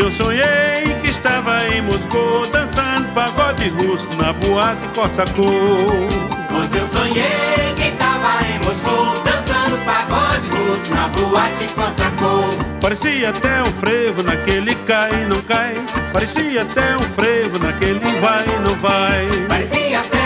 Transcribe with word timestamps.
Eu 0.00 0.10
sonhei 0.10 0.96
que 1.02 1.10
estava 1.10 1.62
em 1.68 1.82
Moscou 1.82 2.46
dançando 2.46 3.06
pagode 3.12 3.68
russo 3.68 4.08
na 4.16 4.32
boate 4.32 4.88
Cossacô. 4.94 5.44
Ontem 5.44 6.78
eu 6.78 6.86
sonhei 6.86 7.74
que 7.76 7.88
estava 7.88 8.42
em 8.48 8.58
Moscou 8.64 9.12
dançando 9.22 9.76
pagode 9.84 10.48
russo 10.48 10.90
na 10.90 11.06
boate 11.08 11.68
Cossacô. 11.74 12.80
Parecia 12.80 13.28
até 13.28 13.62
um 13.62 13.72
frevo 13.74 14.22
naquele 14.22 14.74
cai 14.86 15.10
e 15.12 15.26
não 15.26 15.42
cai. 15.42 15.74
Parecia 16.14 16.62
até 16.62 16.96
um 16.96 17.10
frevo 17.10 17.58
naquele 17.58 18.00
vai 18.22 18.46
e 18.46 18.58
não 18.66 18.74
vai. 18.76 19.26
Parecia 19.48 20.00
até 20.00 20.19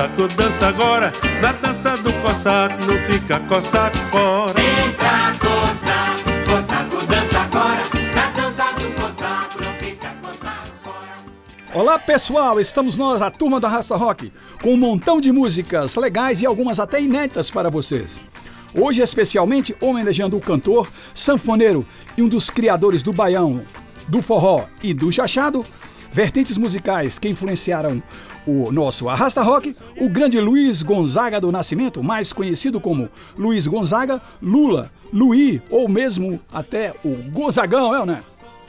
cossaco 0.00 0.28
dança 0.28 0.68
agora. 0.68 1.12
Na 1.42 1.52
dança 1.52 1.96
do 1.98 2.12
cossaco 2.22 2.84
não 2.84 2.96
fica 3.06 3.38
cossaco 3.40 3.96
fora. 3.98 4.60
Entra, 4.60 5.36
cossaco, 5.38 6.50
cossaco 6.50 7.06
dança 7.06 7.38
agora. 7.38 7.82
Na 8.14 8.30
dança 8.30 8.72
do 8.72 8.94
cossaco 8.94 9.62
não 9.62 9.74
fica 9.74 10.08
cossaco 10.22 10.68
fora. 10.82 11.74
Olá 11.74 11.98
pessoal, 11.98 12.58
estamos 12.58 12.96
nós, 12.96 13.20
a 13.20 13.30
turma 13.30 13.60
da 13.60 13.68
Rasta 13.68 13.94
Rock, 13.96 14.32
com 14.62 14.72
um 14.72 14.78
montão 14.78 15.20
de 15.20 15.30
músicas 15.32 15.94
legais 15.96 16.40
e 16.40 16.46
algumas 16.46 16.80
até 16.80 17.02
inéditas 17.02 17.50
para 17.50 17.68
vocês. 17.68 18.22
Hoje, 18.74 19.02
especialmente, 19.02 19.76
homenageando 19.80 20.36
o 20.36 20.40
cantor, 20.40 20.90
sanfoneiro 21.12 21.84
e 22.16 22.22
um 22.22 22.28
dos 22.28 22.48
criadores 22.48 23.02
do 23.02 23.12
baião, 23.12 23.62
do 24.08 24.22
forró 24.22 24.64
e 24.82 24.94
do 24.94 25.12
chachado, 25.12 25.66
vertentes 26.12 26.58
musicais 26.58 27.18
que 27.18 27.28
influenciaram 27.28 28.02
o 28.46 28.72
nosso 28.72 29.08
Arrasta 29.08 29.42
Rock, 29.42 29.76
o 29.96 30.08
grande 30.08 30.40
Luiz 30.40 30.82
Gonzaga 30.82 31.40
do 31.40 31.52
Nascimento, 31.52 32.02
mais 32.02 32.32
conhecido 32.32 32.80
como 32.80 33.08
Luiz 33.36 33.66
Gonzaga, 33.66 34.20
Lula, 34.42 34.90
Luí 35.12 35.62
ou 35.70 35.88
mesmo 35.88 36.40
até 36.52 36.94
o 37.04 37.16
Gonzagão, 37.30 37.94
é, 37.94 38.06
né? 38.06 38.22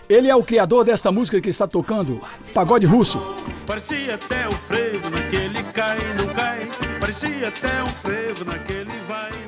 Ele 0.10 0.28
é 0.28 0.36
o 0.36 0.44
criador 0.44 0.84
desta 0.84 1.12
música 1.12 1.40
que 1.40 1.50
está 1.50 1.66
tocando, 1.66 2.20
Pagode 2.54 2.86
Russo. 2.86 3.20
Parecia 3.66 4.16
até 4.16 4.48
um 4.50 4.52
frevo 4.52 5.10
naquele 5.10 5.64
cai 5.72 5.98
não 6.18 6.28
cai. 6.34 6.68
Parecia 7.00 7.48
até 7.48 7.84
um 7.84 7.88
frevo 7.88 8.44
naquele 8.44 8.92
vai. 9.08 9.41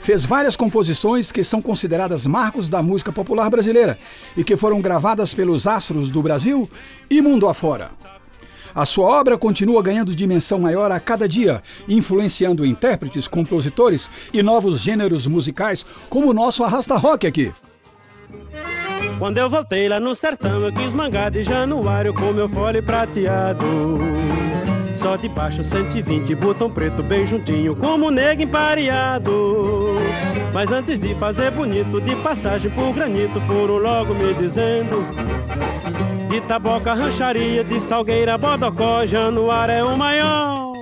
Fez 0.00 0.24
várias 0.24 0.56
composições 0.56 1.30
que 1.30 1.44
são 1.44 1.60
consideradas 1.60 2.26
marcos 2.26 2.68
da 2.68 2.82
música 2.82 3.12
popular 3.12 3.50
brasileira 3.50 3.98
e 4.36 4.42
que 4.42 4.56
foram 4.56 4.80
gravadas 4.80 5.34
pelos 5.34 5.66
astros 5.66 6.10
do 6.10 6.22
Brasil 6.22 6.68
e 7.10 7.20
mundo 7.20 7.46
afora. 7.46 7.90
A 8.74 8.86
sua 8.86 9.06
obra 9.06 9.36
continua 9.36 9.82
ganhando 9.82 10.14
dimensão 10.14 10.58
maior 10.58 10.92
a 10.92 11.00
cada 11.00 11.28
dia, 11.28 11.62
influenciando 11.88 12.64
intérpretes, 12.64 13.26
compositores 13.26 14.08
e 14.32 14.42
novos 14.42 14.80
gêneros 14.80 15.26
musicais, 15.26 15.84
como 16.08 16.30
o 16.30 16.34
nosso 16.34 16.62
Arrasta 16.62 16.96
Rock 16.96 17.26
aqui. 17.26 17.52
Quando 19.18 19.38
eu 19.38 19.50
voltei 19.50 19.88
lá 19.88 20.00
no 20.00 20.14
sertão, 20.14 20.58
eu 20.58 20.72
quis 20.72 20.94
mangar 20.94 21.30
de 21.30 21.44
januário 21.44 22.14
com 22.14 22.32
meu 22.32 22.48
fole 22.48 22.80
prateado. 22.80 23.66
Só 25.00 25.16
de 25.16 25.30
baixo 25.30 25.64
120, 25.64 26.34
botão 26.34 26.70
preto 26.70 27.02
bem 27.02 27.26
juntinho, 27.26 27.74
como 27.74 28.10
negro 28.10 28.44
empareado. 28.44 29.94
Mas 30.52 30.70
antes 30.70 31.00
de 31.00 31.14
fazer 31.14 31.50
bonito, 31.52 32.02
de 32.02 32.14
passagem 32.16 32.70
por 32.70 32.92
granito, 32.92 33.40
foram 33.40 33.78
logo 33.78 34.14
me 34.14 34.34
dizendo. 34.34 35.02
De 36.28 36.42
taboca, 36.42 36.92
rancharia, 36.92 37.64
de 37.64 37.80
salgueira, 37.80 38.36
bodocó, 38.36 39.06
januário 39.06 39.72
é 39.72 39.82
o 39.82 39.96
maior. 39.96 40.74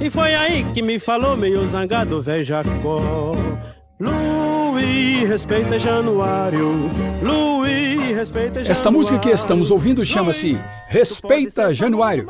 E 0.00 0.08
foi 0.08 0.34
aí 0.34 0.64
que 0.72 0.80
me 0.80 0.98
falou 0.98 1.36
meio 1.36 1.68
zangado, 1.68 2.22
velho 2.22 2.46
Jacó. 2.46 3.30
Luiz, 4.78 5.28
respeita 5.28 5.76
Januário. 5.76 6.88
Luiz, 7.20 8.16
respeita 8.16 8.62
Januário. 8.62 8.70
Esta 8.70 8.90
música 8.92 9.18
que 9.18 9.30
estamos 9.30 9.72
ouvindo 9.72 10.04
chama-se 10.04 10.56
Respeita 10.86 11.74
Januário. 11.74 12.28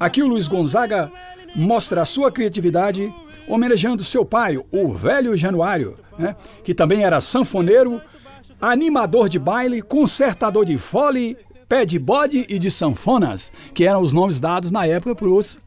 Aqui 0.00 0.20
o 0.20 0.26
Luiz 0.26 0.48
Gonzaga 0.48 1.12
mostra 1.54 2.02
a 2.02 2.04
sua 2.04 2.32
criatividade 2.32 3.14
homenageando 3.46 4.02
seu 4.02 4.24
pai, 4.24 4.58
o 4.72 4.92
velho 4.92 5.36
Januário, 5.36 5.94
né? 6.18 6.34
que 6.64 6.74
também 6.74 7.04
era 7.04 7.20
sanfoneiro, 7.20 8.02
animador 8.60 9.28
de 9.28 9.38
baile, 9.38 9.80
consertador 9.80 10.64
de 10.64 10.76
fole, 10.76 11.36
pé 11.68 11.84
de 11.84 12.00
bode 12.00 12.46
e 12.48 12.58
de 12.58 12.68
sanfonas, 12.68 13.52
que 13.72 13.86
eram 13.86 14.00
os 14.00 14.12
nomes 14.12 14.40
dados 14.40 14.72
na 14.72 14.84
época 14.88 15.14
para 15.14 15.28
os 15.28 15.60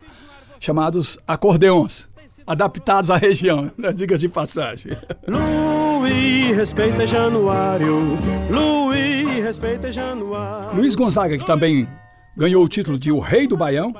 chamados 0.59 1.17
acordeões, 1.25 2.09
adaptados 2.49 3.11
à 3.11 3.17
região, 3.17 3.71
né? 3.77 3.93
diga 3.93 4.17
de 4.17 4.27
passagem. 4.27 4.91
Luiz, 5.27 6.55
respeita 6.55 7.05
Januário. 7.05 8.17
Luiz, 8.49 9.43
respeita 9.43 9.91
Januário. 9.91 10.75
Luiz 10.75 10.95
Gonzaga, 10.95 11.37
que 11.37 11.45
também 11.45 11.87
ganhou 12.35 12.63
o 12.63 12.67
título 12.67 12.97
de 12.97 13.11
O 13.11 13.19
Rei 13.19 13.45
do 13.45 13.55
Baião, 13.55 13.93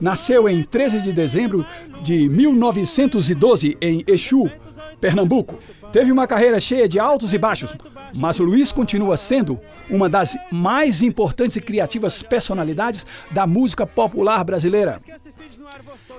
nasceu 0.00 0.48
em 0.48 0.62
13 0.62 1.02
de 1.02 1.12
dezembro 1.12 1.66
de 2.02 2.26
1912 2.30 3.76
em 3.82 4.02
Exu, 4.06 4.50
Pernambuco. 4.98 5.58
Teve 5.92 6.10
uma 6.10 6.26
carreira 6.26 6.58
cheia 6.58 6.88
de 6.88 6.98
altos 6.98 7.34
e 7.34 7.38
baixos, 7.38 7.74
mas 8.14 8.38
Luiz 8.38 8.72
continua 8.72 9.16
sendo 9.16 9.58
uma 9.90 10.08
das 10.08 10.38
mais 10.50 11.02
importantes 11.02 11.56
e 11.56 11.60
criativas 11.60 12.22
personalidades 12.22 13.04
da 13.30 13.46
música 13.46 13.86
popular 13.86 14.42
brasileira. 14.44 14.98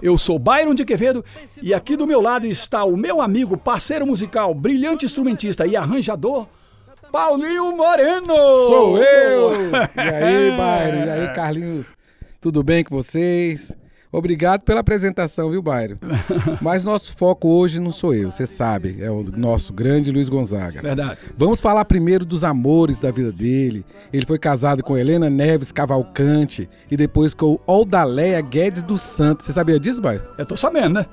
Eu 0.01 0.17
sou 0.17 0.39
Byron 0.39 0.73
de 0.73 0.83
Quevedo 0.83 1.23
e 1.61 1.73
aqui 1.73 1.95
do 1.95 2.07
meu 2.07 2.21
lado 2.21 2.47
está 2.47 2.83
o 2.83 2.97
meu 2.97 3.21
amigo, 3.21 3.57
parceiro 3.57 4.05
musical, 4.05 4.53
brilhante 4.53 5.05
instrumentista 5.05 5.65
e 5.65 5.75
arranjador, 5.75 6.47
Paulinho 7.11 7.75
Moreno! 7.75 8.35
Sou 8.67 8.97
eu! 8.97 9.51
E 9.95 9.99
aí, 9.99 10.57
Bairro? 10.57 11.05
E 11.05 11.09
aí, 11.09 11.33
Carlinhos? 11.33 11.93
Tudo 12.39 12.63
bem 12.63 12.83
com 12.83 12.95
vocês? 12.95 13.75
Obrigado 14.11 14.61
pela 14.61 14.81
apresentação, 14.81 15.49
viu, 15.49 15.61
Bairro? 15.61 15.97
Mas 16.61 16.83
nosso 16.83 17.15
foco 17.15 17.47
hoje 17.47 17.79
não 17.79 17.91
sou 17.91 18.13
eu, 18.13 18.29
você 18.29 18.45
sabe, 18.45 18.97
é 18.99 19.09
o 19.09 19.23
nosso 19.23 19.71
grande 19.71 20.11
Luiz 20.11 20.27
Gonzaga. 20.27 20.81
Verdade. 20.81 21.17
Vamos 21.37 21.61
falar 21.61 21.85
primeiro 21.85 22.25
dos 22.25 22.43
amores 22.43 22.99
da 22.99 23.09
vida 23.11 23.31
dele. 23.31 23.85
Ele 24.11 24.25
foi 24.25 24.37
casado 24.37 24.83
com 24.83 24.97
Helena 24.97 25.29
Neves 25.29 25.71
Cavalcante 25.71 26.69
e 26.89 26.97
depois 26.97 27.33
com 27.33 27.59
Aldaleia 27.65 28.41
Guedes 28.41 28.83
dos 28.83 29.01
Santos. 29.01 29.45
Você 29.45 29.53
sabia 29.53 29.79
disso, 29.79 30.01
Bairro? 30.01 30.23
Eu 30.37 30.45
tô 30.45 30.57
sabendo, 30.57 30.95
né? 30.95 31.05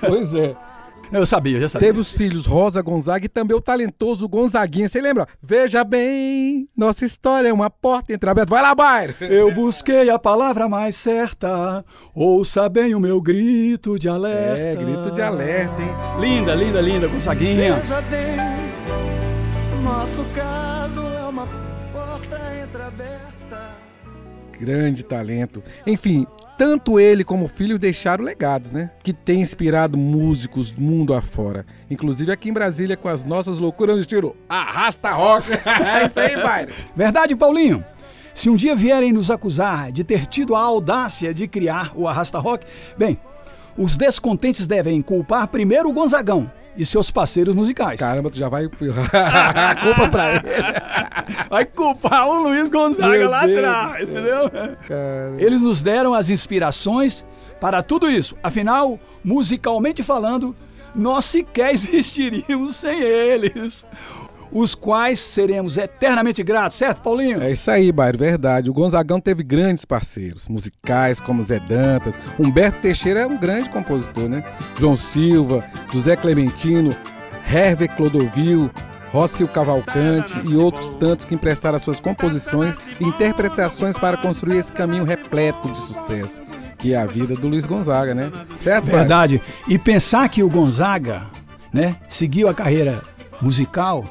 Pois 0.00 0.34
é. 0.34 0.54
Eu 1.10 1.24
sabia, 1.24 1.58
já 1.60 1.68
sabia. 1.68 1.88
Teve 1.88 2.00
os 2.00 2.12
filhos 2.12 2.44
Rosa 2.44 2.82
Gonzaga 2.82 3.24
e 3.24 3.28
também 3.28 3.56
o 3.56 3.60
talentoso 3.60 4.28
Gonzaguinha. 4.28 4.88
Você 4.88 5.00
lembra? 5.00 5.26
Veja 5.42 5.82
bem, 5.82 6.68
nossa 6.76 7.04
história 7.04 7.48
é 7.48 7.52
uma 7.52 7.70
porta 7.70 8.12
entreaberta. 8.12 8.50
Vai 8.50 8.62
lá, 8.62 8.74
Bairro! 8.74 9.14
Eu 9.20 9.52
busquei 9.54 10.10
a 10.10 10.18
palavra 10.18 10.68
mais 10.68 10.96
certa, 10.96 11.84
ouça 12.14 12.68
bem 12.68 12.94
o 12.94 13.00
meu 13.00 13.20
grito 13.20 13.98
de 13.98 14.08
alerta. 14.08 14.60
É, 14.60 14.76
grito 14.76 15.10
de 15.10 15.22
alerta, 15.22 15.80
hein? 15.80 15.88
Linda, 16.20 16.54
linda, 16.54 16.80
linda, 16.80 17.08
Gonzaguinha. 17.08 17.76
Veja 17.76 18.00
bem, 18.02 18.36
nosso 19.82 20.24
caso 20.34 21.00
é 21.00 21.24
uma 21.24 21.46
porta 21.92 22.38
entreaberta. 22.62 23.28
Grande 24.60 25.04
talento. 25.04 25.62
Enfim, 25.86 26.26
tanto 26.58 26.98
ele 26.98 27.22
como 27.22 27.44
o 27.44 27.48
filho 27.48 27.78
deixaram 27.78 28.24
legados, 28.24 28.72
né? 28.72 28.90
Que 29.04 29.12
tem 29.12 29.40
inspirado 29.40 29.96
músicos 29.96 30.72
mundo 30.72 31.14
afora. 31.14 31.64
Inclusive 31.88 32.32
aqui 32.32 32.50
em 32.50 32.52
Brasília 32.52 32.96
com 32.96 33.08
as 33.08 33.24
nossas 33.24 33.60
loucuras 33.60 33.94
no 33.94 34.00
estilo 34.00 34.36
Arrasta 34.48 35.12
Rock. 35.12 35.48
é 35.64 36.06
isso 36.06 36.18
aí, 36.18 36.34
pai. 36.42 36.66
Verdade, 36.96 37.36
Paulinho? 37.36 37.84
Se 38.34 38.50
um 38.50 38.56
dia 38.56 38.74
vierem 38.74 39.12
nos 39.12 39.30
acusar 39.30 39.92
de 39.92 40.02
ter 40.02 40.26
tido 40.26 40.56
a 40.56 40.60
audácia 40.60 41.32
de 41.32 41.46
criar 41.46 41.92
o 41.94 42.08
Arrasta 42.08 42.40
Rock, 42.40 42.66
bem, 42.96 43.18
os 43.76 43.96
descontentes 43.96 44.66
devem 44.66 45.00
culpar 45.00 45.46
primeiro 45.46 45.88
o 45.88 45.92
Gonzagão 45.92 46.50
e 46.78 46.86
seus 46.86 47.10
parceiros 47.10 47.54
musicais. 47.54 47.98
Caramba, 47.98 48.30
tu 48.30 48.38
já 48.38 48.48
vai 48.48 48.64
a 48.64 48.68
culpa 49.82 50.08
pra 50.08 50.36
ele. 50.36 50.42
Vai 51.50 51.64
culpar 51.66 52.28
o 52.28 52.44
Luiz 52.44 52.70
Gonzaga 52.70 53.18
Meu 53.18 53.28
lá 53.28 53.44
Deus 53.44 53.58
atrás, 53.58 54.08
entendeu? 54.08 54.50
Cara. 54.86 55.34
Eles 55.38 55.62
nos 55.62 55.82
deram 55.82 56.14
as 56.14 56.30
inspirações 56.30 57.24
para 57.60 57.82
tudo 57.82 58.08
isso. 58.08 58.36
Afinal, 58.42 58.98
musicalmente 59.24 60.02
falando, 60.04 60.54
nós 60.94 61.24
sequer 61.24 61.72
existiríamos 61.74 62.76
sem 62.76 63.00
eles. 63.00 63.84
Os 64.50 64.74
quais 64.74 65.18
seremos 65.18 65.76
eternamente 65.76 66.42
gratos, 66.42 66.78
certo, 66.78 67.02
Paulinho? 67.02 67.42
É 67.42 67.52
isso 67.52 67.70
aí, 67.70 67.92
Bairro, 67.92 68.18
verdade. 68.18 68.70
O 68.70 68.72
Gonzagão 68.72 69.20
teve 69.20 69.42
grandes 69.42 69.84
parceiros 69.84 70.48
musicais, 70.48 71.20
como 71.20 71.42
Zé 71.42 71.60
Dantas. 71.60 72.18
Humberto 72.38 72.80
Teixeira 72.80 73.20
é 73.20 73.26
um 73.26 73.36
grande 73.36 73.68
compositor, 73.68 74.28
né? 74.28 74.42
João 74.78 74.96
Silva, 74.96 75.62
José 75.92 76.16
Clementino, 76.16 76.90
Hervé 77.52 77.88
Clodovil, 77.88 78.70
Rócio 79.12 79.48
Cavalcante 79.48 80.38
e 80.46 80.56
outros 80.56 80.90
tantos 80.90 81.24
que 81.24 81.34
emprestaram 81.34 81.78
suas 81.78 82.00
composições 82.00 82.76
e 83.00 83.04
interpretações 83.04 83.98
para 83.98 84.16
construir 84.16 84.58
esse 84.58 84.72
caminho 84.72 85.04
repleto 85.04 85.68
de 85.70 85.78
sucesso. 85.78 86.42
que 86.78 86.94
é 86.94 86.96
a 86.96 87.06
vida 87.06 87.34
do 87.34 87.48
Luiz 87.48 87.66
Gonzaga, 87.66 88.14
né? 88.14 88.30
Certo? 88.62 88.84
Verdade. 88.84 89.42
E 89.66 89.78
pensar 89.78 90.28
que 90.28 90.42
o 90.42 90.48
Gonzaga, 90.48 91.26
né, 91.72 91.96
seguiu 92.08 92.48
a 92.48 92.54
carreira 92.54 93.02
musical, 93.42 94.04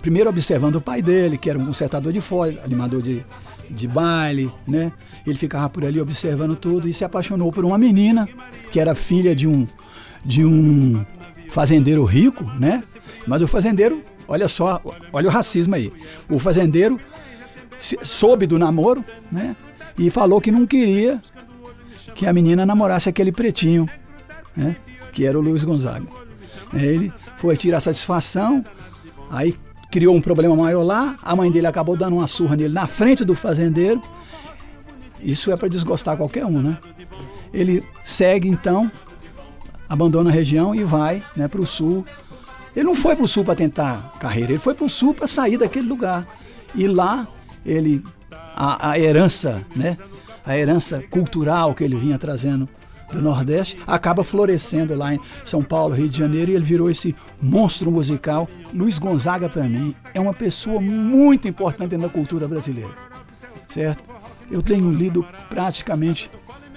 primeiro 0.00 0.30
observando 0.30 0.76
o 0.76 0.80
pai 0.80 1.02
dele, 1.02 1.36
que 1.36 1.48
era 1.48 1.58
um 1.58 1.66
consertador 1.66 2.12
de 2.12 2.20
folha, 2.20 2.60
animador 2.64 3.02
de, 3.02 3.24
de 3.68 3.86
baile, 3.86 4.50
né? 4.66 4.92
Ele 5.26 5.36
ficava 5.36 5.68
por 5.68 5.84
ali 5.84 6.00
observando 6.00 6.56
tudo 6.56 6.88
e 6.88 6.94
se 6.94 7.04
apaixonou 7.04 7.52
por 7.52 7.64
uma 7.64 7.78
menina 7.78 8.28
que 8.72 8.80
era 8.80 8.94
filha 8.94 9.34
de 9.34 9.46
um 9.46 9.66
de 10.24 10.44
um 10.44 11.04
fazendeiro 11.50 12.04
rico, 12.04 12.44
né? 12.58 12.82
Mas 13.26 13.42
o 13.42 13.46
fazendeiro, 13.46 14.02
olha 14.28 14.48
só, 14.48 14.80
olha 15.12 15.28
o 15.28 15.30
racismo 15.30 15.74
aí. 15.74 15.92
O 16.28 16.38
fazendeiro 16.38 17.00
soube 17.78 18.46
do 18.46 18.58
namoro, 18.58 19.04
né? 19.30 19.56
E 19.98 20.10
falou 20.10 20.40
que 20.40 20.50
não 20.50 20.66
queria 20.66 21.20
que 22.14 22.26
a 22.26 22.32
menina 22.32 22.66
namorasse 22.66 23.08
aquele 23.08 23.32
pretinho, 23.32 23.88
né? 24.56 24.76
Que 25.12 25.26
era 25.26 25.38
o 25.38 25.42
Luiz 25.42 25.64
Gonzaga. 25.64 26.06
Ele 26.72 27.12
foi 27.36 27.56
tirar 27.56 27.80
satisfação, 27.80 28.64
aí 29.30 29.56
criou 29.90 30.14
um 30.14 30.20
problema 30.20 30.54
maior 30.54 30.84
lá, 30.84 31.16
a 31.22 31.34
mãe 31.34 31.50
dele 31.50 31.66
acabou 31.66 31.96
dando 31.96 32.16
uma 32.16 32.26
surra 32.26 32.56
nele 32.56 32.72
na 32.72 32.86
frente 32.86 33.24
do 33.24 33.34
fazendeiro. 33.34 34.00
Isso 35.22 35.50
é 35.50 35.56
para 35.56 35.68
desgostar 35.68 36.16
qualquer 36.16 36.46
um, 36.46 36.62
né? 36.62 36.78
Ele 37.52 37.82
segue 38.02 38.48
então, 38.48 38.90
abandona 39.88 40.30
a 40.30 40.32
região 40.32 40.74
e 40.74 40.84
vai 40.84 41.22
né, 41.36 41.48
para 41.48 41.60
o 41.60 41.66
sul. 41.66 42.06
Ele 42.74 42.86
não 42.86 42.94
foi 42.94 43.16
para 43.16 43.24
o 43.24 43.28
sul 43.28 43.44
para 43.44 43.56
tentar 43.56 44.14
carreira, 44.20 44.52
ele 44.52 44.58
foi 44.58 44.74
para 44.74 44.84
o 44.84 44.88
sul 44.88 45.12
para 45.12 45.26
sair 45.26 45.58
daquele 45.58 45.88
lugar. 45.88 46.26
E 46.74 46.86
lá 46.86 47.26
ele 47.66 48.02
a, 48.32 48.90
a 48.90 48.98
herança, 48.98 49.66
né, 49.74 49.98
a 50.46 50.56
herança 50.56 51.02
cultural 51.10 51.74
que 51.74 51.82
ele 51.82 51.96
vinha 51.96 52.16
trazendo 52.16 52.68
do 53.12 53.22
Nordeste 53.22 53.76
acaba 53.86 54.24
florescendo 54.24 54.94
lá 54.94 55.14
em 55.14 55.20
São 55.44 55.62
Paulo, 55.62 55.94
Rio 55.94 56.08
de 56.08 56.18
Janeiro, 56.18 56.50
e 56.50 56.54
ele 56.54 56.64
virou 56.64 56.90
esse 56.90 57.14
monstro 57.40 57.90
musical. 57.90 58.48
Luiz 58.72 58.98
Gonzaga, 58.98 59.48
para 59.48 59.64
mim, 59.64 59.94
é 60.14 60.20
uma 60.20 60.34
pessoa 60.34 60.80
muito 60.80 61.48
importante 61.48 61.96
na 61.96 62.08
cultura 62.08 62.46
brasileira, 62.46 62.90
certo? 63.68 64.02
Eu 64.50 64.62
tenho 64.62 64.90
lido 64.92 65.24
praticamente 65.48 66.30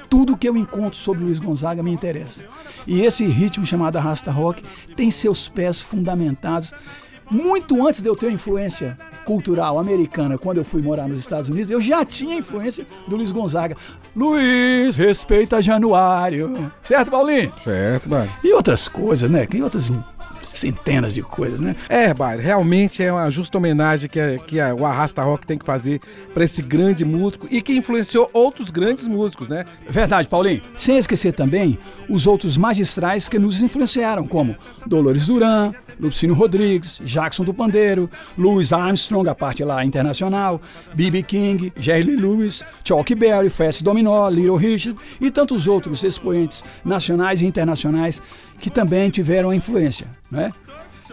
tudo 0.09 0.37
que 0.37 0.47
eu 0.47 0.55
encontro 0.55 0.97
sobre 0.97 1.23
Luiz 1.23 1.39
Gonzaga 1.39 1.81
me 1.81 1.91
interessa. 1.91 2.43
E 2.85 3.01
esse 3.01 3.25
ritmo 3.25 3.65
chamado 3.65 3.97
Arrasta 3.97 4.29
Rock 4.29 4.63
tem 4.95 5.09
seus 5.09 5.47
pés 5.47 5.81
fundamentados 5.81 6.71
muito 7.33 7.85
antes 7.85 8.01
de 8.01 8.07
eu 8.07 8.15
ter 8.15 8.31
influência 8.31 8.97
cultural 9.25 9.79
americana, 9.79 10.37
quando 10.37 10.57
eu 10.57 10.63
fui 10.63 10.81
morar 10.81 11.07
nos 11.07 11.19
Estados 11.19 11.49
Unidos, 11.49 11.71
eu 11.71 11.81
já 11.81 12.05
tinha 12.05 12.35
influência 12.35 12.85
do 13.07 13.15
Luiz 13.15 13.31
Gonzaga. 13.31 13.75
Luiz, 14.15 14.95
respeita 14.95 15.61
Januário. 15.61 16.71
Certo, 16.81 17.09
Paulinho? 17.09 17.51
Certo, 17.63 18.07
Bairro. 18.07 18.31
E 18.43 18.53
outras 18.53 18.87
coisas, 18.87 19.29
né? 19.29 19.45
Tem 19.45 19.63
outras 19.63 19.89
centenas 20.53 21.13
de 21.13 21.21
coisas, 21.21 21.59
né? 21.61 21.75
É, 21.89 22.13
Bairro, 22.13 22.41
realmente 22.41 23.03
é 23.03 23.11
uma 23.11 23.29
justa 23.29 23.57
homenagem 23.57 24.09
que, 24.09 24.19
a- 24.19 24.37
que 24.37 24.59
a- 24.59 24.73
o 24.75 24.85
Arrasta 24.85 25.21
Rock 25.23 25.45
tem 25.47 25.57
que 25.57 25.65
fazer 25.65 25.99
para 26.33 26.43
esse 26.43 26.61
grande 26.61 27.03
músico 27.03 27.47
e 27.49 27.61
que 27.61 27.73
influenciou 27.75 28.29
outros 28.33 28.69
grandes 28.69 29.07
músicos, 29.07 29.49
né? 29.49 29.65
Verdade, 29.89 30.27
Paulinho. 30.27 30.61
Sem 30.77 30.97
esquecer 30.97 31.33
também 31.33 31.77
os 32.09 32.27
outros 32.27 32.55
magistrais 32.57 33.27
que 33.27 33.39
nos 33.39 33.61
influenciaram, 33.61 34.27
como 34.27 34.55
Dolores 34.85 35.27
Duran, 35.27 35.71
Lupicínio 35.99 36.35
Rodrigues, 36.35 36.99
Jackson 37.03 37.43
do 37.43 37.53
Pandeiro, 37.53 38.09
Louis 38.37 38.71
Armstrong, 38.73 39.27
a 39.29 39.35
parte 39.35 39.63
lá 39.63 39.83
internacional, 39.85 40.61
B.B. 40.93 41.23
King, 41.23 41.71
Jerry 41.77 42.15
Lewis, 42.15 42.63
Chuck 42.83 43.13
Berry, 43.15 43.49
Fats 43.49 43.81
Dominó, 43.81 44.27
Little 44.29 44.57
Richard 44.57 44.99
e 45.21 45.29
tantos 45.31 45.67
outros 45.67 46.03
expoentes 46.03 46.63
nacionais 46.83 47.41
e 47.41 47.45
internacionais 47.45 48.21
que 48.63 48.69
também 48.69 49.09
tiveram 49.09 49.53
influência, 49.53 50.07
né? 50.31 50.49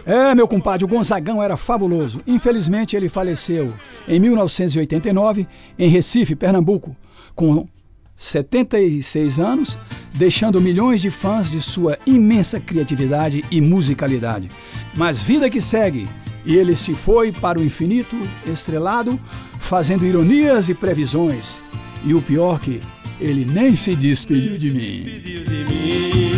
É, 0.05 0.33
meu 0.33 0.47
compadre, 0.47 0.85
o 0.85 0.87
Gonzagão 0.87 1.43
era 1.43 1.57
fabuloso. 1.57 2.21
Infelizmente, 2.25 2.95
ele 2.95 3.09
faleceu 3.09 3.73
em 4.07 4.21
1989, 4.21 5.45
em 5.77 5.89
Recife, 5.89 6.33
Pernambuco, 6.33 6.95
com 7.35 7.67
76 8.15 9.37
anos, 9.37 9.77
deixando 10.13 10.61
milhões 10.61 11.01
de 11.01 11.11
fãs 11.11 11.51
de 11.51 11.61
sua 11.61 11.97
imensa 12.07 12.57
criatividade 12.57 13.43
e 13.51 13.59
musicalidade. 13.59 14.47
Mas 14.95 15.21
vida 15.21 15.49
que 15.49 15.59
segue, 15.59 16.07
e 16.45 16.55
ele 16.55 16.73
se 16.73 16.93
foi 16.93 17.33
para 17.33 17.59
o 17.59 17.63
infinito 17.65 18.15
estrelado, 18.45 19.19
fazendo 19.59 20.05
ironias 20.05 20.69
e 20.69 20.73
previsões. 20.73 21.59
E 22.05 22.13
o 22.13 22.21
pior 22.21 22.61
que 22.61 22.79
ele 23.19 23.43
nem 23.43 23.75
se 23.75 23.93
despediu 23.93 24.57
de 24.57 24.71
mim. 24.71 26.30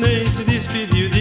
Nem 0.00 0.26
se 0.30 0.42
despediu 0.44 1.08
de 1.10 1.19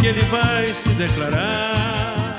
que 0.00 0.06
ele 0.06 0.20
vai 0.22 0.72
se 0.74 0.88
declarar. 0.90 2.36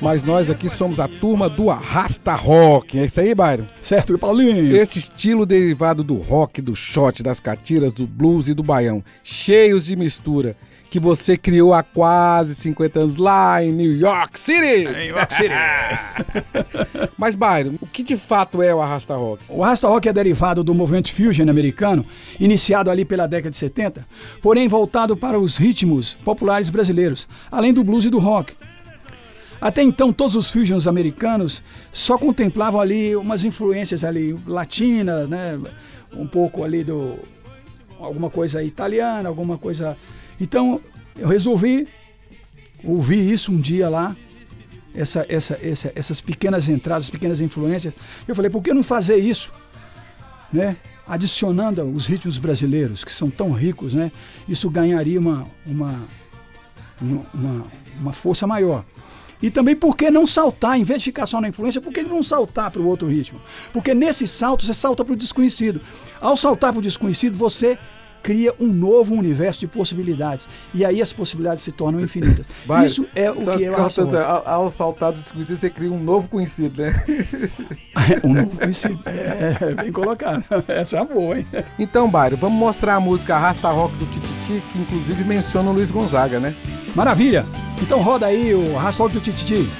Mas 0.00 0.24
nós 0.24 0.48
aqui 0.48 0.70
somos 0.70 0.98
a 0.98 1.06
turma 1.06 1.46
do 1.46 1.70
Arrasta 1.70 2.34
Rock. 2.34 2.98
É 2.98 3.04
isso 3.04 3.20
aí, 3.20 3.34
Bairro? 3.34 3.66
Certo, 3.82 4.18
Paulinho? 4.18 4.74
Esse 4.74 4.98
estilo 4.98 5.44
derivado 5.44 6.02
do 6.02 6.14
rock, 6.14 6.62
do 6.62 6.74
shot, 6.74 7.22
das 7.22 7.38
catiras, 7.38 7.92
do 7.92 8.06
blues 8.06 8.48
e 8.48 8.54
do 8.54 8.62
baião, 8.62 9.04
cheios 9.22 9.84
de 9.84 9.96
mistura, 9.96 10.56
que 10.90 10.98
você 10.98 11.36
criou 11.36 11.72
há 11.72 11.84
quase 11.84 12.54
50 12.54 12.98
anos 12.98 13.16
lá 13.16 13.62
em 13.62 13.70
New 13.70 13.96
York 13.96 14.38
City. 14.38 14.84
New 14.84 15.16
York 15.16 15.32
City. 15.32 15.54
Mas, 17.16 17.36
Byron, 17.36 17.76
o 17.80 17.86
que 17.86 18.02
de 18.02 18.16
fato 18.16 18.60
é 18.60 18.74
o 18.74 18.80
Arrasta 18.80 19.14
Rock? 19.14 19.44
O 19.48 19.62
Rasta 19.62 19.86
Rock 19.86 20.08
é 20.08 20.12
derivado 20.12 20.64
do 20.64 20.74
movimento 20.74 21.12
fusion 21.12 21.48
americano, 21.48 22.04
iniciado 22.40 22.90
ali 22.90 23.04
pela 23.04 23.28
década 23.28 23.50
de 23.50 23.56
70, 23.56 24.04
porém 24.42 24.66
voltado 24.66 25.16
para 25.16 25.38
os 25.38 25.56
ritmos 25.56 26.14
populares 26.24 26.70
brasileiros, 26.70 27.28
além 27.52 27.72
do 27.72 27.84
blues 27.84 28.04
e 28.04 28.10
do 28.10 28.18
rock. 28.18 28.54
Até 29.60 29.82
então, 29.82 30.12
todos 30.12 30.34
os 30.34 30.50
fusions 30.50 30.88
americanos 30.88 31.62
só 31.92 32.18
contemplavam 32.18 32.80
ali 32.80 33.14
umas 33.14 33.44
influências 33.44 34.02
ali 34.02 34.36
latinas, 34.46 35.28
né? 35.28 35.60
Um 36.16 36.26
pouco 36.26 36.64
ali 36.64 36.82
do 36.82 37.16
alguma 38.00 38.30
coisa 38.30 38.62
italiana, 38.64 39.28
alguma 39.28 39.56
coisa. 39.56 39.96
Então, 40.40 40.80
eu 41.16 41.28
resolvi 41.28 41.86
ouvir 42.82 43.30
isso 43.30 43.52
um 43.52 43.60
dia 43.60 43.88
lá, 43.88 44.16
essa, 44.94 45.24
essa, 45.28 45.58
essa, 45.62 45.92
essas 45.94 46.20
pequenas 46.20 46.68
entradas, 46.68 47.10
pequenas 47.10 47.40
influências. 47.40 47.94
Eu 48.26 48.34
falei, 48.34 48.50
por 48.50 48.62
que 48.62 48.72
não 48.72 48.82
fazer 48.82 49.16
isso? 49.16 49.52
Né? 50.52 50.76
Adicionando 51.06 51.82
os 51.82 52.06
ritmos 52.06 52.38
brasileiros, 52.38 53.04
que 53.04 53.12
são 53.12 53.30
tão 53.30 53.52
ricos, 53.52 53.92
né? 53.92 54.10
isso 54.48 54.68
ganharia 54.70 55.20
uma, 55.20 55.46
uma, 55.66 56.02
uma, 57.00 57.66
uma 58.00 58.12
força 58.12 58.46
maior. 58.46 58.84
E 59.42 59.50
também 59.50 59.74
por 59.74 59.96
que 59.96 60.10
não 60.10 60.26
saltar, 60.26 60.78
em 60.78 60.82
vez 60.82 61.00
de 61.00 61.06
ficar 61.06 61.26
só 61.26 61.40
na 61.40 61.48
influência, 61.48 61.80
por 61.80 61.92
que 61.92 62.02
não 62.02 62.22
saltar 62.22 62.70
para 62.70 62.82
o 62.82 62.86
outro 62.86 63.08
ritmo? 63.08 63.40
Porque 63.72 63.94
nesse 63.94 64.26
salto 64.26 64.64
você 64.64 64.74
salta 64.74 65.02
para 65.04 65.14
o 65.14 65.16
desconhecido. 65.16 65.80
Ao 66.20 66.36
saltar 66.36 66.72
para 66.72 66.80
o 66.80 66.82
desconhecido, 66.82 67.38
você 67.38 67.78
cria 68.22 68.52
um 68.58 68.66
novo 68.66 69.14
universo 69.14 69.60
de 69.60 69.66
possibilidades. 69.66 70.48
E 70.74 70.84
aí 70.84 71.00
as 71.00 71.12
possibilidades 71.12 71.62
se 71.62 71.72
tornam 71.72 72.00
infinitas. 72.00 72.46
Byron, 72.66 72.84
Isso 72.84 73.06
é 73.14 73.30
o 73.30 73.34
que 73.34 73.62
eu 73.62 73.84
acho. 73.84 74.16
ao, 74.16 74.48
ao 74.48 74.70
saltar 74.70 75.12
do 75.12 75.18
desconhecido, 75.18 75.56
você 75.56 75.70
cria 75.70 75.92
um 75.92 76.02
novo 76.02 76.28
conhecido, 76.28 76.82
né? 76.82 77.04
um 78.24 78.34
novo 78.34 78.56
conhecido. 78.56 79.00
É, 79.06 79.74
bem 79.74 79.92
colocado. 79.92 80.44
Essa 80.68 80.98
é 80.98 81.04
boa, 81.04 81.38
hein? 81.38 81.46
Então, 81.78 82.10
Byron, 82.10 82.36
vamos 82.36 82.58
mostrar 82.58 82.96
a 82.96 83.00
música 83.00 83.36
Arrasta 83.36 83.68
Rock 83.70 83.96
do 83.96 84.06
Tititi 84.06 84.62
que 84.66 84.78
inclusive 84.78 85.24
menciona 85.24 85.70
o 85.70 85.72
Luiz 85.72 85.90
Gonzaga, 85.90 86.40
né? 86.40 86.54
Maravilha! 86.94 87.46
Então 87.80 88.02
roda 88.02 88.26
aí 88.26 88.54
o 88.54 88.76
Arrasta 88.76 89.02
Rock 89.02 89.14
do 89.14 89.20
Tititi, 89.20 89.70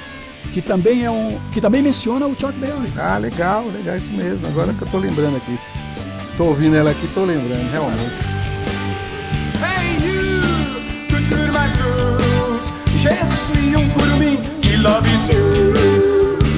que 0.53 0.61
também 0.61 1.05
é 1.05 1.11
um. 1.11 1.39
que 1.51 1.59
também 1.59 1.81
menciona 1.81 2.25
o 2.27 2.39
Chuck 2.39 2.53
Berry. 2.53 2.91
Ah, 2.97 3.17
legal, 3.17 3.65
legal, 3.67 3.95
isso 3.95 4.11
mesmo. 4.11 4.47
Agora 4.47 4.73
que 4.73 4.81
eu 4.81 4.87
tô 4.87 4.97
lembrando 4.97 5.37
aqui. 5.37 5.59
Tô 6.37 6.45
ouvindo 6.45 6.75
ela 6.75 6.91
aqui, 6.91 7.07
tô 7.13 7.25
lembrando, 7.25 7.69
realmente. 7.69 8.30
Je 13.01 13.09
suis 13.25 13.75
um 13.75 13.89
curumim 13.89 14.39
que 14.61 14.77
loves 14.77 15.27
you. 15.27 15.73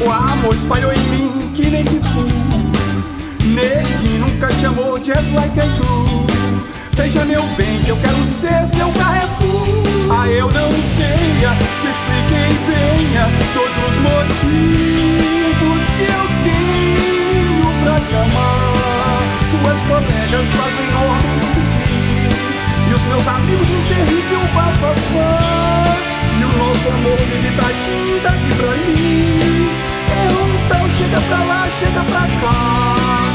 O 0.05 0.11
amor 0.11 0.53
espalhou 0.53 0.91
em 0.91 0.99
mim 0.99 1.53
que 1.55 1.69
nem 1.69 1.85
pipu. 1.85 2.27
Negue 3.45 4.17
nunca 4.17 4.47
te 4.47 4.65
amou 4.65 4.97
just 4.97 5.31
like 5.31 5.57
I 5.57 5.69
do. 5.77 6.27
Seja 6.93 7.23
meu 7.23 7.43
bem, 7.55 7.79
que 7.85 7.91
eu 7.91 7.95
quero 7.95 8.21
ser 8.25 8.67
seu 8.67 8.91
Carrefour. 8.91 10.11
Ah, 10.11 10.27
eu 10.27 10.51
não 10.51 10.69
sei, 10.69 11.45
ah, 11.45 11.55
te 11.79 11.87
expliquei 11.87 12.49
bem 12.67 13.17
ah, 13.19 13.29
todos 13.53 13.77
os 13.89 13.97
motivos 13.99 15.83
que 15.95 16.03
eu 16.11 16.23
tenho 16.43 17.85
pra 17.85 18.01
te 18.01 18.15
amar. 18.15 19.19
Suas 19.47 19.81
colegas 19.83 20.47
fazem 20.57 20.89
ordem 21.07 21.39
de 21.39 21.47
titi. 21.53 22.89
E 22.89 22.93
os 22.93 23.05
meus 23.05 23.25
amigos 23.29 23.69
um 23.69 23.81
terrível 23.87 24.41
bafafá 24.53 26.12
O 26.43 26.57
nosso 26.57 26.87
amor 26.89 27.17
vive 27.17 27.51
tadinho 27.55 28.19
daqui 28.21 28.55
pra 28.55 28.71
mim. 28.93 29.69
Então 30.65 30.91
chega 30.91 31.21
pra 31.21 31.43
lá, 31.43 31.65
chega 31.79 32.03
pra 32.03 32.27
cá 32.39 33.32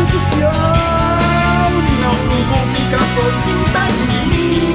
judicial 0.00 0.50
Não 2.00 2.44
vou 2.44 2.66
ficar 2.74 3.04
sozinho, 3.14 3.64
tadinho 3.72 4.08
de 4.08 4.22
mim 4.26 4.74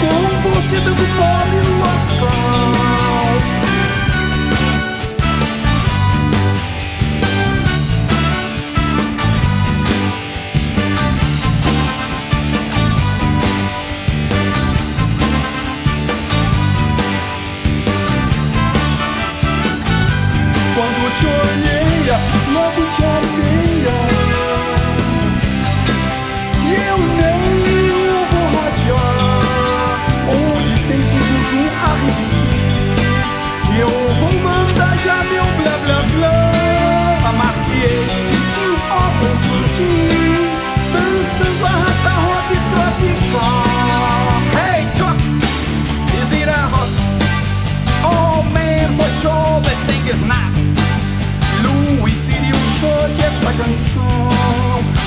Com 0.00 0.50
você 0.50 0.76
dando 0.80 1.06
mole 1.16 1.58
no 1.66 1.78
local 1.78 3.53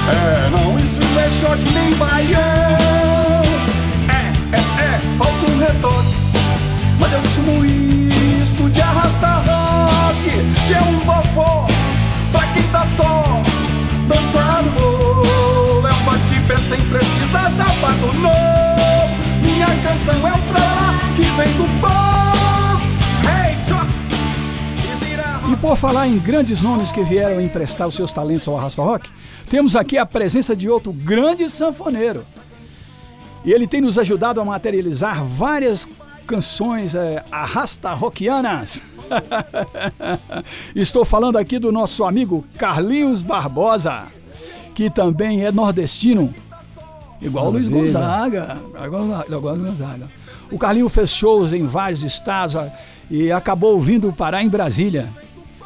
É, 0.09 0.49
não, 0.49 0.79
isso 0.79 0.99
é 1.01 1.29
short 1.41 1.63
nem 1.73 1.93
baião. 1.95 2.39
É, 4.09 4.31
é, 4.53 4.59
é, 4.95 4.99
falta 5.17 5.51
um 5.51 5.59
retoque 5.59 6.15
Mas 6.99 7.11
eu 7.11 7.23
chamo 7.25 7.65
isto 7.65 8.69
de 8.69 8.81
arrasta 8.81 9.27
rock 9.27 10.29
Que 10.65 10.73
é 10.73 10.81
um 10.81 10.99
bofó 11.05 11.67
pra 12.31 12.47
quem 12.53 12.63
tá 12.69 12.87
só 12.95 13.43
Dançando 14.07 15.87
É 15.87 15.93
um 15.93 16.05
bate-pé 16.05 16.55
sem 16.69 16.79
precisar 16.87 17.51
sapato 17.51 18.13
novo. 18.13 18.33
Minha 19.41 19.67
canção 19.67 20.27
é 20.27 20.33
um 20.33 20.41
pra 20.53 20.63
lá 20.63 20.99
que 21.15 21.23
vem 21.23 21.53
do 21.57 21.67
povo 21.81 22.81
Hey, 23.23 23.57
a 25.21 25.51
E 25.51 25.55
por 25.57 25.75
falar 25.75 26.07
em 26.07 26.17
grandes 26.17 26.61
nomes 26.61 26.91
que 26.93 27.03
vieram 27.03 27.41
emprestar 27.41 27.87
os 27.87 27.95
seus 27.95 28.13
talentos 28.13 28.47
ao 28.47 28.57
Arrasta 28.57 28.81
Rock, 28.81 29.09
temos 29.49 29.75
aqui 29.75 29.97
a 29.97 30.05
presença 30.05 30.55
de 30.55 30.69
outro 30.69 30.91
grande 30.91 31.49
sanfoneiro. 31.49 32.23
E 33.45 33.51
ele 33.51 33.67
tem 33.67 33.81
nos 33.81 33.97
ajudado 33.97 34.41
a 34.41 34.45
materializar 34.45 35.23
várias 35.23 35.87
canções 36.25 36.93
é, 36.93 37.23
arrasta 37.31 37.93
rockianas. 37.93 38.83
Estou 40.75 41.05
falando 41.05 41.37
aqui 41.37 41.57
do 41.57 41.71
nosso 41.71 42.03
amigo 42.03 42.43
Carlinhos 42.57 43.21
Barbosa, 43.21 44.07
que 44.75 44.89
também 44.89 45.45
é 45.45 45.51
nordestino, 45.51 46.35
igual 47.21 47.49
Luiz. 47.51 47.69
Gonzaga. 47.69 48.57
Igual, 48.83 49.05
Luiz 49.05 49.69
Gonzaga. 49.69 50.11
O 50.51 50.57
Carlinho 50.57 50.89
fez 50.89 51.09
shows 51.09 51.53
em 51.53 51.63
vários 51.63 52.03
estados 52.03 52.55
e 53.09 53.31
acabou 53.31 53.79
vindo 53.79 54.11
parar 54.11 54.43
em 54.43 54.49
Brasília. 54.49 55.09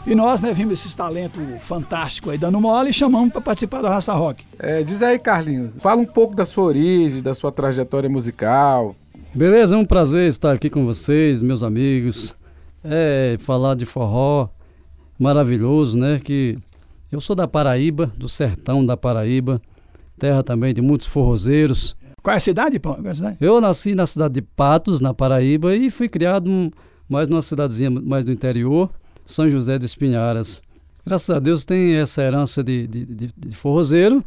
E 0.06 0.16
nós, 0.16 0.42
né, 0.42 0.52
vimos 0.54 0.74
esses 0.74 0.96
talentos 0.96 1.42
fantásticos 1.60 2.32
aí 2.32 2.38
dando 2.38 2.60
mole 2.60 2.90
e 2.90 2.94
chamamos 2.94 3.32
para 3.32 3.40
participar 3.42 3.82
do 3.82 3.88
Rasta 3.88 4.14
Rock. 4.14 4.44
É, 4.58 4.82
diz 4.84 5.04
aí, 5.04 5.20
Carlinhos, 5.20 5.78
fala 5.80 6.02
um 6.02 6.06
pouco 6.06 6.36
da 6.36 6.44
sua 6.44 6.64
origem, 6.66 7.22
da 7.22 7.34
sua 7.34 7.52
trajetória 7.52 8.10
musical. 8.10 8.96
Beleza, 9.34 9.76
é 9.76 9.78
um 9.78 9.86
prazer 9.86 10.28
estar 10.28 10.54
aqui 10.54 10.70
com 10.70 10.86
vocês, 10.86 11.44
meus 11.44 11.64
amigos. 11.64 12.36
É, 12.84 13.38
falar 13.40 13.76
de 13.76 13.86
forró 13.86 14.50
maravilhoso, 15.20 15.98
né? 15.98 16.20
Que 16.22 16.58
eu 17.12 17.22
sou 17.22 17.36
da 17.36 17.48
Paraíba, 17.48 18.12
do 18.18 18.28
sertão 18.28 18.84
da 18.84 18.98
Paraíba, 18.98 19.62
terra 20.18 20.42
também 20.42 20.74
de 20.74 20.82
muitos 20.82 21.06
forrozeiros. 21.06 21.96
Qual 22.24 22.34
é 22.34 22.38
a 22.38 22.40
cidade? 22.40 22.80
Qual 22.80 22.98
é 23.06 23.10
a 23.10 23.16
cidade? 23.16 23.38
Eu 23.40 23.62
nasci 23.62 23.94
na 23.94 24.08
cidade 24.08 24.34
de 24.34 24.42
Patos, 24.42 25.00
na 25.00 25.14
Paraíba, 25.14 25.76
e 25.76 25.92
fui 25.92 26.10
criado 26.10 26.50
um- 26.50 26.72
mais 27.08 27.28
numa 27.28 27.42
cidadezinha 27.44 27.90
mais 27.92 28.26
do 28.26 28.32
interior, 28.32 28.90
São 29.32 29.50
José 29.50 29.78
de 29.78 29.86
Espinharas. 29.86 30.62
Graças 31.06 31.30
a 31.30 31.40
Deus 31.40 31.66
tem 31.66 31.96
essa 31.96 32.22
herança 32.22 32.64
de, 32.64 32.86
de, 32.88 33.06
de- 33.06 33.34
de 33.36 33.56
forrozeiro, 33.56 34.24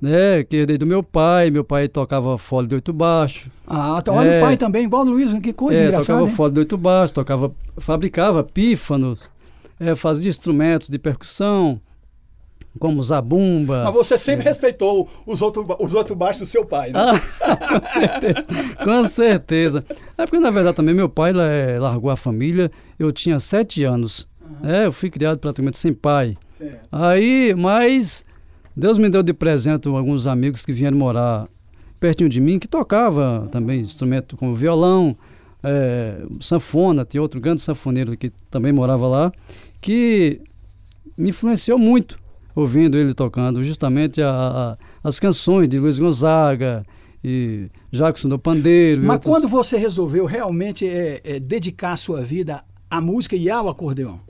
né? 0.00 0.44
Que 0.44 0.58
herdei 0.58 0.78
do 0.78 0.86
meu 0.86 1.02
pai. 1.02 1.50
Meu 1.50 1.64
pai 1.64 1.88
tocava 1.88 2.38
fole 2.38 2.66
de 2.68 2.74
oito 2.76 2.92
baixo. 2.92 3.50
Ah, 3.66 3.96
então 4.00 4.14
olha 4.14 4.28
É. 4.28 4.38
o 4.38 4.40
pai 4.42 4.56
também, 4.56 4.84
igual 4.84 5.04
o 5.04 5.10
Luiz, 5.10 5.32
que 5.40 5.52
coisa 5.52 5.82
É, 5.82 5.86
engraçada. 5.86 6.18
tocava 6.18 6.30
hein? 6.30 6.36
fole 6.36 6.52
de 6.54 6.60
oito 6.60 6.76
baixo, 6.78 7.12
tocava, 7.14 7.52
fabricava 7.78 8.44
pífanos, 8.44 9.30
é, 9.80 9.94
fazia 9.96 10.28
instrumentos 10.30 10.88
de 10.88 10.96
percussão, 10.98 11.80
como 12.78 13.02
zabumba. 13.02 13.82
Mas 13.84 13.92
você 13.92 14.16
sempre 14.16 14.44
respeitou 14.44 15.08
os 15.26 15.42
outros 15.42 15.66
os 15.80 15.92
outros 15.92 16.16
baixos 16.16 16.40
do 16.42 16.46
seu 16.46 16.64
pai, 16.64 16.92
né? 16.92 17.00
Ah, 17.00 17.56
com 17.68 17.84
certeza, 17.84 18.46
com 18.84 19.04
certeza. 19.06 19.84
É 20.16 20.24
porque, 20.24 20.38
na 20.38 20.50
verdade, 20.50 20.76
também 20.76 20.94
meu 20.94 21.08
pai 21.08 21.32
eh, 21.34 21.78
largou 21.80 22.10
a 22.10 22.16
família, 22.16 22.70
eu 22.98 23.10
tinha 23.12 23.38
sete 23.40 23.82
anos. 23.84 24.30
É, 24.62 24.86
eu 24.86 24.92
fui 24.92 25.10
criado 25.10 25.38
praticamente 25.38 25.76
sem 25.78 25.92
pai. 25.92 26.36
Certo. 26.56 26.88
Aí, 26.90 27.54
mas 27.56 28.24
Deus 28.76 28.98
me 28.98 29.08
deu 29.08 29.22
de 29.22 29.32
presente 29.32 29.88
alguns 29.88 30.26
amigos 30.26 30.64
que 30.64 30.72
vieram 30.72 30.96
morar 30.96 31.48
pertinho 32.00 32.28
de 32.28 32.40
mim, 32.40 32.58
que 32.58 32.66
tocava 32.68 33.48
também 33.52 33.80
instrumento 33.80 34.36
como 34.36 34.54
violão, 34.54 35.16
eh, 35.62 36.22
sanfona, 36.40 37.04
tinha 37.04 37.22
outro 37.22 37.40
grande 37.40 37.62
sanfoneiro 37.62 38.16
que 38.16 38.30
também 38.50 38.72
morava 38.72 39.06
lá, 39.06 39.32
que 39.80 40.40
me 41.16 41.30
influenciou 41.30 41.78
muito 41.78 42.18
ouvindo 42.54 42.98
ele 42.98 43.14
tocando 43.14 43.62
justamente 43.64 44.20
a- 44.20 44.28
a- 44.30 44.78
as 45.02 45.18
canções 45.20 45.68
de 45.68 45.78
Luiz 45.78 45.98
Gonzaga 45.98 46.84
e 47.24 47.68
Jackson 47.90 48.28
do 48.28 48.38
Pandeiro. 48.38 49.02
Mas 49.04 49.18
quando 49.18 49.48
você 49.48 49.76
resolveu 49.76 50.26
realmente 50.26 50.86
é, 50.86 51.20
é, 51.24 51.40
dedicar 51.40 51.92
a 51.92 51.96
sua 51.96 52.20
vida 52.22 52.62
à 52.90 53.00
música 53.00 53.36
e 53.36 53.48
ao 53.48 53.68
acordeão? 53.68 54.20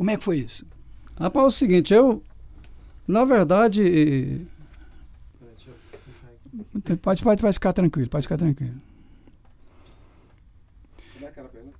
Como 0.00 0.10
é 0.10 0.16
que 0.16 0.24
foi 0.24 0.38
isso? 0.38 0.64
Rapaz, 1.14 1.44
é 1.44 1.46
o 1.46 1.50
seguinte, 1.50 1.92
eu, 1.92 2.22
na 3.06 3.22
verdade, 3.22 4.40
Pode, 7.02 7.22
pode, 7.22 7.42
pode 7.42 7.52
ficar 7.52 7.74
tranquilo, 7.74 8.08
pode 8.08 8.22
ficar 8.22 8.38
tranquilo. 8.38 8.76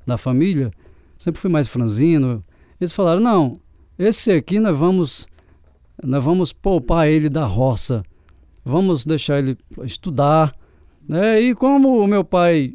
na 0.06 0.18
família, 0.18 0.70
sempre 1.18 1.40
fui 1.40 1.48
mais 1.48 1.66
franzino. 1.66 2.44
Eles 2.78 2.92
falaram: 2.92 3.22
não, 3.22 3.58
esse 3.98 4.30
aqui 4.32 4.60
nós 4.60 4.76
vamos, 4.76 5.26
nós 6.04 6.22
vamos 6.22 6.52
poupar 6.52 7.08
ele 7.08 7.30
da 7.30 7.46
roça, 7.46 8.02
vamos 8.62 9.06
deixar 9.06 9.38
ele 9.38 9.56
estudar. 9.82 10.54
Né? 11.08 11.40
E 11.40 11.54
como 11.54 11.98
o 11.98 12.06
meu 12.06 12.22
pai 12.22 12.74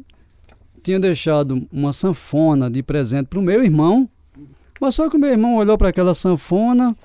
tinha 0.82 0.98
deixado 0.98 1.68
uma 1.70 1.92
sanfona 1.92 2.68
de 2.68 2.82
presente 2.82 3.28
para 3.28 3.38
o 3.38 3.42
meu 3.42 3.62
irmão, 3.62 4.10
mas 4.80 4.94
só 4.94 5.08
que 5.08 5.16
o 5.16 5.18
meu 5.20 5.30
irmão 5.30 5.56
olhou 5.56 5.76
para 5.76 5.88
aquela 5.88 6.14
sanfona, 6.14 6.96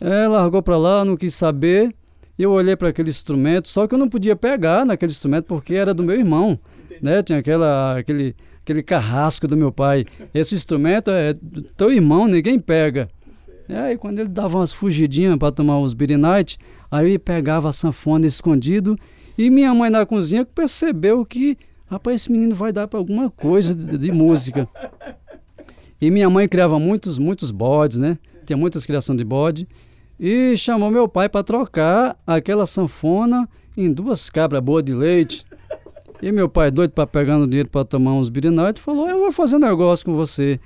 é, 0.00 0.26
largou 0.26 0.62
para 0.62 0.76
lá, 0.76 1.04
não 1.04 1.16
quis 1.16 1.34
saber. 1.34 1.94
Eu 2.38 2.50
olhei 2.50 2.74
para 2.74 2.88
aquele 2.88 3.10
instrumento, 3.10 3.68
só 3.68 3.86
que 3.86 3.94
eu 3.94 3.98
não 3.98 4.08
podia 4.08 4.34
pegar 4.34 4.84
naquele 4.84 5.12
instrumento 5.12 5.44
porque 5.44 5.74
era 5.74 5.94
do 5.94 6.02
meu 6.02 6.16
irmão, 6.16 6.58
né? 7.00 7.22
Tinha 7.22 7.38
aquela, 7.38 7.98
aquele, 7.98 8.34
aquele 8.60 8.82
carrasco 8.82 9.46
do 9.46 9.56
meu 9.56 9.70
pai. 9.70 10.04
Esse 10.34 10.54
instrumento 10.54 11.10
é 11.10 11.32
do 11.32 11.62
teu 11.62 11.92
irmão, 11.92 12.26
ninguém 12.26 12.58
pega. 12.58 13.08
E 13.68 13.74
aí 13.74 13.96
quando 13.96 14.18
ele 14.18 14.28
dava 14.28 14.58
umas 14.58 14.72
fugidinhas 14.72 15.36
para 15.38 15.52
tomar 15.52 15.78
os 15.78 15.94
night, 15.94 16.58
aí 16.90 17.06
ele 17.06 17.18
pegava 17.18 17.68
a 17.68 17.72
sanfona 17.72 18.26
escondido 18.26 18.98
e 19.38 19.48
minha 19.48 19.72
mãe 19.74 19.88
na 19.88 20.04
cozinha 20.04 20.44
percebeu 20.44 21.24
que, 21.24 21.56
rapaz, 21.86 22.22
esse 22.22 22.32
menino 22.32 22.54
vai 22.54 22.72
dar 22.72 22.86
para 22.86 22.98
alguma 22.98 23.30
coisa 23.30 23.74
de, 23.74 23.96
de 23.96 24.12
música. 24.12 24.68
E 26.04 26.10
minha 26.10 26.28
mãe 26.28 26.46
criava 26.46 26.78
muitos, 26.78 27.18
muitos 27.18 27.50
bodes, 27.50 27.96
né? 27.96 28.18
Tinha 28.44 28.58
muitas 28.58 28.84
criações 28.84 29.16
de 29.16 29.24
bode. 29.24 29.66
E 30.20 30.54
chamou 30.54 30.90
meu 30.90 31.08
pai 31.08 31.30
para 31.30 31.42
trocar 31.42 32.18
aquela 32.26 32.66
sanfona 32.66 33.48
em 33.74 33.90
duas 33.90 34.28
cabras 34.28 34.62
boas 34.62 34.84
de 34.84 34.92
leite. 34.92 35.46
E 36.20 36.30
meu 36.30 36.46
pai, 36.46 36.70
doido 36.70 36.90
para 36.90 37.06
pegar 37.06 37.38
no 37.38 37.46
dinheiro 37.46 37.70
para 37.70 37.86
tomar 37.86 38.12
uns 38.12 38.28
birinotes, 38.28 38.82
falou: 38.82 39.08
Eu 39.08 39.18
vou 39.18 39.32
fazer 39.32 39.56
um 39.56 39.60
negócio 39.60 40.04
com 40.04 40.14
você. 40.14 40.60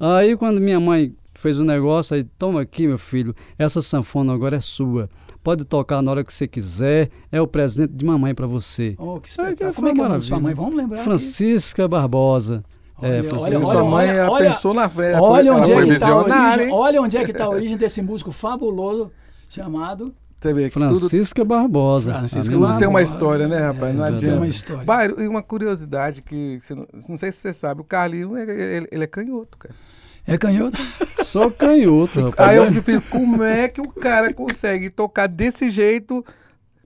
Aí, 0.00 0.36
quando 0.36 0.60
minha 0.60 0.80
mãe 0.80 1.14
fez 1.32 1.60
o 1.60 1.64
negócio, 1.64 2.16
aí, 2.16 2.24
toma 2.24 2.62
aqui, 2.62 2.88
meu 2.88 2.98
filho, 2.98 3.36
essa 3.56 3.80
sanfona 3.80 4.34
agora 4.34 4.56
é 4.56 4.60
sua. 4.60 5.08
Pode 5.44 5.64
tocar 5.64 6.02
na 6.02 6.10
hora 6.10 6.24
que 6.24 6.34
você 6.34 6.48
quiser, 6.48 7.08
é 7.30 7.40
o 7.40 7.46
presente 7.46 7.92
de 7.92 8.04
mamãe 8.04 8.34
para 8.34 8.48
você. 8.48 8.96
Oh, 8.98 9.20
que 9.20 9.28
Aí, 9.40 9.52
espetáculo. 9.52 9.74
Como 9.74 9.88
é 9.88 9.94
que 9.94 10.16
é 10.16 10.22
sua 10.22 10.40
mãe? 10.40 10.54
Vamos 10.54 10.74
lembrar. 10.74 10.96
aqui. 10.96 11.04
Francisca 11.04 11.86
Barbosa. 11.86 12.64
É, 13.02 13.08
Olha, 13.18 13.22
Francisca 13.24 13.56
olha, 13.56 13.64
Sua 13.64 13.74
olha, 13.82 13.90
mãe 13.90 14.08
ela 14.08 14.30
olha, 14.30 14.50
pensou 14.50 14.74
na 14.74 14.88
frente. 14.88 15.16
Olha 15.16 15.48
ela 15.48 15.58
onde, 15.60 15.72
é 15.72 15.84
que 15.86 15.98
tá 15.98 16.16
origem, 16.16 16.72
olha 16.72 17.02
onde 17.02 17.16
é 17.16 17.24
que 17.24 17.30
está 17.32 17.44
a 17.44 17.48
origem 17.50 17.76
desse 17.76 18.00
músico 18.02 18.30
fabuloso 18.32 19.10
chamado 19.48 20.14
vê 20.52 20.68
que 20.68 20.74
tudo, 20.80 20.98
Francisca 20.98 21.44
Barbosa. 21.44 22.14
Francisca 22.14 22.52
A 22.54 22.58
minha 22.58 22.68
tudo 22.70 22.78
tem 22.80 22.88
uma 22.88 22.94
Barbosa. 22.98 23.14
história, 23.14 23.46
né, 23.48 23.58
rapaz? 23.60 23.94
Não 23.94 24.04
É, 24.04 24.06
tudo 24.08 24.18
tem 24.18 24.28
adianta. 24.28 24.36
uma 24.40 24.46
história. 24.48 24.84
Bairro, 24.84 25.22
e 25.22 25.28
uma 25.28 25.42
curiosidade 25.42 26.20
que, 26.20 26.58
você 26.60 26.74
não, 26.74 26.84
não 27.08 27.16
sei 27.16 27.30
se 27.30 27.38
você 27.38 27.52
sabe, 27.52 27.80
o 27.80 27.84
Carlinho, 27.84 28.36
ele, 28.36 28.50
ele- 28.50 28.88
ele 28.90 29.04
é 29.04 29.06
canhoto, 29.06 29.56
cara. 29.56 29.74
É 30.26 30.36
canhoto? 30.36 30.78
Sou 31.24 31.48
canhoto, 31.50 32.20
rapaz. 32.22 32.48
Aí 32.50 32.56
eu 32.56 32.72
fico, 32.72 33.02
como 33.10 33.42
é 33.44 33.68
que 33.68 33.80
o 33.80 33.88
cara 33.92 34.32
consegue 34.34 34.90
tocar 34.90 35.28
desse 35.28 35.70
jeito? 35.70 36.24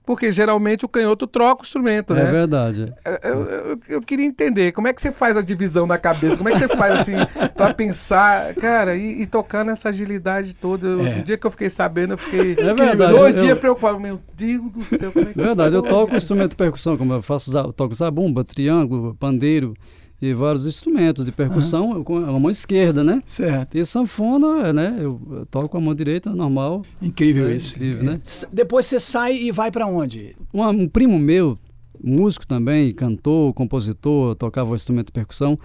Porque 0.07 0.31
geralmente 0.31 0.85
o 0.85 0.89
canhoto 0.89 1.27
troca 1.27 1.63
o 1.63 1.65
instrumento, 1.65 2.15
É 2.15 2.23
né? 2.25 2.31
verdade. 2.31 2.95
Eu, 3.25 3.41
eu- 3.43 3.81
eu 3.89 4.01
queria 4.01 4.25
entender, 4.25 4.71
como 4.71 4.87
é 4.87 4.93
que 4.93 5.01
você 5.03 5.11
faz 5.11 5.37
a 5.37 5.43
divisão 5.43 5.87
da 5.87 5.99
cabeça? 5.99 6.37
Como 6.37 6.49
é 6.49 6.53
que 6.53 6.59
você 6.61 6.69
faz 6.77 7.01
assim, 7.01 7.15
pra 7.57 7.75
pensar, 7.75 8.55
cara, 8.55 8.95
e, 8.95 9.23
e 9.23 9.27
tocar 9.27 9.65
nessa 9.65 9.89
agilidade 9.89 10.55
toda? 10.55 10.87
Eu- 10.87 11.05
É. 11.05 11.19
O 11.19 11.25
dia 11.25 11.37
que 11.37 11.45
eu 11.47 11.51
fiquei 11.51 11.69
sabendo, 11.69 12.15
eu 12.15 12.19
fiquei 12.19 12.53
É 12.53 12.73
verdade, 12.73 13.13
dois 13.13 13.35
eu- 13.37 13.43
dias 13.45 13.59
preocupado. 13.59 13.99
Meu 13.99 14.21
Deus 14.37 14.63
do 14.73 14.83
céu, 14.85 15.11
como 15.11 15.29
é 15.29 15.33
que 15.33 15.39
Verdade, 15.43 15.75
eu 15.75 15.83
toco 15.83 16.15
instrumento 16.15 16.51
de 16.51 16.57
percussão, 16.57 16.97
como 16.97 17.13
eu 17.13 17.21
faço, 17.23 17.51
toco 17.73 17.93
zabumba, 17.93 18.45
triângulo, 18.45 19.17
pandeiro 19.19 19.75
e 20.21 20.33
vários 20.33 20.67
instrumentos 20.67 21.27
de 21.27 21.33
percussão 21.33 22.03
com 22.03 22.17
a 22.17 22.39
mão 22.39 22.51
esquerda, 22.51 23.05
né? 23.05 23.23
Certo. 23.27 23.77
E 23.77 23.85
sanfona, 23.85 24.73
né? 24.73 24.97
Eu, 24.99 25.47
toco 25.51 25.69
com 25.69 25.79
a 25.79 25.81
mão 25.81 25.95
direita, 25.95 26.31
normal. 26.31 26.83
Incrível 27.03 27.49
É 27.49 27.57
isso. 27.57 27.77
incrível, 27.77 28.05
né? 28.05 28.21
Depois 28.53 28.87
você 28.87 28.99
sai 28.99 29.37
e 29.37 29.53
vai 29.53 29.71
pra 29.71 29.87
onde? 29.87 30.35
Um, 30.55 30.63
um 30.67 30.89
primo 30.89 31.19
meu, 31.19 31.59
músico 32.03 32.47
também, 32.47 32.93
cantor, 32.95 33.53
compositor, 33.53 34.35
tocava 34.37 34.71
o 34.71 34.75
instrumento 34.75 35.07
de 35.07 35.13
percussão, 35.13 35.59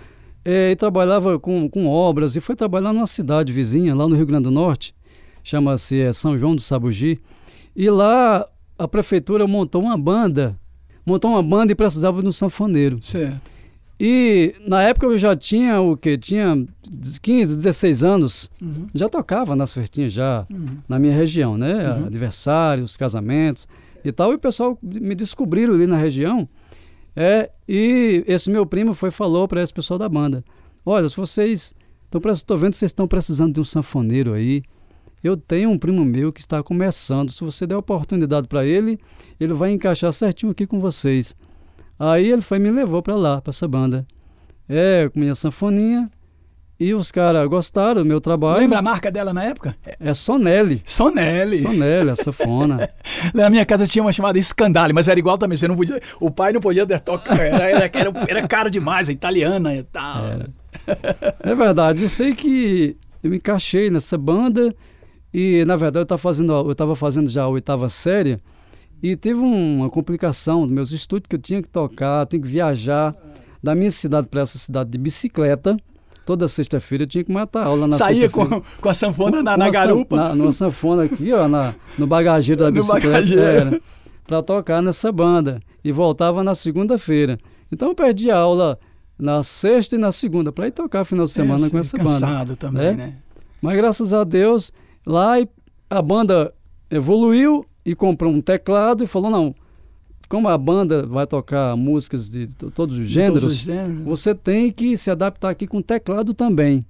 eh, 0.44 0.72
e 0.72 0.76
trabalhava 0.76 1.40
com, 1.40 1.70
com 1.70 1.88
obras, 1.88 2.36
e 2.36 2.42
foi 2.42 2.56
trabalhar 2.56 2.92
numa 2.92 3.08
cidade 3.08 3.54
vizinha, 3.54 3.96
lá 3.96 4.08
no 4.08 4.16
Rio 4.16 4.26
Grande 4.26 4.44
do 4.44 4.52
Norte, 4.52 4.94
chama-se 5.44 6.00
eh, 6.00 6.12
São 6.12 6.38
João 6.38 6.56
do 6.56 6.62
Sabugi, 6.62 7.20
e 7.76 7.90
lá 7.90 8.46
a 8.78 8.88
prefeitura 8.88 9.48
montou 9.48 9.82
uma 9.82 9.98
banda, 9.98 10.58
montou 11.06 11.32
uma 11.32 11.44
banda 11.44 11.72
e 11.72 11.76
precisava 11.76 12.22
de 12.22 12.28
um 12.28 12.32
sanfoneiro. 12.32 13.00
Certo. 13.02 13.61
E 14.04 14.56
na 14.68 14.82
época 14.82 15.06
eu 15.06 15.16
já 15.16 15.36
tinha 15.36 15.80
o 15.80 15.96
quê? 15.96 16.18
Tinha 16.18 16.66
15, 17.22 17.56
16 17.56 18.04
anos, 18.04 18.50
Uhum. 18.60 18.88
já 18.96 19.08
tocava 19.08 19.56
nas 19.56 19.72
festinhas 19.72 20.12
já 20.12 20.48
na 20.90 20.98
minha 20.98 21.14
região, 21.14 21.56
né? 21.56 21.86
Aniversários, 22.08 22.98
casamentos 22.98 23.68
e 24.04 24.12
tal. 24.12 24.32
E 24.32 24.36
o 24.36 24.40
pessoal 24.40 24.76
me 24.82 25.14
descobriram 25.14 25.76
ali 25.76 25.86
na 25.86 25.98
região. 25.98 26.50
É, 27.16 27.52
e 27.70 28.24
esse 28.26 28.50
meu 28.50 28.66
primo 28.66 28.96
foi 28.96 29.12
falou 29.12 29.48
para 29.48 29.62
esse 29.62 29.72
pessoal 29.72 30.00
da 30.00 30.10
banda: 30.10 30.44
Olha, 30.84 31.08
se 31.08 31.16
vocês 31.16 31.76
estou 32.12 32.58
vendo 32.58 32.72
que 32.72 32.78
vocês 32.78 32.90
estão 32.90 33.08
precisando 33.08 33.54
de 33.54 33.60
um 33.62 33.66
sanfoneiro 33.66 34.34
aí. 34.34 34.64
Eu 35.24 35.38
tenho 35.38 35.70
um 35.70 35.78
primo 35.78 36.04
meu 36.04 36.34
que 36.34 36.40
está 36.42 36.64
começando. 36.64 37.32
Se 37.32 37.44
você 37.44 37.68
der 37.68 37.78
oportunidade 37.78 38.48
para 38.48 38.66
ele, 38.66 38.98
ele 39.40 39.54
vai 39.54 39.70
encaixar 39.72 40.12
certinho 40.12 40.52
aqui 40.52 40.66
com 40.66 40.80
vocês. 40.80 41.36
Aí 42.04 42.32
ele 42.32 42.42
foi 42.42 42.58
me 42.58 42.72
levou 42.72 43.00
para 43.04 43.14
lá, 43.16 43.40
para 43.40 43.52
essa 43.52 43.68
banda. 43.68 44.08
É, 44.68 45.08
com 45.14 45.20
minha 45.20 45.36
sanfoninha. 45.36 46.10
E 46.80 46.96
os 46.96 47.12
caras 47.12 47.48
gostaram 47.48 48.02
do 48.02 48.08
meu 48.08 48.20
trabalho. 48.20 48.60
Lembra 48.60 48.80
a 48.80 48.82
marca 48.82 49.12
dela 49.12 49.32
na 49.32 49.44
época? 49.44 49.76
É 49.86 49.96
É 50.00 50.12
Sonelli. 50.16 50.82
Sonelli. 50.84 51.60
Sonelli, 51.60 52.10
a 52.10 52.16
sanfona. 52.16 52.90
Na 53.36 53.52
minha 53.52 53.64
casa 53.68 53.86
tinha 53.86 54.02
uma 54.02 54.12
chamada 54.12 54.42
Scandale, 54.42 54.94
mas 54.94 55.08
era 55.08 55.20
igual 55.20 55.38
também. 55.38 55.60
Você 55.60 55.68
não 55.68 55.76
podia, 55.76 56.02
o 56.20 56.32
pai 56.32 56.52
não 56.52 56.60
podia 56.60 56.88
tocar. 56.98 57.40
Era, 57.40 57.70
era, 57.70 57.86
era, 57.86 58.12
era 58.28 58.48
caro 58.48 58.72
demais, 58.72 59.08
a 59.08 59.12
italiana 59.12 59.76
e 59.76 59.84
tal. 59.84 60.24
É 61.42 61.54
verdade, 61.54 62.02
eu 62.02 62.10
sei 62.10 62.34
que 62.34 62.98
eu 63.22 63.30
me 63.30 63.38
encaixei 63.38 63.92
nessa 63.92 64.18
banda 64.18 64.74
e, 65.32 65.64
na 65.66 65.76
verdade, 65.76 66.00
eu 66.00 66.04
estava 66.04 66.18
fazendo, 66.18 66.52
eu 66.52 66.96
fazendo 66.96 67.30
já 67.30 67.44
a 67.44 67.48
oitava 67.48 67.88
série 67.90 68.40
e 69.02 69.16
teve 69.16 69.40
uma 69.40 69.90
complicação 69.90 70.62
dos 70.62 70.72
meus 70.72 70.92
estudos 70.92 71.28
que 71.28 71.36
eu 71.36 71.40
tinha 71.40 71.62
que 71.62 71.70
tocar, 71.70 72.26
tinha 72.28 72.42
que 72.42 72.48
viajar 72.48 73.16
da 73.62 73.74
minha 73.76 73.92
cidade 73.92 74.28
para 74.28 74.42
essa 74.42 74.58
cidade 74.58 74.90
de 74.90 74.98
bicicleta. 74.98 75.78
Toda 76.26 76.48
sexta-feira 76.48 77.04
eu 77.04 77.08
tinha 77.08 77.24
que 77.24 77.32
matar 77.32 77.66
aula 77.66 77.88
na 77.88 77.96
Saía 77.96 78.30
com, 78.30 78.46
com 78.80 78.90
a 78.90 78.94
sanfona 78.94 79.42
na, 79.42 79.58
na 79.58 79.70
garupa. 79.70 80.16
Na, 80.16 80.36
numa 80.36 80.52
sanfona 80.52 81.04
aqui, 81.04 81.34
ó, 81.34 81.48
na, 81.48 81.74
no 81.98 82.06
bagageiro 82.06 82.64
da 82.64 82.70
No 82.72 82.82
bicicleta. 82.84 83.34
Era, 83.40 83.82
pra 84.28 84.44
tocar 84.44 84.82
nessa 84.82 85.12
banda. 85.12 85.60
E 85.84 85.92
voltava 85.92 86.44
na 86.44 86.54
segunda-feira. 86.54 87.40
Então 87.72 87.90
eu 87.90 87.96
perdi 87.96 88.30
a 88.30 88.38
aula 88.38 88.80
na 89.18 89.42
sexta 89.42 89.96
e 89.96 90.00
na 90.00 90.12
segunda, 90.12 90.52
para 90.52 90.68
ir 90.68 90.72
tocar 90.72 91.04
final 91.06 91.26
de 91.26 91.32
semana 91.32 91.66
É, 91.66 91.70
com 91.70 91.80
essa 91.80 91.98
banda. 91.98 92.10
cansado 92.10 92.56
também, 92.56 92.84
né? 92.84 92.94
né? 92.94 93.16
Mas 93.62 93.78
graças 93.78 94.14
a 94.14 94.24
Deus, 94.24 94.72
lá 95.06 95.34
a 95.90 96.02
banda 96.02 96.54
evoluiu 96.90 97.66
e 97.86 97.96
comprou 97.96 98.32
um 98.32 98.42
teclado 98.42 99.04
e 99.04 99.08
falou: 99.08 99.30
não, 99.32 99.56
como 100.30 100.48
a 100.48 100.58
banda 100.58 101.06
vai 101.06 101.26
tocar 101.28 101.76
músicas 101.76 102.30
de 102.30 102.48
to- 102.48 102.72
todos 102.72 102.96
os 102.98 103.08
De 103.08 103.14
gêneros, 103.14 103.42
todos 103.42 103.56
os 103.58 103.62
gêneros. 103.62 104.04
você 104.04 104.34
tem 104.36 104.72
que 104.72 104.96
se 104.98 105.10
adaptar 105.12 105.50
aqui 105.50 105.68
com 105.68 105.82
teclado 105.82 106.34
também. 106.34 106.86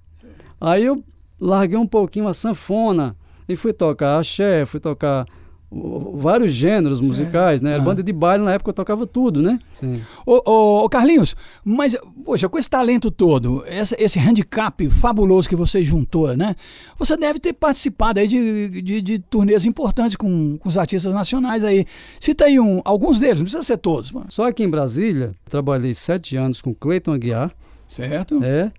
Aí 0.60 0.84
eu 0.86 0.96
larguei 1.40 1.78
um 1.78 1.88
pouquinho 1.88 2.28
a 2.28 2.34
sanfona 2.34 3.16
e 3.50 3.56
fui 3.56 3.74
tocar 3.74 4.20
axé, 4.20 4.66
fui 4.66 4.80
tocar 4.80 5.26
vários 5.72 6.52
gêneros 6.52 7.00
musicais, 7.00 7.62
né? 7.62 7.72
Era 7.74 7.82
Ah. 7.82 7.86
banda 7.86 8.04
de 8.04 8.12
baile, 8.12 8.44
na 8.44 8.52
época 8.54 8.72
eu 8.72 8.74
tocava 8.74 9.08
tudo, 9.08 9.42
né? 9.42 9.58
Sim. 9.72 10.02
Ô, 10.26 10.42
ô, 10.46 10.84
ô, 10.86 10.90
Carlinhos, 10.90 11.34
mas, 11.64 11.96
poxa, 12.26 12.50
com 12.50 12.58
esse 12.60 12.70
talento 12.70 13.10
todo, 13.10 13.64
essa- 13.66 13.96
esse 13.98 14.20
handicap 14.20 14.90
fabuloso 14.90 15.48
que 15.48 15.56
você 15.56 15.82
juntou, 15.82 16.36
né? 16.36 16.56
Você 16.98 17.16
deve 17.16 17.40
ter 17.40 17.54
participado 17.54 18.20
aí 18.20 18.28
de, 18.28 18.82
de, 18.82 19.02
de 19.02 19.20
turnês 19.20 19.66
importantes 19.66 20.18
com, 20.18 20.58
com 20.58 20.68
os 20.68 20.78
artistas 20.78 21.14
nacionais 21.14 21.64
aí. 21.64 21.86
Cita 22.20 22.46
aí 22.46 22.60
um, 22.60 22.82
alguns 22.84 23.20
deles, 23.22 23.40
não 23.40 23.46
precisa 23.46 23.64
ser 23.64 23.78
todos. 23.78 24.12
mano. 24.12 24.26
Só 24.30 24.48
aqui 24.48 24.64
em 24.64 24.70
Brasília, 24.70 25.32
trabalhei 25.50 25.94
sete 25.94 26.36
anos 26.36 26.62
com 26.62 26.74
Cleiton 26.74 27.14
Aguiar, 27.14 27.52
Certo? 27.88 28.42
É. 28.44 28.72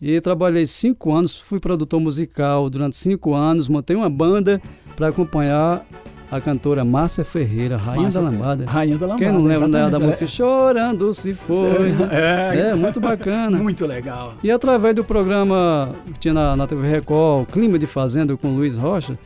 E 0.00 0.20
trabalhei 0.20 0.66
cinco 0.66 1.14
anos, 1.14 1.34
fui 1.38 1.58
produtor 1.58 1.98
musical 1.98 2.68
durante 2.68 2.94
cinco 2.96 3.32
anos, 3.34 3.68
montei 3.68 3.96
uma 3.96 4.10
banda 4.10 4.60
para 4.96 5.08
acompanhar 5.08 5.86
a 6.36 6.40
cantora 6.40 6.84
Márcia 6.84 7.24
Ferreira, 7.24 7.76
Rainha 7.76 8.02
Márcia 8.02 8.20
da. 8.22 8.28
Lambada. 8.30 8.64
Rainha 8.66 8.98
da 8.98 9.06
Lambada. 9.06 9.24
Quem 9.24 9.32
não 9.32 9.42
lembra 9.42 9.68
dela 9.68 9.90
da 9.90 9.98
música 9.98 10.26
Chorando 10.26 11.12
se 11.14 11.32
foi? 11.34 11.92
É, 12.10 12.70
É, 12.70 12.74
muito 12.74 13.00
bacana. 13.00 13.56
muito 13.58 13.86
legal. 13.86 14.34
E 14.42 14.50
através 14.50 14.94
do 14.94 15.04
programa 15.04 15.94
que 16.12 16.18
tinha 16.20 16.34
na, 16.34 16.56
na 16.56 16.66
TV 16.66 16.88
Record, 16.88 17.46
Clima 17.50 17.78
de 17.78 17.86
Fazenda 17.86 18.36
com 18.36 18.48
Luiz 18.54 18.76
Rocha, 18.76 19.18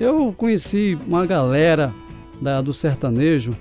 eu 0.00 0.34
conheci 0.36 0.96
uma 1.06 1.24
galera 1.26 1.92
da- 2.40 2.60
do 2.60 2.72
sertanejo 2.72 3.52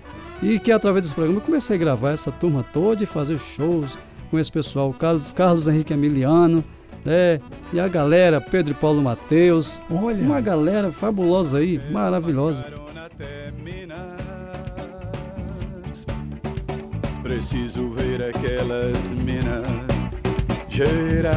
E 0.42 0.58
que 0.60 0.72
através 0.72 1.04
desse 1.06 1.16
programa 1.16 1.40
eu 1.40 1.44
comecei 1.46 1.76
a 1.76 1.80
gravar 1.80 2.12
essa 2.12 2.32
turma 2.32 2.66
toda 2.74 3.04
e 3.04 3.06
fazer 3.06 3.38
shows 3.40 3.98
com 4.30 4.40
esse 4.40 4.52
pessoal, 4.52 4.92
Carlos, 4.98 5.32
Carlos 5.32 5.68
Henrique 5.68 5.94
Emiliano, 5.94 6.64
né? 7.06 7.40
E 7.72 7.80
a 7.80 7.88
galera, 7.88 8.40
Pedro 8.40 8.72
e 8.72 8.76
Paulo 8.76 9.02
Mateus. 9.02 9.82
Olha. 9.90 10.22
Uma 10.22 10.42
galera 10.42 10.92
fabulosa 10.92 11.58
aí, 11.58 11.80
maravilhosa. 11.92 12.64
Levaram 12.64 13.06
até 13.06 13.52
Minas. 13.64 14.24
Preciso 17.22 17.90
ver 17.90 18.22
aquelas 18.22 19.12
minas 19.12 19.66
Gerais. 20.74 21.34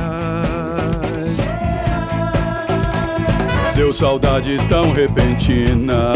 Deu 3.74 3.92
saudade 3.92 4.56
tão 4.68 4.92
repentina. 4.92 6.14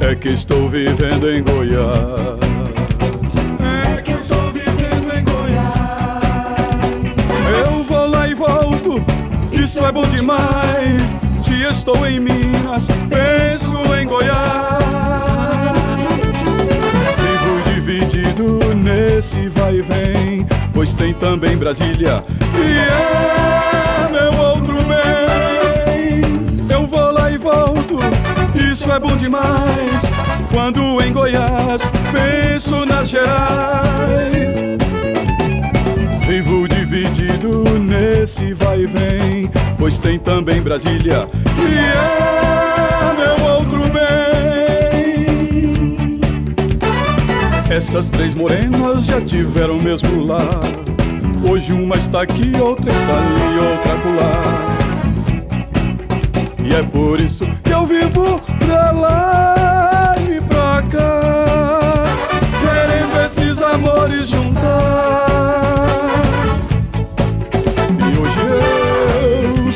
É 0.00 0.14
que 0.14 0.28
estou 0.28 0.68
vivendo 0.68 1.28
em 1.28 1.42
Goiás. 1.42 2.38
É 3.96 4.02
que 4.02 4.12
eu 4.12 4.20
estou 4.20 4.52
vivendo 4.52 4.61
isso 9.82 9.88
é 9.88 9.92
bom 9.92 10.02
demais. 10.02 11.02
Se 11.42 11.64
estou 11.64 12.06
em 12.06 12.20
Minas, 12.20 12.86
penso 13.08 13.74
em 13.96 14.06
Goiás. 14.06 14.84
Vivo 17.18 17.74
dividido 17.74 18.74
nesse 18.76 19.48
vai 19.48 19.78
e 19.78 19.82
vem, 19.82 20.46
pois 20.72 20.94
tem 20.94 21.12
também 21.12 21.56
Brasília, 21.56 22.24
que 22.38 22.78
é 22.78 24.12
meu 24.12 24.40
outro 24.40 24.76
bem. 24.84 26.22
Eu 26.70 26.86
vou 26.86 27.10
lá 27.10 27.32
e 27.32 27.36
volto, 27.36 27.98
isso 28.70 28.90
é 28.92 29.00
bom 29.00 29.16
demais. 29.16 30.04
Quando 30.52 31.02
em 31.02 31.12
Goiás, 31.12 31.82
penso 32.12 32.86
nas 32.86 33.08
Gerais. 33.08 34.81
Dividido 37.22 37.78
nesse 37.78 38.52
vai 38.52 38.80
e 38.80 38.86
vem, 38.86 39.48
pois 39.78 39.96
tem 39.96 40.18
também 40.18 40.60
Brasília, 40.60 41.28
que 41.54 41.78
é 41.78 43.14
meu 43.14 43.46
outro 43.46 43.78
bem. 43.92 44.10
Essas 47.70 48.08
três 48.08 48.34
morenas 48.34 49.04
já 49.04 49.20
tiveram 49.20 49.78
mesmo 49.78 50.26
lá. 50.26 50.40
Hoje 51.48 51.72
uma 51.72 51.94
está 51.94 52.22
aqui, 52.22 52.50
outra 52.60 52.90
está 52.90 53.18
ali, 53.18 53.60
outra 53.68 53.92
acolá. 53.92 54.42
E 56.64 56.74
é 56.74 56.82
por 56.82 57.20
isso 57.20 57.46
que 57.62 57.70
eu 57.70 57.86
vivo 57.86 58.42
pra 58.66 58.90
lá 58.90 60.16
e 60.28 60.40
pra 60.40 60.82
cá, 60.90 62.04
querendo 62.60 63.16
esses 63.24 63.62
amores 63.62 64.26
juntar. 64.28 65.61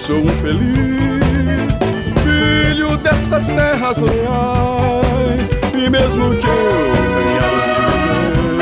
Sou 0.07 0.19
um 0.19 0.29
feliz 0.29 1.75
filho 2.23 2.97
dessas 2.99 3.49
terras 3.49 3.99
leais. 3.99 5.51
E 5.75 5.91
mesmo 5.91 6.31
que 6.31 6.47
eu 6.47 6.93
venha 7.17 7.41
viver 7.57 8.53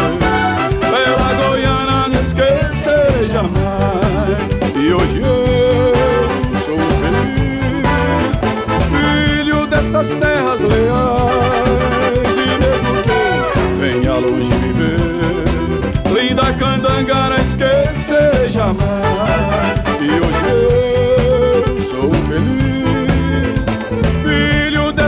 pela 0.81 1.35
Goiânia, 1.35 2.09
não 2.09 2.23
esquecerei 2.23 3.25
jamais. 3.25 4.75
E 4.75 4.95
hoje 4.95 5.21
eu 5.21 5.95
sou 6.65 6.77
um 6.77 6.91
feliz 7.03 8.41
filho 8.89 9.67
dessas 9.67 10.09
terras 10.15 10.63
leais. 10.63 12.37
E 12.39 12.49
mesmo 12.65 12.91
que 13.03 13.11
eu 13.61 13.77
venha 13.81 14.15
longe 14.15 14.51
viver, 14.51 14.99
linda 16.11 16.55
candangara, 16.55 17.37
esquecerei 17.43 18.49
jamais. 18.49 18.81
E 20.01 20.09
hoje 20.09 20.94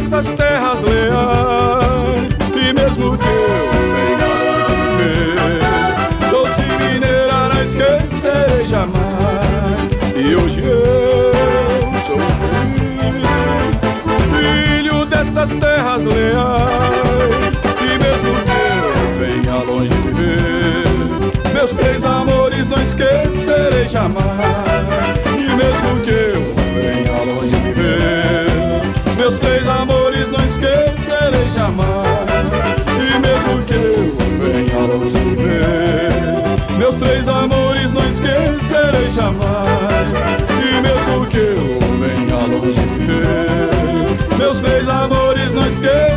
dessas 0.09 0.33
terras 0.35 0.83
leais. 0.83 2.37
E 2.55 2.73
mesmo 2.73 3.19
que 3.19 3.27
eu 3.27 3.71
venha 4.07 4.31
viver, 4.99 6.31
doce 6.31 6.63
mineira, 6.63 7.49
não 7.53 7.61
esquecerei 7.61 8.65
jamais. 8.65 10.17
E 10.17 10.37
hoje 10.37 10.61
eu 10.61 11.33
sou 12.07 12.19
feliz 12.39 13.27
filho 14.31 15.05
dessas 15.07 15.51
terras 15.57 16.05
leais. 16.05 17.57
E 17.81 17.99
mesmo 17.99 18.31
que 18.45 18.59
eu 18.87 18.93
venha 19.19 19.57
longe 19.65 19.93
viver, 20.05 21.53
meus 21.53 21.71
três 21.71 22.05
amores 22.05 22.69
não 22.69 22.81
esquecerei 22.81 23.87
jamais. 23.89 24.25
E 25.37 25.49
mesmo 25.57 26.01
que 26.05 26.26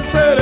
esquecerei 0.10 0.39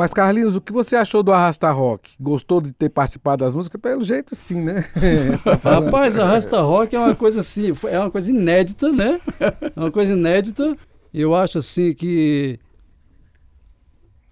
Mas, 0.00 0.14
Carlinhos, 0.14 0.56
o 0.56 0.62
que 0.62 0.72
você 0.72 0.96
achou 0.96 1.22
do 1.22 1.30
Arrasta 1.30 1.70
Rock? 1.70 2.12
Gostou 2.18 2.58
de 2.62 2.72
ter 2.72 2.88
participado 2.88 3.44
das 3.44 3.54
músicas? 3.54 3.78
Pelo 3.78 4.02
jeito, 4.02 4.34
sim, 4.34 4.62
né? 4.62 4.82
Tá. 5.62 5.72
Rapaz, 5.78 6.18
a 6.18 6.24
Rasta 6.24 6.58
Rock 6.62 6.96
é 6.96 6.98
uma 6.98 7.14
coisa 7.14 7.40
assim, 7.40 7.70
é 7.86 7.98
uma 8.00 8.10
coisa 8.10 8.30
inédita, 8.30 8.90
né? 8.90 9.20
É 9.76 9.78
uma 9.78 9.90
coisa 9.90 10.14
inédita. 10.14 10.74
Eu 11.12 11.34
acho 11.34 11.58
assim 11.58 11.92
que. 11.92 12.58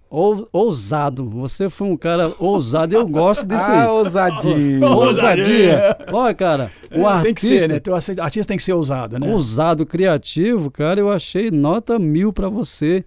ou- 0.08 0.48
Ousado. 0.54 1.28
Você 1.28 1.68
foi 1.68 1.86
um 1.88 1.98
cara 1.98 2.32
ousado. 2.38 2.94
Eu 2.94 3.06
gosto 3.06 3.44
disso 3.46 3.70
Ah, 3.70 3.82
aí. 3.82 3.88
ousadia. 3.92 4.86
Ousadia. 4.88 5.98
Olha, 6.10 6.34
cara, 6.34 6.70
o 6.90 7.06
É, 7.06 7.20
tem 7.20 7.34
que 7.34 7.42
ser, 7.42 7.52
artista, 7.52 7.74
né? 7.74 7.80
Teu 7.80 7.94
artista 7.94 8.22
artista 8.22 8.48
tem 8.48 8.56
que 8.56 8.62
ser 8.62 8.72
ousado, 8.72 9.18
né? 9.18 9.30
ousado, 9.30 9.84
criativo, 9.84 10.70
cara, 10.70 10.98
eu 10.98 11.10
achei 11.12 11.50
nota 11.50 11.98
mil 11.98 12.32
pra 12.32 12.48
você. 12.48 13.04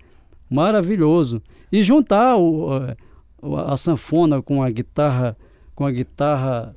Maravilhoso. 0.52 1.42
E 1.72 1.82
juntar 1.82 2.36
o, 2.36 2.70
a, 3.42 3.74
a 3.74 3.78
sanfona 3.78 4.42
com 4.42 4.62
a 4.62 4.70
guitarra, 4.70 5.38
com 5.74 5.86
a 5.86 5.92
guitarra, 5.92 6.76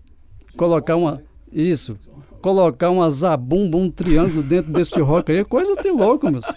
colocar 0.56 0.94
uma. 0.94 1.20
Isso. 1.52 1.98
Colocar 2.44 2.90
uma 2.90 3.08
zabumba, 3.08 3.78
um 3.78 3.90
triângulo 3.90 4.42
dentro 4.42 4.70
deste 4.70 5.00
rock 5.00 5.32
aí, 5.32 5.38
é 5.38 5.44
coisa 5.44 5.74
de 5.76 5.90
louco, 5.90 6.30
moço. 6.30 6.54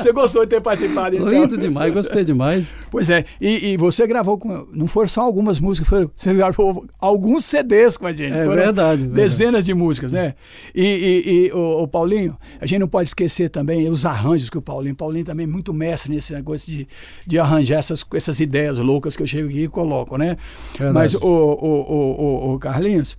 Você 0.00 0.10
gostou 0.10 0.42
de 0.46 0.48
ter 0.48 0.62
participado, 0.62 1.14
então? 1.14 1.28
Lindo 1.28 1.58
demais, 1.58 1.92
gostei 1.92 2.24
demais. 2.24 2.78
Pois 2.90 3.10
é, 3.10 3.22
e, 3.38 3.72
e 3.72 3.76
você 3.76 4.06
gravou 4.06 4.38
com. 4.38 4.66
Não 4.72 4.86
foram 4.86 5.08
só 5.08 5.20
algumas 5.20 5.60
músicas, 5.60 5.86
foram, 5.86 6.10
você 6.16 6.32
gravou 6.32 6.86
alguns 6.98 7.44
CDs 7.44 7.98
com 7.98 8.06
a 8.06 8.12
gente. 8.14 8.32
É 8.32 8.48
verdade, 8.48 9.02
verdade. 9.02 9.06
Dezenas 9.08 9.66
de 9.66 9.74
músicas, 9.74 10.12
né? 10.12 10.34
E, 10.74 10.82
e, 10.82 11.30
e 11.30 11.52
o, 11.52 11.82
o 11.82 11.88
Paulinho, 11.88 12.34
a 12.58 12.64
gente 12.64 12.78
não 12.78 12.88
pode 12.88 13.08
esquecer 13.08 13.50
também 13.50 13.90
os 13.90 14.06
arranjos 14.06 14.48
que 14.48 14.56
o 14.56 14.62
Paulinho. 14.62 14.96
Paulinho 14.96 15.26
também 15.26 15.44
é 15.44 15.46
muito 15.46 15.74
mestre 15.74 16.10
nesse 16.10 16.32
negócio 16.32 16.72
de, 16.72 16.88
de 17.26 17.38
arranjar 17.38 17.80
essas, 17.80 18.02
essas 18.14 18.40
ideias 18.40 18.78
loucas 18.78 19.14
que 19.14 19.22
eu 19.22 19.26
chego 19.26 19.50
aqui 19.50 19.64
e 19.64 19.68
coloco, 19.68 20.16
né? 20.16 20.38
Verdade. 20.72 20.94
Mas 20.94 21.14
o, 21.14 21.20
o, 21.20 21.26
o, 21.26 22.50
o, 22.50 22.54
o 22.54 22.58
Carlinhos. 22.58 23.18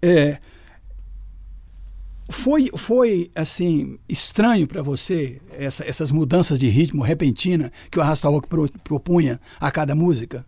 É, 0.00 0.38
foi, 2.32 2.70
foi 2.76 3.30
assim 3.34 3.98
estranho 4.08 4.66
para 4.66 4.82
você 4.82 5.40
essa- 5.52 5.84
essas 5.86 6.10
mudanças 6.10 6.58
de 6.58 6.66
ritmo 6.68 7.02
repentina 7.02 7.70
que 7.90 7.98
o 7.98 8.02
Arrasta 8.02 8.28
Rock 8.28 8.48
pro- 8.48 8.68
propunha 8.82 9.40
a 9.60 9.70
cada 9.70 9.94
música? 9.94 10.44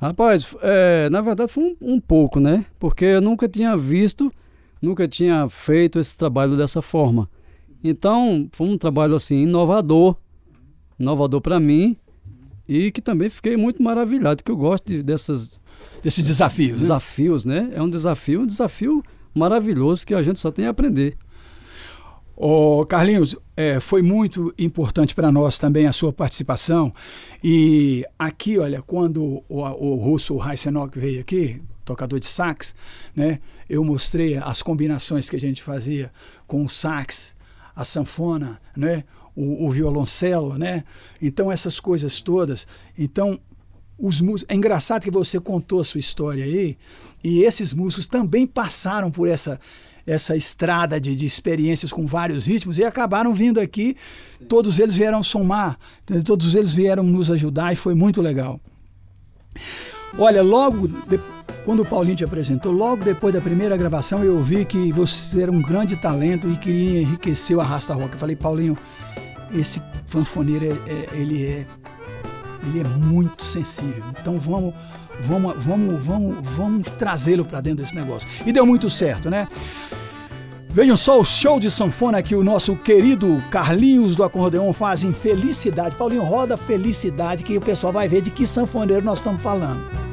Rapaz, 0.00 0.54
é, 0.62 1.08
na 1.10 1.20
verdade 1.20 1.52
foi 1.52 1.62
um, 1.64 1.76
um 1.94 2.00
pouco, 2.00 2.40
né? 2.40 2.66
Porque 2.78 3.04
eu 3.04 3.20
nunca 3.20 3.48
tinha 3.48 3.76
visto, 3.76 4.32
nunca 4.80 5.06
tinha 5.06 5.48
feito 5.48 6.00
esse 6.00 6.16
trabalho 6.16 6.56
dessa 6.56 6.82
forma. 6.82 7.30
Então, 7.84 8.48
foi 8.52 8.68
um 8.68 8.78
trabalho 8.78 9.14
assim 9.14 9.42
inovador, 9.42 10.16
inovador 10.98 11.40
para 11.40 11.58
mim 11.60 11.96
e 12.68 12.90
que 12.90 13.00
também 13.00 13.28
fiquei 13.28 13.56
muito 13.56 13.82
maravilhado, 13.82 14.42
que 14.42 14.50
eu 14.50 14.56
gosto 14.56 14.86
de, 14.86 15.02
desses 15.02 15.60
Desses 16.02 16.26
desafios. 16.26 16.74
né? 16.74 16.80
desafios, 16.80 17.44
né? 17.44 17.70
É 17.72 17.82
um 17.82 17.88
desafio, 17.90 18.40
um 18.42 18.46
desafio 18.46 19.02
maravilhoso 19.34 20.06
que 20.06 20.14
a 20.14 20.22
gente 20.22 20.38
só 20.38 20.50
tem 20.50 20.66
a 20.66 20.70
aprender. 20.70 21.16
Ô, 22.34 22.84
Carlinhos, 22.86 23.36
é, 23.56 23.78
foi 23.78 24.02
muito 24.02 24.52
importante 24.58 25.14
para 25.14 25.30
nós 25.30 25.58
também 25.58 25.86
a 25.86 25.92
sua 25.92 26.12
participação. 26.12 26.92
E 27.44 28.04
aqui, 28.18 28.58
olha, 28.58 28.82
quando 28.82 29.44
o, 29.48 29.60
o 29.60 29.94
russo 29.96 30.38
Heisenok 30.42 30.98
veio 30.98 31.20
aqui, 31.20 31.62
tocador 31.84 32.18
de 32.18 32.26
sax, 32.26 32.74
né, 33.14 33.38
eu 33.68 33.84
mostrei 33.84 34.36
as 34.38 34.62
combinações 34.62 35.28
que 35.28 35.36
a 35.36 35.40
gente 35.40 35.62
fazia 35.62 36.10
com 36.46 36.64
o 36.64 36.68
sax, 36.68 37.36
a 37.76 37.84
sanfona, 37.84 38.60
né, 38.76 39.04
o, 39.36 39.66
o 39.66 39.70
violoncelo, 39.70 40.58
né? 40.58 40.84
Então 41.20 41.50
essas 41.50 41.80
coisas 41.80 42.20
todas. 42.20 42.66
Então 42.98 43.38
os 43.98 44.20
músicos, 44.20 44.52
é 44.52 44.56
engraçado 44.56 45.02
que 45.02 45.10
você 45.10 45.38
contou 45.38 45.80
a 45.80 45.84
sua 45.84 46.00
história 46.00 46.44
aí, 46.44 46.76
e 47.22 47.42
esses 47.42 47.72
músicos 47.72 48.06
também 48.06 48.46
passaram 48.46 49.10
por 49.10 49.28
essa 49.28 49.58
essa 50.04 50.34
estrada 50.36 51.00
de, 51.00 51.14
de 51.14 51.24
experiências 51.24 51.92
com 51.92 52.04
vários 52.08 52.44
ritmos 52.44 52.76
e 52.76 52.82
acabaram 52.82 53.32
vindo 53.32 53.60
aqui. 53.60 53.94
Todos 54.48 54.80
eles 54.80 54.96
vieram 54.96 55.22
somar, 55.22 55.78
todos 56.24 56.56
eles 56.56 56.72
vieram 56.72 57.04
nos 57.04 57.30
ajudar 57.30 57.72
e 57.72 57.76
foi 57.76 57.94
muito 57.94 58.20
legal. 58.20 58.60
Olha, 60.18 60.42
logo 60.42 60.88
de- 60.88 61.20
quando 61.64 61.82
o 61.82 61.86
Paulinho 61.86 62.16
te 62.16 62.24
apresentou, 62.24 62.72
logo 62.72 63.04
depois 63.04 63.32
da 63.32 63.40
primeira 63.40 63.76
gravação, 63.76 64.24
eu 64.24 64.42
vi 64.42 64.64
que 64.64 64.90
você 64.92 65.42
era 65.42 65.52
um 65.52 65.62
grande 65.62 65.94
talento 65.96 66.48
e 66.50 66.56
queria 66.56 67.02
enriquecer 67.02 67.56
o 67.56 67.60
Arrasta 67.60 67.94
Rock. 67.94 68.14
Eu 68.14 68.18
falei, 68.18 68.34
Paulinho, 68.34 68.76
esse 69.54 69.80
fanfoneiro, 70.06 70.64
é, 70.64 70.68
é- 70.92 71.08
ele 71.16 71.46
é 71.46 71.66
ele 72.64 72.80
é 72.80 72.84
muito 72.84 73.44
sensível. 73.44 74.04
Então 74.20 74.38
vamos, 74.38 74.74
vamos, 75.20 75.54
vamos, 75.58 76.04
vamos, 76.04 76.48
vamos 76.56 76.88
trazê-lo 76.98 77.44
para 77.44 77.60
dentro 77.60 77.84
desse 77.84 77.94
negócio. 77.94 78.28
E 78.46 78.52
deu 78.52 78.64
muito 78.64 78.88
certo, 78.88 79.28
né? 79.28 79.48
Vejam 80.68 80.96
só 80.96 81.20
o 81.20 81.24
show 81.24 81.60
de 81.60 81.70
sanfona 81.70 82.22
que 82.22 82.34
o 82.34 82.42
nosso 82.42 82.74
querido 82.76 83.42
Carlinhos 83.50 84.16
do 84.16 84.24
Acordeon 84.24 84.72
faz 84.72 85.04
em 85.04 85.12
Felicidade. 85.12 85.96
Paulinho, 85.96 86.22
roda 86.22 86.56
Felicidade 86.56 87.44
que 87.44 87.58
o 87.58 87.60
pessoal 87.60 87.92
vai 87.92 88.08
ver 88.08 88.22
de 88.22 88.30
que 88.30 88.46
sanfoneiro 88.46 89.04
nós 89.04 89.18
estamos 89.18 89.42
falando. 89.42 90.11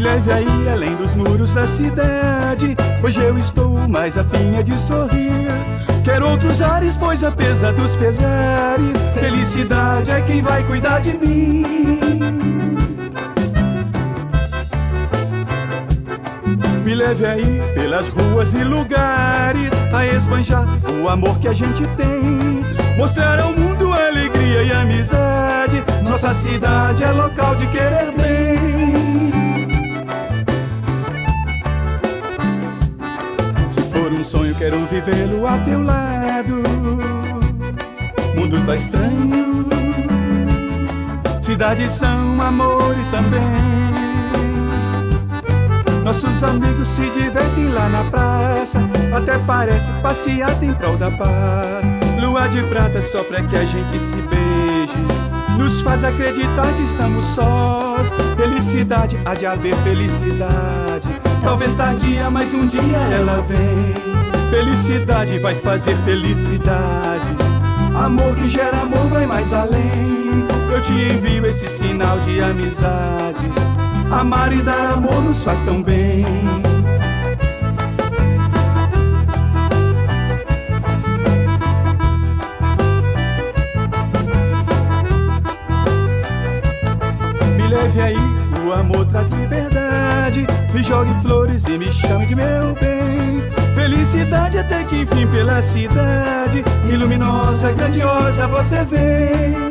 Leve 0.00 0.32
aí 0.32 0.68
além 0.72 0.94
dos 0.94 1.14
muros 1.14 1.54
da 1.54 1.66
cidade. 1.66 2.76
Hoje 3.02 3.20
eu 3.20 3.36
estou 3.36 3.88
mais 3.88 4.16
afim 4.16 4.56
é 4.56 4.62
de 4.62 4.78
sorrir. 4.78 5.48
Quero 6.04 6.28
outros 6.28 6.62
ares, 6.62 6.96
pois 6.96 7.24
apesar 7.24 7.72
dos 7.72 7.96
pesares, 7.96 8.96
felicidade 9.18 10.10
é 10.10 10.20
quem 10.20 10.40
vai 10.40 10.62
cuidar 10.62 11.00
de 11.00 11.16
mim. 11.18 11.98
Me 16.84 16.94
leve 16.94 17.26
aí 17.26 17.62
pelas 17.74 18.08
ruas 18.08 18.54
e 18.54 18.64
lugares 18.64 19.72
a 19.92 20.06
esbanjar 20.06 20.66
o 21.02 21.08
amor 21.08 21.38
que 21.40 21.48
a 21.48 21.52
gente 21.52 21.86
tem. 21.96 22.64
Mostrar 22.96 23.40
ao 23.40 23.52
mundo 23.52 23.92
alegria 23.92 24.62
e 24.62 24.72
amizade. 24.72 25.84
Nossa 26.02 26.32
cidade 26.32 27.04
é 27.04 27.10
local 27.10 27.56
de 27.56 27.66
querer 27.66 28.12
bem. 28.16 28.77
Um 34.18 34.24
sonho, 34.24 34.54
quero 34.56 34.84
vivê-lo 34.86 35.46
a 35.46 35.58
teu 35.58 35.82
lado. 35.82 36.62
Mundo 38.34 38.66
tá 38.66 38.74
estranho. 38.74 39.64
Cidades 41.40 41.92
são 41.92 42.42
amores 42.42 43.08
também. 43.08 43.40
Nossos 46.04 46.42
amigos 46.42 46.88
se 46.88 47.08
divertem 47.10 47.68
lá 47.68 47.88
na 47.88 48.04
praça. 48.04 48.80
Até 49.16 49.38
parece 49.38 49.92
passear 50.02 50.62
em 50.62 50.72
prol 50.72 50.96
da 50.96 51.10
paz. 51.12 51.86
Lua 52.20 52.48
de 52.48 52.62
prata 52.64 53.00
só 53.00 53.22
pra 53.22 53.40
que 53.42 53.56
a 53.56 53.64
gente 53.64 54.00
se 54.00 54.16
beije. 54.16 55.06
Nos 55.56 55.80
faz 55.80 56.02
acreditar 56.02 56.72
que 56.74 56.82
estamos 56.82 57.24
sós. 57.24 58.10
Felicidade, 58.36 59.16
há 59.24 59.34
de 59.34 59.46
haver 59.46 59.76
felicidade. 59.76 61.08
Talvez 61.42 61.74
tardia, 61.74 62.30
mas 62.30 62.52
um 62.52 62.66
dia 62.66 62.98
ela 63.12 63.42
vem. 63.42 63.94
Felicidade 64.50 65.38
vai 65.38 65.54
fazer 65.54 65.96
felicidade. 66.04 67.36
Amor 67.94 68.34
que 68.36 68.48
gera 68.48 68.80
amor 68.80 69.06
vai 69.08 69.26
mais 69.26 69.52
além. 69.52 70.46
Eu 70.72 70.80
te 70.80 70.92
envio 70.92 71.46
esse 71.46 71.68
sinal 71.68 72.18
de 72.20 72.40
amizade. 72.40 73.50
Amar 74.10 74.52
e 74.52 74.62
dar 74.62 74.92
amor 74.94 75.22
nos 75.22 75.42
faz 75.44 75.62
tão 75.62 75.82
bem. 75.82 76.24
Jogue 90.98 91.14
flores 91.22 91.64
e 91.68 91.78
me 91.78 91.90
chame 91.92 92.26
de 92.26 92.34
meu 92.34 92.74
bem. 92.74 93.40
Felicidade 93.74 94.58
até 94.58 94.82
que 94.82 95.02
enfim 95.02 95.26
pela 95.28 95.62
cidade. 95.62 96.64
E 96.90 96.96
luminosa, 96.96 97.70
grandiosa 97.72 98.48
você 98.48 98.84
vem. 98.84 99.68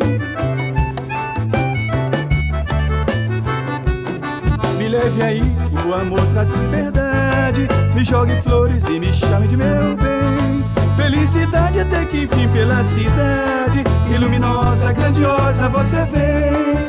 Me 4.78 4.88
leve 4.88 5.22
aí, 5.22 5.42
o 5.86 5.94
amor 5.94 6.26
traz 6.32 6.50
liberdade. 6.50 7.68
Me 7.94 8.04
jogue 8.06 8.42
flores 8.42 8.86
e 8.86 8.98
me 8.98 9.12
chame 9.12 9.48
de 9.48 9.58
meu 9.58 9.98
bem. 9.98 10.64
Felicidade 10.96 11.82
até 11.82 12.06
que 12.06 12.24
enfim 12.24 12.48
pela 12.54 12.82
cidade. 12.84 13.84
E 14.10 14.18
luminosa, 14.18 14.94
grandiosa 14.94 15.68
você 15.68 16.06
vem. 16.06 16.88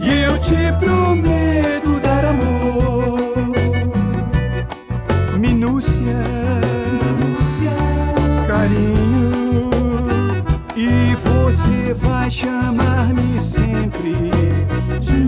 E 0.00 0.22
eu 0.22 0.38
te 0.38 0.56
prometo 0.80 1.87
Minúcia, 5.78 6.10
carinho. 8.48 9.70
E 10.74 11.14
você 11.14 11.94
vai 11.94 12.28
chamar-me 12.28 13.40
sempre 13.40 14.32
de 15.00 15.22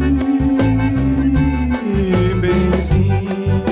benzinho. 2.40 3.62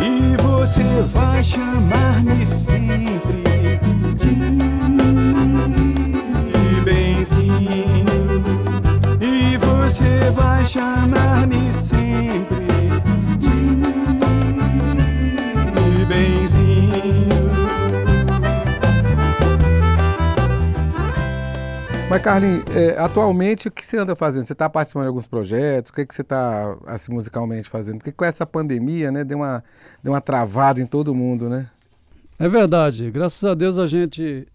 E 0.00 0.36
você 0.42 1.02
vai 1.12 1.44
chamar-me 1.44 2.46
sempre 2.46 3.42
de 4.16 4.34
benzinho. 6.82 8.06
E 9.20 9.58
você 9.58 10.30
vai 10.30 10.64
chamar-me 10.64 11.67
Mas, 22.10 22.22
Carlinhos, 22.22 22.64
é, 22.74 22.98
atualmente 22.98 23.68
o 23.68 23.70
que 23.70 23.84
você 23.84 23.98
anda 23.98 24.16
fazendo? 24.16 24.46
Você 24.46 24.54
está 24.54 24.68
participando 24.68 25.02
de 25.02 25.08
alguns 25.08 25.26
projetos? 25.26 25.90
O 25.90 25.94
que, 25.94 26.06
que 26.06 26.14
você 26.14 26.22
está, 26.22 26.74
assim, 26.86 27.12
musicalmente 27.12 27.68
fazendo? 27.68 27.98
Porque 27.98 28.12
com 28.12 28.24
essa 28.24 28.46
pandemia, 28.46 29.12
né, 29.12 29.24
deu 29.24 29.38
uma, 29.38 29.62
deu 30.02 30.14
uma 30.14 30.20
travada 30.20 30.80
em 30.80 30.86
todo 30.86 31.14
mundo, 31.14 31.50
né? 31.50 31.68
É 32.38 32.48
verdade. 32.48 33.10
Graças 33.10 33.44
a 33.44 33.54
Deus 33.54 33.78
a 33.78 33.86
gente. 33.86 34.48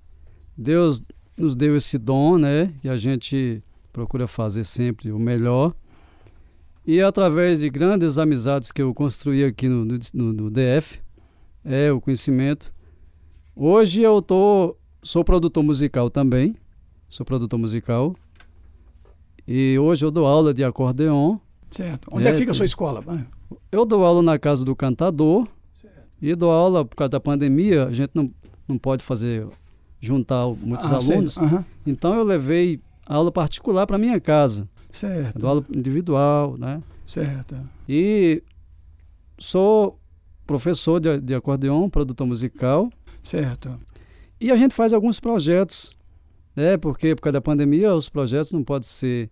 Deus 0.57 1.03
nos 1.37 1.55
deu 1.55 1.75
esse 1.75 1.99
dom, 1.99 2.39
né? 2.39 2.73
E 2.83 2.89
a 2.89 2.97
gente 2.97 3.61
procura 3.91 4.25
fazer 4.25 4.63
sempre 4.63 5.11
o 5.11 5.19
melhor. 5.19 5.75
E 6.85 7.03
através 7.03 7.59
de 7.59 7.69
grandes 7.69 8.17
amizades 8.17 8.71
que 8.71 8.81
eu 8.81 8.91
construí 8.95 9.45
aqui 9.45 9.69
no, 9.69 9.85
no, 9.85 10.33
no 10.33 10.49
DF, 10.49 10.99
é 11.63 11.91
o 11.91 12.01
conhecimento. 12.01 12.73
Hoje 13.55 14.01
eu 14.01 14.23
tô, 14.23 14.75
sou 15.03 15.23
produtor 15.23 15.63
musical 15.63 16.09
também, 16.09 16.55
sou 17.13 17.23
produtor 17.23 17.59
musical. 17.59 18.15
E 19.47 19.77
hoje 19.77 20.03
eu 20.03 20.09
dou 20.09 20.25
aula 20.25 20.51
de 20.51 20.63
acordeon. 20.63 21.37
Certo. 21.69 22.07
Onde 22.11 22.27
é, 22.27 22.31
que 22.31 22.37
É, 22.37 22.39
fica 22.39 22.51
a 22.51 22.55
sua 22.55 22.65
escola? 22.65 23.03
Eu 23.71 23.85
dou 23.85 24.03
aula 24.03 24.23
na 24.23 24.39
casa 24.39 24.65
do 24.65 24.75
cantador 24.75 25.47
e 26.19 26.33
dou 26.33 26.51
aula 26.51 26.83
por 26.83 26.95
causa 26.95 27.09
da 27.09 27.19
pandemia. 27.19 27.85
A 27.85 27.91
gente 27.91 28.09
não, 28.15 28.31
não 28.67 28.79
pode 28.79 29.03
fazer 29.03 29.47
juntar 30.01 30.47
muitos 30.47 30.91
ah, 30.91 30.95
alunos. 30.95 31.37
Aham. 31.37 31.63
Então 31.85 32.15
eu 32.15 32.23
levei 32.23 32.81
aula 33.05 33.31
particular 33.31 33.85
para 33.85 33.99
minha 33.99 34.19
casa. 34.19 34.67
Certo. 34.91 35.37
Dou 35.37 35.49
aula 35.49 35.63
individual, 35.71 36.55
né? 36.57 36.81
Certo. 37.05 37.55
E 37.87 38.41
sou 39.37 39.99
professor 40.47 40.99
de, 40.99 41.21
de 41.21 41.35
acordeon, 41.35 41.89
produtor 41.89 42.25
musical. 42.25 42.89
Certo. 43.21 43.79
E 44.41 44.51
a 44.51 44.55
gente 44.55 44.73
faz 44.73 44.93
alguns 44.93 45.19
projetos, 45.19 45.95
né? 46.55 46.77
Porque 46.77 47.15
por 47.15 47.21
causa 47.21 47.33
da 47.33 47.41
pandemia 47.41 47.93
os 47.95 48.09
projetos 48.09 48.51
não 48.51 48.63
podem 48.63 48.87
ser 48.87 49.29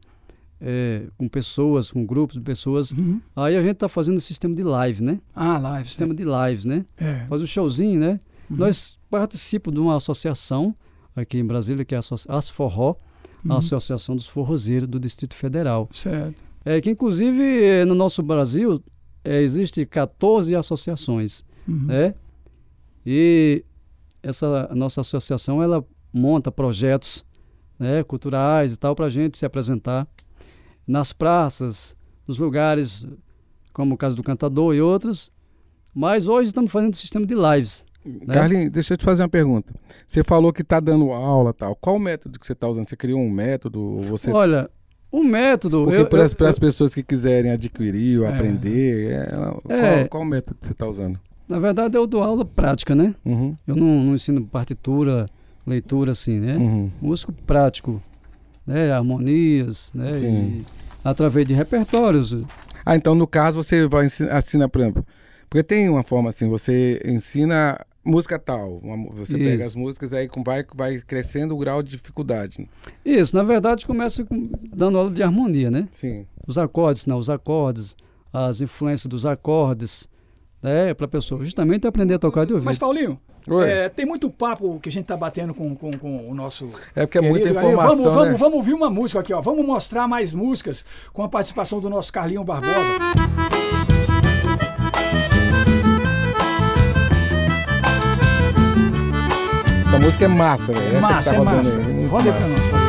é, 0.59 1.03
com 1.17 1.27
pessoas, 1.27 1.91
com 1.91 2.05
grupos 2.05 2.35
de 2.37 2.41
pessoas. 2.41 2.91
Uhum. 2.91 3.19
Aí 3.35 3.55
a 3.55 3.61
gente 3.61 3.73
está 3.73 3.89
fazendo 3.89 4.17
um 4.17 4.21
sistema 4.21 4.53
de 4.55 4.63
live, 4.63 5.03
né? 5.03 5.19
Ah, 5.33 5.57
live. 5.57 5.87
Sistema 5.87 6.13
de 6.13 6.23
lives, 6.23 6.65
né? 6.65 6.85
É. 6.97 7.25
Faz 7.27 7.41
um 7.41 7.47
showzinho, 7.47 7.99
né? 7.99 8.19
Uhum. 8.49 8.57
Nós 8.57 8.97
participamos 9.09 9.79
de 9.79 9.81
uma 9.85 9.95
associação 9.95 10.75
aqui 11.15 11.39
em 11.39 11.45
Brasília, 11.45 11.83
que 11.83 11.95
é 11.95 11.97
a 11.97 12.37
Asforró, 12.37 12.95
Uhum. 13.43 13.53
a 13.53 13.57
Associação 13.57 14.15
dos 14.15 14.27
Forrozeiros 14.27 14.87
do 14.87 14.99
Distrito 14.99 15.33
Federal. 15.33 15.89
Certo. 15.91 16.35
É 16.63 16.79
que, 16.79 16.91
inclusive, 16.91 17.41
eh, 17.63 17.85
no 17.85 17.95
nosso 17.95 18.21
Brasil, 18.21 18.79
eh, 19.23 19.41
existe 19.41 19.83
14 19.83 20.55
associações, 20.55 21.43
Uhum. 21.67 21.85
né? 21.87 22.13
E 23.03 23.65
essa 24.21 24.69
nossa 24.75 25.01
associação, 25.01 25.61
ela 25.63 25.83
monta 26.13 26.51
projetos 26.51 27.25
né, 27.79 28.03
culturais 28.03 28.73
e 28.73 28.77
tal 28.77 28.95
para 28.95 29.05
a 29.05 29.09
gente 29.09 29.37
se 29.37 29.45
apresentar 29.45 30.07
nas 30.87 31.13
praças, 31.13 31.95
nos 32.27 32.37
lugares, 32.37 33.05
como 33.73 33.95
o 33.95 33.97
caso 33.97 34.15
do 34.15 34.23
Cantador 34.23 34.75
e 34.75 34.81
outros. 34.81 35.31
Mas 35.93 36.27
hoje 36.27 36.47
estamos 36.49 36.71
fazendo 36.71 36.91
um 36.91 36.97
sistema 36.97 37.25
de 37.25 37.33
lives. 37.35 37.85
né? 38.05 38.33
Carlinhos, 38.33 38.71
deixa 38.71 38.93
eu 38.93 38.97
te 38.97 39.03
fazer 39.05 39.23
uma 39.23 39.29
pergunta. 39.29 39.73
Você 40.07 40.23
falou 40.23 40.53
que 40.53 40.61
está 40.61 40.79
dando 40.79 41.11
aula 41.11 41.53
tal. 41.53 41.75
Qual 41.75 41.95
o 41.97 41.99
método 41.99 42.39
que 42.39 42.45
você 42.45 42.53
está 42.53 42.67
usando? 42.67 42.87
Você 42.87 42.95
criou 42.95 43.19
um 43.19 43.29
método? 43.29 43.79
Ou 43.81 44.03
você... 44.03 44.31
Olha, 44.31 44.69
o 45.11 45.23
método... 45.23 45.83
Porque 45.85 46.05
para 46.05 46.23
as 46.23 46.31
eu- 46.33 46.59
pessoas 46.59 46.93
que 46.93 47.03
quiserem 47.03 47.51
adquirir 47.51 48.19
ou 48.19 48.25
É. 48.25 48.33
aprender, 48.33 49.11
é, 49.11 49.31
É. 49.69 49.97
Qual, 49.99 50.09
qual 50.09 50.23
o 50.23 50.25
método 50.25 50.59
que 50.59 50.65
você 50.67 50.71
está 50.73 50.87
usando? 50.87 51.19
Na 51.47 51.59
verdade, 51.59 51.97
eu 51.97 52.07
dou 52.07 52.23
aula 52.23 52.45
prática, 52.45 52.95
né? 52.95 53.13
Uhum, 53.25 53.53
Eu 53.67 53.75
não, 53.75 54.03
não 54.05 54.15
ensino 54.15 54.45
partitura, 54.45 55.25
leitura 55.65 56.11
assim, 56.11 56.39
né? 56.39 56.57
uhum. 56.57 56.89
músico 57.01 57.31
prático, 57.31 58.01
né, 58.65 58.91
harmonias, 58.91 59.91
né, 59.93 60.13
Sim. 60.13 60.35
e 60.37 60.65
através 61.03 61.45
de 61.47 61.53
repertórios. 61.53 62.35
Ah, 62.85 62.95
então 62.95 63.13
no 63.15 63.27
caso 63.27 63.61
você 63.63 63.87
vai 63.87 64.05
ensinar, 64.05 64.37
assina, 64.37 64.67
por 64.69 64.81
exemplo, 64.81 65.05
porque 65.49 65.63
tem 65.63 65.89
uma 65.89 66.03
forma 66.03 66.29
assim, 66.29 66.47
você 66.49 67.01
ensina 67.05 67.79
música 68.03 68.39
tal, 68.39 68.79
uma- 68.83 69.11
você 69.13 69.37
Isso. 69.37 69.45
pega 69.45 69.65
as 69.65 69.75
músicas 69.75 70.11
e 70.11 70.17
aí 70.17 70.27
com- 70.27 70.43
vai, 70.43 70.65
vai 70.75 70.97
crescendo 70.99 71.53
o 71.53 71.57
grau 71.57 71.83
de 71.83 71.91
dificuldade. 71.91 72.67
Isso, 73.05 73.35
na 73.35 73.43
verdade, 73.43 73.85
começa 73.85 74.23
com- 74.23 74.49
dando 74.73 74.97
aula 74.97 75.11
de 75.11 75.21
harmonia, 75.21 75.69
né? 75.69 75.87
Sim. 75.91 76.25
Os 76.47 76.57
acordes, 76.57 77.05
não, 77.05 77.17
os 77.19 77.29
acordes, 77.29 77.95
as 78.33 78.61
influências 78.61 79.07
dos 79.07 79.25
acordes, 79.25 80.07
né, 80.63 80.93
para 80.95 81.05
a 81.05 81.09
pessoa 81.09 81.43
justamente 81.45 81.85
aprender 81.85 82.15
a 82.15 82.19
tocar 82.19 82.45
de 82.45 82.53
ouvido. 82.53 82.65
Mas, 82.65 82.77
Paulinho. 82.77 83.19
É, 83.63 83.89
tem 83.89 84.05
muito 84.05 84.29
papo 84.29 84.79
que 84.79 84.89
a 84.89 84.91
gente 84.91 85.05
tá 85.05 85.17
batendo 85.17 85.53
com, 85.53 85.75
com, 85.75 85.97
com 85.97 86.29
o 86.29 86.33
nosso. 86.33 86.69
É 86.95 87.05
porque 87.05 87.17
é 87.17 87.21
muita 87.21 87.49
informação, 87.49 87.97
Vamos, 87.97 88.03
vamos, 88.13 88.31
né? 88.31 88.37
vamos 88.37 88.55
ouvir 88.55 88.73
uma 88.73 88.89
música 88.89 89.19
aqui, 89.19 89.33
ó. 89.33 89.41
Vamos 89.41 89.65
mostrar 89.65 90.07
mais 90.07 90.33
músicas 90.33 90.85
com 91.11 91.23
a 91.23 91.29
participação 91.29 91.79
do 91.79 91.89
nosso 91.89 92.11
Carlinho 92.13 92.43
Barbosa. 92.43 92.77
Essa 99.87 99.99
música 99.99 100.25
é 100.25 100.27
massa, 100.27 100.73
velho. 100.73 100.97
Essa 100.97 101.07
que 101.07 101.13
massa, 101.13 101.29
tá 101.31 101.35
é 101.35 101.43
massa. 101.43 101.77
aí, 101.79 102.05
Roda 102.05 102.31
aí 102.31 102.37
pra 102.37 102.47
nós, 102.47 102.80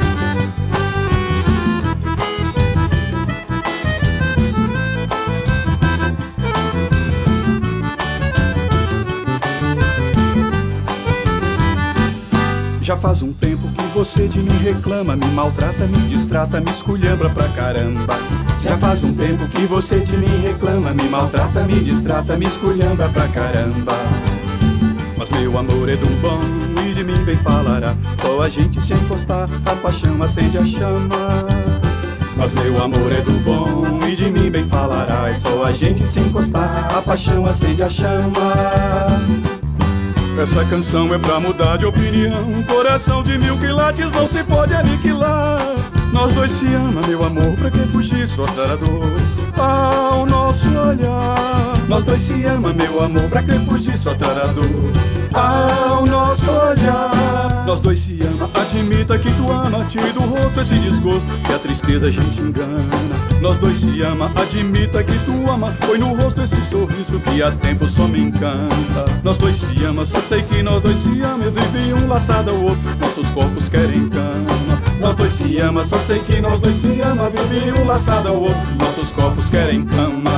Já 12.82 12.96
faz 12.96 13.22
um 13.22 13.32
tempo 13.32 13.68
que 13.70 13.84
você 13.94 14.26
de 14.26 14.40
mim 14.40 14.58
reclama, 14.60 15.14
me 15.14 15.26
maltrata, 15.26 15.86
me 15.86 15.98
distrata, 16.08 16.60
me 16.60 16.68
esculhambra 16.68 17.30
pra 17.30 17.46
caramba. 17.50 18.18
Já 18.60 18.76
faz 18.76 19.04
um 19.04 19.14
tempo 19.14 19.46
que 19.46 19.64
você 19.66 20.00
de 20.00 20.16
mim 20.16 20.42
reclama, 20.42 20.90
me 20.90 21.04
maltrata, 21.04 21.62
me 21.62 21.78
distrata, 21.78 22.36
me 22.36 22.44
esculhambra 22.44 23.08
pra 23.10 23.28
caramba. 23.28 23.92
Mas 25.16 25.30
meu 25.30 25.56
amor 25.56 25.88
é 25.88 25.94
do 25.94 26.08
bom 26.20 26.40
e 26.84 26.92
de 26.92 27.04
mim 27.04 27.24
bem 27.24 27.36
falará. 27.36 27.96
Só 28.20 28.42
a 28.42 28.48
gente 28.48 28.82
se 28.82 28.94
encostar, 28.94 29.48
a 29.64 29.76
paixão 29.76 30.20
acende 30.20 30.58
a 30.58 30.64
chama. 30.64 31.46
Mas 32.36 32.52
meu 32.52 32.82
amor 32.82 33.12
é 33.12 33.20
do 33.20 33.32
bom 33.44 34.00
e 34.08 34.16
de 34.16 34.28
mim 34.28 34.50
bem 34.50 34.66
falará. 34.66 35.28
É 35.28 35.36
só 35.36 35.64
a 35.64 35.70
gente 35.70 36.02
se 36.02 36.18
encostar, 36.18 36.96
a 36.98 37.00
paixão 37.00 37.46
acende 37.46 37.80
a 37.80 37.88
chama. 37.88 39.51
Essa 40.40 40.64
canção 40.64 41.14
é 41.14 41.18
pra 41.18 41.38
mudar 41.38 41.76
de 41.76 41.86
opinião. 41.86 42.62
Coração 42.64 43.22
de 43.22 43.38
mil 43.38 43.56
quilates 43.58 44.10
não 44.12 44.26
se 44.26 44.42
pode 44.42 44.74
aniquilar. 44.74 45.58
Nós 46.12 46.32
dois 46.32 46.50
se 46.52 46.66
ama, 46.66 47.00
meu 47.06 47.24
amor, 47.24 47.54
pra 47.56 47.70
que 47.70 47.78
fugir 47.78 48.26
sua 48.26 48.46
cara 48.46 48.76
dor? 48.76 49.10
Ao 49.58 50.26
nosso 50.26 50.68
olhar. 50.78 51.72
Nós 51.88 52.04
dois 52.04 52.22
se 52.22 52.44
ama, 52.44 52.72
meu 52.72 53.04
amor, 53.04 53.28
pra 53.28 53.42
que 53.42 53.52
fugir 53.60 53.96
sua 53.98 54.14
cara 54.14 54.46
dor? 54.48 54.92
Ao 55.34 56.06
nosso 56.06 56.50
olhar. 56.50 57.64
Nós 57.66 57.80
dois 57.80 58.00
se 58.00 58.18
ama, 58.22 58.50
admita 58.54 59.18
que 59.18 59.30
tu 59.32 59.50
ama, 59.50 59.84
tira 59.84 60.12
do 60.12 60.20
rosto 60.20 60.60
esse 60.60 60.74
desgosto 60.78 61.28
que 61.44 61.52
a 61.52 61.58
tristeza 61.58 62.08
a 62.08 62.10
gente 62.10 62.40
engana. 62.40 62.84
Nós 63.40 63.58
dois 63.58 63.78
se 63.78 64.02
ama, 64.02 64.30
admita 64.34 65.02
que 65.02 65.18
tu 65.20 65.50
ama, 65.50 65.72
põe 65.86 65.98
no 65.98 66.14
rosto 66.14 66.40
esse 66.42 66.60
sorriso 66.62 67.20
que 67.20 67.42
há 67.42 67.50
tempo 67.50 67.88
só 67.88 68.06
me 68.06 68.20
encanta. 68.20 69.04
Nós 69.22 69.38
dois 69.38 69.56
se 69.56 69.84
ama, 69.84 70.04
só 70.04 70.20
sei 70.20 70.42
que 70.42 70.62
nós 70.62 70.82
dois 70.82 70.96
se 70.98 71.20
ama, 71.22 71.44
vive 71.44 71.94
um 71.94 72.08
laçado 72.08 72.50
ao 72.50 72.56
outro, 72.56 72.96
nossos 73.00 73.30
corpos 73.30 73.68
querem 73.68 74.08
cama. 74.08 74.71
Nós 75.02 75.16
dois 75.16 75.32
se 75.32 75.58
ama, 75.58 75.84
só 75.84 75.98
sei 75.98 76.20
que 76.20 76.40
nós 76.40 76.60
dois 76.60 76.76
se 76.76 77.00
ama, 77.00 77.28
vive 77.28 77.72
um 77.76 77.84
laçado 77.84 78.28
ao 78.28 78.36
outro, 78.36 78.74
nossos 78.78 79.10
corpos 79.10 79.50
querem 79.50 79.84
cama. 79.84 80.30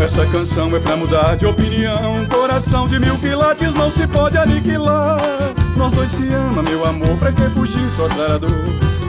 Essa 0.00 0.24
canção 0.26 0.74
é 0.74 0.80
pra 0.80 0.96
mudar 0.96 1.36
de 1.36 1.44
opinião. 1.44 2.24
Coração 2.30 2.88
de 2.88 2.98
mil 2.98 3.16
quilates 3.18 3.74
não 3.74 3.92
se 3.92 4.06
pode 4.06 4.38
aniquilar. 4.38 5.20
Nós 5.76 5.92
dois 5.92 6.10
se 6.10 6.26
ama, 6.32 6.62
meu 6.62 6.84
amor, 6.86 7.16
pra 7.18 7.30
que 7.30 7.42
fugir 7.50 7.90
só 7.90 8.08
da 8.08 8.38
dor? 8.38 8.50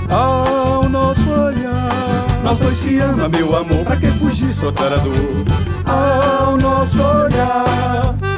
Ao 0.09 0.83
nosso 0.89 1.31
olhar. 1.31 1.89
Nós 2.43 2.59
dois 2.59 2.77
se 2.77 2.99
ama, 2.99 3.29
meu 3.29 3.55
amor, 3.55 3.85
pra 3.85 3.95
que 3.95 4.07
fugir 4.07 4.53
só 4.53 4.71
da 4.71 4.97
dor? 4.97 5.45
Ao 5.85 6.57
nosso 6.57 7.01
olhar. 7.01 8.32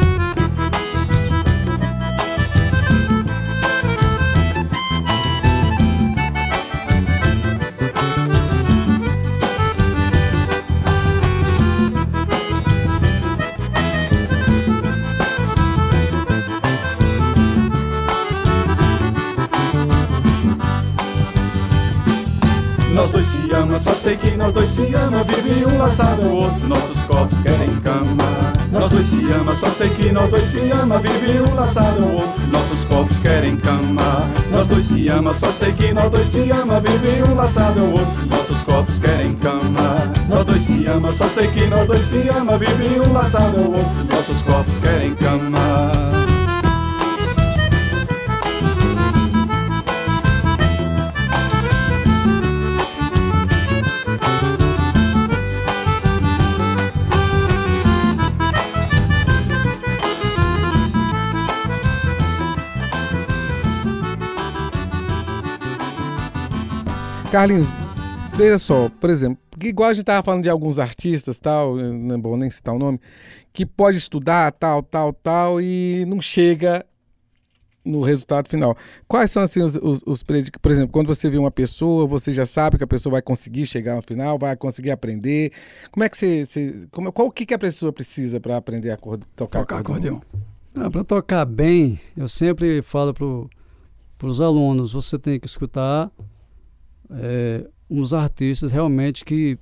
Nós 22.96 23.12
dois 23.12 23.28
se 23.28 23.52
ama, 23.54 23.78
só 23.78 23.92
sei 23.92 24.16
que 24.16 24.38
nós 24.38 24.54
dois 24.54 24.70
se 24.70 24.96
ama, 24.96 25.22
vive 25.26 25.66
um 25.66 25.78
laçado 25.78 26.22
ao 26.22 26.30
outro, 26.30 26.66
nossos 26.66 27.04
corpos 27.04 27.42
querem 27.42 27.76
cama. 27.82 28.26
Nós 28.72 28.90
dois 28.90 29.06
se 29.10 29.20
ama, 29.34 29.54
só 29.54 29.70
sei 29.70 29.90
que 29.90 30.14
nós 30.14 30.30
dois 30.30 30.46
se 30.46 30.72
ama, 30.72 30.98
vive 31.00 31.42
um 31.42 31.56
laçado 31.56 32.02
ao 32.02 32.10
outro. 32.10 32.48
Nossos 32.48 32.86
corpos 32.86 33.20
querem 33.20 33.58
cama. 33.58 34.30
Nós 34.50 34.70
dois 34.70 34.86
se 34.86 35.10
ama, 35.10 35.34
só 35.34 35.52
sei 35.52 35.74
que 35.74 35.92
nós 35.92 36.10
dois 36.10 36.28
se 36.30 36.50
ama, 36.52 36.80
vive 36.80 37.24
um 37.30 37.36
laçado 37.36 37.82
ao 37.82 37.88
outro. 37.88 38.28
Nossos 38.30 38.62
corpos 38.62 38.98
querem 38.98 39.36
cama. 39.36 40.12
Nós 40.30 40.46
dois 40.46 40.64
se 40.64 40.88
ama, 40.88 41.12
só 41.12 41.28
sei 41.28 41.48
que 41.48 41.68
nós 41.68 41.88
dois 41.88 42.08
se 42.08 42.30
ama, 42.30 42.58
vive 42.58 43.02
um 43.02 43.12
laçado 43.12 43.58
ao 43.58 43.66
outro. 43.66 44.06
Nossos 44.10 44.42
corpos 44.42 44.80
querem 44.80 45.14
cama. 45.16 46.15
Carlinhos, 67.36 67.68
veja 68.38 68.58
só, 68.58 68.88
por 68.88 69.10
exemplo, 69.10 69.38
igual 69.62 69.90
a 69.90 69.94
gente 69.94 70.06
tava 70.06 70.24
falando 70.24 70.44
de 70.44 70.50
alguns 70.50 70.80
artistas, 70.80 71.38
tal, 71.38 71.76
não 71.76 72.16
é 72.16 72.18
bom 72.18 72.38
nem 72.38 72.50
citar 72.50 72.74
o 72.74 72.80
nome, 72.80 72.98
que 73.52 73.66
pode 73.66 73.98
estudar, 73.98 74.54
tal, 74.54 74.82
tal, 74.82 75.12
tal, 75.12 75.60
e 75.60 76.06
não 76.08 76.22
chega 76.22 76.86
no 77.84 78.00
resultado 78.02 78.48
final. 78.48 78.78
Quais 79.06 79.32
são, 79.32 79.44
assim, 79.44 79.62
os, 79.62 79.76
os, 79.76 80.02
os 80.06 80.24
predic- 80.24 80.58
Por 80.62 80.72
exemplo, 80.72 80.94
quando 80.94 81.08
você 81.08 81.30
vê 81.30 81.38
uma 81.38 81.52
pessoa, 81.52 82.08
você 82.08 82.32
já 82.32 82.46
sabe 82.46 82.78
que 82.78 82.86
a 82.86 82.88
pessoa 82.88 83.12
vai 83.12 83.22
conseguir 83.22 83.66
chegar 83.66 83.96
ao 83.96 84.02
final, 84.02 84.40
vai 84.40 84.56
conseguir 84.56 84.92
aprender. 84.92 85.52
Como 85.92 86.06
é 86.06 86.08
que 86.08 86.18
você... 86.18 86.46
você 86.46 86.88
como, 86.90 87.12
qual 87.12 87.28
o 87.28 87.32
que, 87.32 87.46
que 87.46 87.54
a 87.54 87.60
pessoa 87.60 87.92
precisa 87.92 88.40
para 88.40 88.56
aprender 88.56 88.92
a 88.92 88.94
acorde- 88.94 89.26
tocar, 89.36 89.60
Tocar 89.60 89.80
acordeão. 89.80 90.22
Ah, 90.74 90.90
para 90.90 91.04
tocar 91.04 91.44
bem, 91.44 92.00
eu 92.16 92.30
sempre 92.30 92.82
falo 92.82 93.14
para 93.14 94.26
os 94.30 94.40
alunos, 94.40 94.94
você 94.94 95.20
tem 95.20 95.38
que 95.38 95.48
escutar 95.48 96.10
é, 97.12 97.68
uns 97.90 98.14
artistas 98.14 98.72
realmente 98.72 99.24
que 99.26 99.58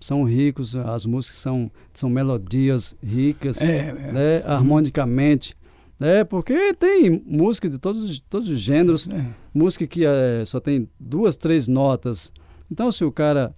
são 0.00 0.24
ricos, 0.24 0.74
as 0.76 1.04
músicas 1.04 1.36
são, 1.38 1.70
são 1.92 2.08
melodias 2.08 2.94
ricas, 3.02 3.60
É, 3.60 3.88
é. 3.88 4.12
né, 4.12 4.42
harmonicamente, 4.46 5.54
né, 5.98 6.24
porque 6.24 6.72
tem 6.74 7.22
música 7.26 7.68
de 7.68 7.78
todos, 7.78 8.02
os- 8.02 8.20
todos 8.20 8.48
os 8.48 8.58
gêneros, 8.58 9.06
É. 9.08 9.26
música 9.52 9.86
que 9.86 10.04
é, 10.06 10.42
só 10.46 10.58
tem 10.58 10.88
duas, 10.98 11.36
três 11.36 11.68
notas. 11.68 12.32
Então, 12.70 12.90
se 12.90 13.04
o 13.04 13.12
cara 13.12 13.54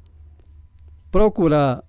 procurar 1.11 1.85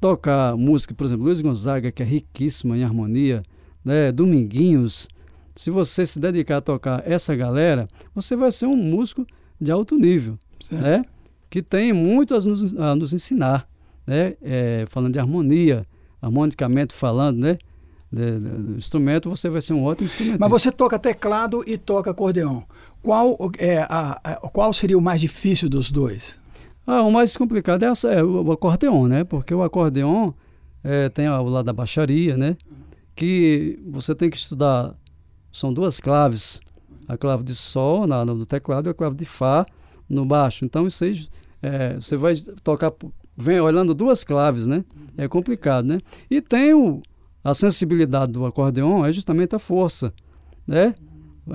tocar 0.00 0.56
música, 0.56 0.94
por 0.94 1.04
exemplo, 1.04 1.24
Luiz 1.26 1.42
Gonzaga, 1.42 1.92
que 1.92 2.02
é 2.02 2.06
riquíssima 2.06 2.76
em 2.76 2.84
harmonia, 2.84 3.42
né, 3.84 4.10
Dominguinhos, 4.12 5.08
se 5.54 5.70
você 5.70 6.06
se 6.06 6.18
dedicar 6.18 6.58
a 6.58 6.60
tocar 6.62 7.02
essa 7.06 7.34
galera, 7.36 7.88
você 8.14 8.34
vai 8.36 8.50
ser 8.50 8.66
um 8.66 8.76
músico 8.76 9.26
de 9.60 9.70
alto 9.70 9.96
nível, 9.96 10.38
Certo. 10.60 10.82
né, 10.82 11.04
que 11.48 11.62
tem 11.62 11.92
muito 11.92 12.34
a 12.34 12.40
nos, 12.40 12.74
a 12.78 12.94
nos 12.94 13.12
ensinar, 13.12 13.68
né, 14.06 14.34
é, 14.42 14.84
falando 14.88 15.12
de 15.14 15.18
harmonia, 15.18 15.86
harmonicamente 16.22 16.94
falando, 16.94 17.38
né, 17.38 17.58
de- 18.12 18.38
de- 18.38 18.48
do 18.50 18.76
instrumento, 18.76 19.28
você 19.30 19.48
vai 19.48 19.60
ser 19.60 19.72
um 19.72 19.84
ótimo 19.84 20.06
instrumento. 20.06 20.38
Mas 20.40 20.50
você 20.50 20.70
toca 20.72 20.98
teclado 20.98 21.62
e 21.66 21.76
toca 21.78 22.10
acordeão. 22.10 22.64
Qual, 23.02 23.36
é 23.58 23.78
a, 23.88 24.20
a- 24.22 24.34
qual 24.50 24.72
seria 24.72 24.98
o 24.98 25.00
mais 25.00 25.20
difícil 25.20 25.68
dos 25.68 25.90
dois? 25.90 26.38
Ah, 26.86 27.02
o 27.02 27.10
mais 27.12 27.36
complicado 27.36 27.84
é, 27.84 27.92
é 28.16 28.22
o, 28.22 28.42
o 28.42 28.52
acordeon, 28.52 29.06
né? 29.06 29.22
Porque 29.24 29.54
o 29.54 29.62
acordeon 29.62 30.32
é, 30.82 31.08
tem 31.08 31.28
o 31.28 31.42
lado 31.44 31.64
da 31.64 31.72
baixaria, 31.72 32.36
né? 32.36 32.56
Que 33.14 33.78
você 33.88 34.14
tem 34.14 34.28
que 34.30 34.36
estudar. 34.36 34.94
São 35.52 35.72
duas 35.72 36.00
claves. 36.00 36.60
A 37.08 37.16
clave 37.16 37.42
de 37.42 37.54
sol 37.54 38.06
na, 38.06 38.24
no 38.24 38.44
teclado 38.46 38.88
e 38.88 38.90
a 38.90 38.94
clave 38.94 39.16
de 39.16 39.24
fá 39.24 39.66
no 40.10 40.26
baixo. 40.26 40.64
Então, 40.64 40.86
isso 40.86 41.04
aí, 41.04 41.26
é, 41.62 41.94
você 41.94 42.16
vai 42.16 42.34
tocar 42.62 42.92
vem 43.40 43.58
olhando 43.58 43.94
duas 43.94 44.22
claves, 44.22 44.66
né? 44.66 44.84
É 45.16 45.26
complicado, 45.26 45.86
né? 45.86 46.00
E 46.30 46.42
tem 46.42 46.74
o, 46.74 47.00
a 47.42 47.54
sensibilidade 47.54 48.32
do 48.32 48.44
acordeon 48.44 49.04
é 49.04 49.10
justamente 49.10 49.56
a 49.56 49.58
força, 49.58 50.12
né? 50.66 50.94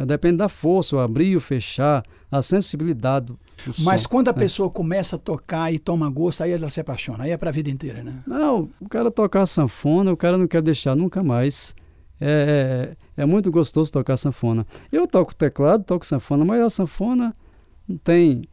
Depende 0.08 0.38
da 0.38 0.50
força, 0.50 0.98
o 0.98 1.00
abrir 1.00 1.30
e 1.30 1.36
o 1.38 1.42
fechar, 1.42 2.04
a 2.30 2.42
sensibilidade 2.42 3.28
do, 3.28 3.40
do 3.66 3.84
Mas 3.84 4.02
som. 4.02 4.10
quando 4.10 4.28
a 4.30 4.34
né? 4.34 4.40
pessoa 4.40 4.70
começa 4.70 5.16
a 5.16 5.20
tocar 5.20 5.72
e 5.72 5.80
toma 5.80 6.10
gosto, 6.10 6.42
aí 6.42 6.52
ela 6.52 6.70
se 6.70 6.82
apaixona. 6.82 7.24
Aí 7.24 7.32
é 7.32 7.38
pra 7.38 7.52
vida 7.52 7.70
inteira, 7.70 8.04
né? 8.04 8.24
Não, 8.28 8.68
o 8.82 8.90
cara 8.90 9.10
tocar 9.10 9.46
sanfona, 9.46 10.12
o 10.12 10.18
cara 10.18 10.38
não 10.38 10.48
quer 10.48 10.62
deixar 10.62 10.96
nunca 10.96 11.24
mais. 11.24 11.76
É, 12.20 12.96
é, 13.18 13.22
é 13.24 13.26
muito 13.26 13.52
gostoso 13.52 13.92
tocar 13.92 14.18
sanfona. 14.18 14.66
Eu 14.92 15.08
toco 15.08 15.36
teclado, 15.36 15.84
toco 15.84 16.06
sanfona, 16.06 16.44
mas 16.44 16.62
a 16.62 16.70
sanfona 16.70 17.32
não 17.88 17.98
tem. 17.98 18.44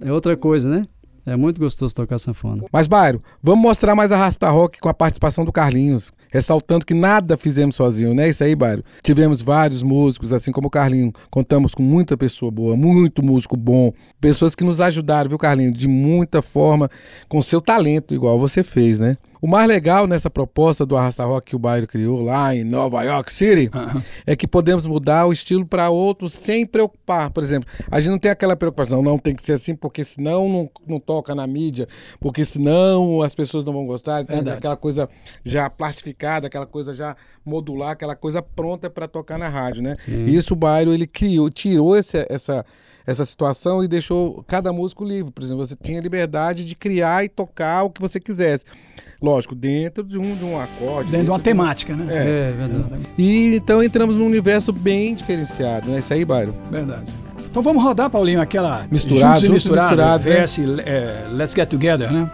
É 0.00 0.12
outra 0.12 0.36
coisa, 0.36 0.68
né? 0.68 0.86
É 1.24 1.36
muito 1.36 1.60
gostoso 1.60 1.94
tocar 1.94 2.18
sanfona. 2.18 2.64
Mas, 2.72 2.88
Bairo, 2.88 3.22
vamos 3.40 3.62
mostrar 3.62 3.94
mais 3.94 4.10
a 4.10 4.16
Rasta 4.16 4.50
Rock 4.50 4.80
com 4.80 4.88
a 4.88 4.94
participação 4.94 5.44
do 5.44 5.52
Carlinhos. 5.52 6.12
Ressaltando 6.32 6.84
que 6.84 6.94
nada 6.94 7.36
fizemos 7.36 7.76
sozinho, 7.76 8.12
né? 8.12 8.28
Isso 8.28 8.42
aí, 8.42 8.56
Bairo. 8.56 8.82
Tivemos 9.02 9.40
vários 9.40 9.84
músicos, 9.84 10.32
assim 10.32 10.50
como 10.50 10.66
o 10.66 10.70
Carlinho. 10.70 11.12
Contamos 11.30 11.74
com 11.74 11.82
muita 11.82 12.16
pessoa 12.16 12.50
boa, 12.50 12.74
muito 12.74 13.22
músico 13.22 13.56
bom. 13.56 13.92
Pessoas 14.20 14.56
que 14.56 14.64
nos 14.64 14.80
ajudaram, 14.80 15.28
viu, 15.28 15.38
Carlinho? 15.38 15.72
De 15.72 15.86
muita 15.86 16.42
forma, 16.42 16.90
com 17.28 17.40
seu 17.40 17.60
talento, 17.60 18.14
igual 18.14 18.36
você 18.36 18.64
fez, 18.64 18.98
né? 18.98 19.16
O 19.42 19.48
mais 19.48 19.66
legal 19.66 20.06
nessa 20.06 20.30
proposta 20.30 20.86
do 20.86 20.96
Arrasta 20.96 21.24
Rock 21.24 21.50
que 21.50 21.56
o 21.56 21.58
Bairo 21.58 21.88
criou 21.88 22.22
lá 22.22 22.54
em 22.54 22.62
Nova 22.62 23.02
York 23.02 23.32
City 23.32 23.68
é 24.24 24.36
que 24.36 24.46
podemos 24.46 24.86
mudar 24.86 25.26
o 25.26 25.32
estilo 25.32 25.66
para 25.66 25.90
outro 25.90 26.28
sem 26.28 26.64
preocupar. 26.64 27.28
Por 27.32 27.42
exemplo, 27.42 27.68
a 27.90 27.98
gente 27.98 28.12
não 28.12 28.20
tem 28.20 28.30
aquela 28.30 28.54
preocupação, 28.54 29.02
não 29.02 29.18
tem 29.18 29.34
que 29.34 29.42
ser 29.42 29.54
assim, 29.54 29.74
porque 29.74 30.04
senão 30.04 30.48
não, 30.48 30.70
não 30.86 31.00
toca 31.00 31.34
na 31.34 31.44
mídia, 31.44 31.88
porque 32.20 32.44
senão 32.44 33.20
as 33.20 33.34
pessoas 33.34 33.64
não 33.64 33.72
vão 33.72 33.84
gostar. 33.84 34.24
Tem 34.24 34.36
Verdade. 34.36 34.58
aquela 34.58 34.76
coisa 34.76 35.08
já 35.44 35.68
plastificada, 35.68 36.46
aquela 36.46 36.64
coisa 36.64 36.94
já 36.94 37.16
modular, 37.44 37.90
aquela 37.90 38.14
coisa 38.14 38.40
pronta 38.40 38.88
para 38.88 39.08
tocar 39.08 39.40
na 39.40 39.48
rádio, 39.48 39.82
né? 39.82 39.96
E 40.06 40.36
isso 40.36 40.54
o 40.54 40.56
Bairro 40.56 40.92
ele 40.92 41.08
criou, 41.08 41.50
tirou 41.50 41.96
esse, 41.96 42.24
essa 42.30 42.64
essa 43.06 43.24
situação 43.24 43.82
e 43.82 43.88
deixou 43.88 44.42
cada 44.46 44.72
músico 44.72 45.04
livre. 45.04 45.30
Por 45.32 45.42
exemplo, 45.42 45.64
você 45.66 45.76
tinha 45.76 46.00
liberdade 46.00 46.64
de 46.64 46.74
criar 46.74 47.24
e 47.24 47.28
tocar 47.28 47.82
o 47.84 47.90
que 47.90 48.00
você 48.00 48.18
quisesse. 48.20 48.64
Lógico, 49.20 49.54
dentro 49.54 50.02
de 50.02 50.18
um, 50.18 50.34
de 50.34 50.44
um 50.44 50.58
acorde. 50.60 51.10
Dentro 51.10 51.26
de 51.26 51.30
uma 51.30 51.36
um- 51.38 51.40
temática, 51.40 51.94
né? 51.94 52.06
É. 52.12 52.48
É, 52.48 52.52
verdade. 52.52 53.02
E 53.16 53.54
então 53.56 53.82
entramos 53.82 54.16
num 54.16 54.26
universo 54.26 54.72
bem 54.72 55.14
diferenciado, 55.14 55.90
né? 55.90 55.98
Isso 56.00 56.12
aí, 56.12 56.24
Bairro. 56.24 56.54
Verdade. 56.70 57.04
Então 57.50 57.62
vamos 57.62 57.82
rodar, 57.82 58.08
Paulinho, 58.10 58.40
aquela 58.40 58.86
Misturado, 58.90 59.40
Juntos 59.40 59.54
Misturados, 59.64 60.26
Misturados, 60.26 60.58
né? 60.58 60.82
É, 60.86 61.26
Let's 61.32 61.54
Get 61.54 61.68
Together, 61.68 62.10
né? 62.10 62.30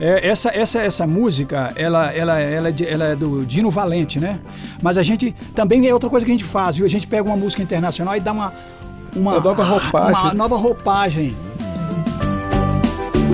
É, 0.00 0.26
essa, 0.26 0.48
essa, 0.48 0.80
essa 0.80 1.06
música, 1.06 1.72
ela, 1.76 2.10
ela, 2.12 2.40
ela, 2.40 2.68
é 2.68 2.72
de- 2.72 2.88
ela 2.88 3.04
é 3.04 3.14
do 3.14 3.44
Dino 3.46 3.70
Valente, 3.70 4.18
né? 4.18 4.40
Mas 4.82 4.98
a 4.98 5.02
gente 5.02 5.32
também 5.54 5.86
é 5.86 5.92
outra 5.92 6.08
coisa 6.10 6.24
que 6.26 6.32
a 6.32 6.34
gente 6.34 6.44
faz, 6.44 6.74
viu? 6.76 6.86
A 6.86 6.88
gente 6.88 7.06
pega 7.06 7.22
uma 7.22 7.36
música 7.36 7.62
internacional 7.62 8.16
e 8.16 8.20
dá 8.20 8.32
uma 8.32 8.52
uma, 9.16 9.32
Uma 9.32 9.40
nova 9.40 9.64
roupagem. 9.64 10.22
Uma 10.22 10.34
nova 10.34 10.56
roupagem. 10.56 11.36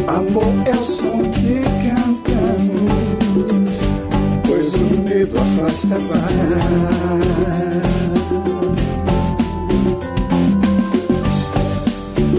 Amor 0.06 0.44
é 0.66 0.70
o 0.70 0.82
som 0.82 1.22
que 1.32 1.60
cantamos, 1.84 3.52
pois 4.46 4.74
o 4.74 4.84
medo 5.08 5.36
afasta 5.40 5.94
a 5.94 5.98
paz. 5.98 6.38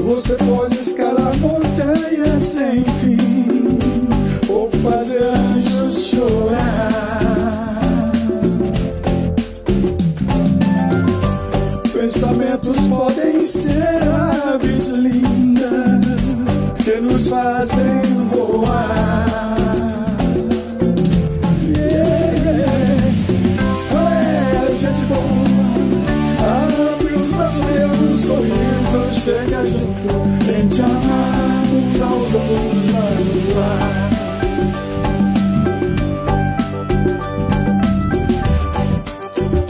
Você 0.06 0.36
pode 0.36 0.80
escalar 0.80 1.38
montanhas 1.38 2.44
sem 2.44 2.84
fim, 2.84 3.18
ou 4.50 4.70
fazer 4.72 5.24
anjos 5.24 6.08
chorar. 6.08 6.89
Pensamentos 12.00 12.88
podem 12.88 13.46
ser 13.46 13.84
aves 14.54 14.88
lindas 14.88 16.06
que 16.82 16.96
nos 17.02 17.28
fazem 17.28 18.02
voar. 18.32 19.26
Yeah. 21.68 22.64
É, 23.92 24.78
gente 24.78 25.04
boa, 25.08 25.44
abre 26.40 27.16
os 27.16 27.34
braços, 27.34 27.66
meu 27.66 28.18
sorriso, 28.18 29.12
chega 29.12 29.62
junto, 29.66 30.08
tente 30.48 30.82
amar 30.82 31.64
uns 31.68 32.02
aos 32.02 32.34
outros 32.34 32.94
no 33.44 33.60
ar. 33.60 34.10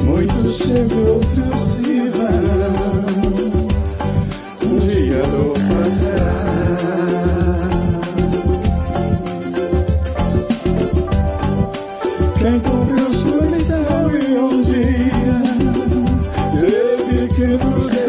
Muitos 0.06 0.58
chegam, 0.58 1.08
outros 1.08 1.79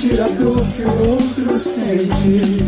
sentir 0.00 0.20
a 0.22 0.28
que 0.28 0.42
o 0.42 1.10
outro 1.10 1.58
sente, 1.58 2.59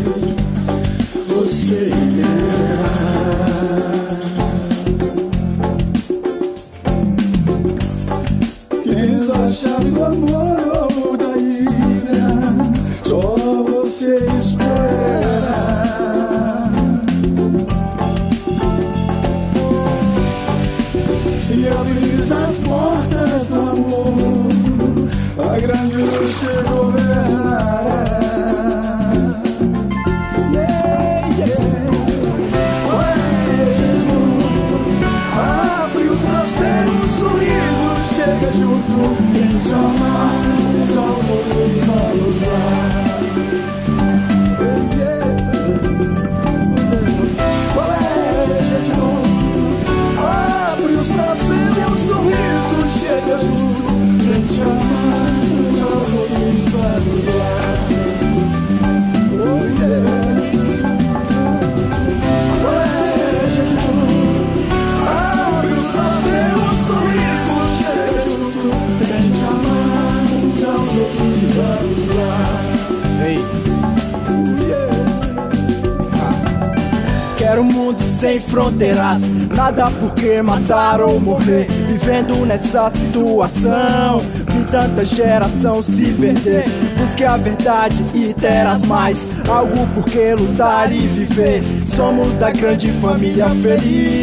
por 79.91 80.13
que 80.13 80.41
matar 80.41 81.01
ou 81.01 81.19
morrer. 81.19 81.67
Vivendo 81.87 82.45
nessa 82.45 82.89
situação, 82.89 84.19
vi 84.49 84.63
tanta 84.71 85.03
geração 85.05 85.81
se 85.83 86.11
perder. 86.13 86.65
Busque 86.97 87.23
a 87.23 87.37
verdade 87.37 88.03
e 88.13 88.33
terás 88.33 88.83
mais 88.83 89.25
algo 89.47 89.85
por 89.93 90.05
que 90.05 90.33
lutar 90.33 90.91
e 90.91 90.99
viver. 90.99 91.61
Somos 91.85 92.37
da 92.37 92.51
grande 92.51 92.91
família 92.93 93.49
feliz. 93.49 94.22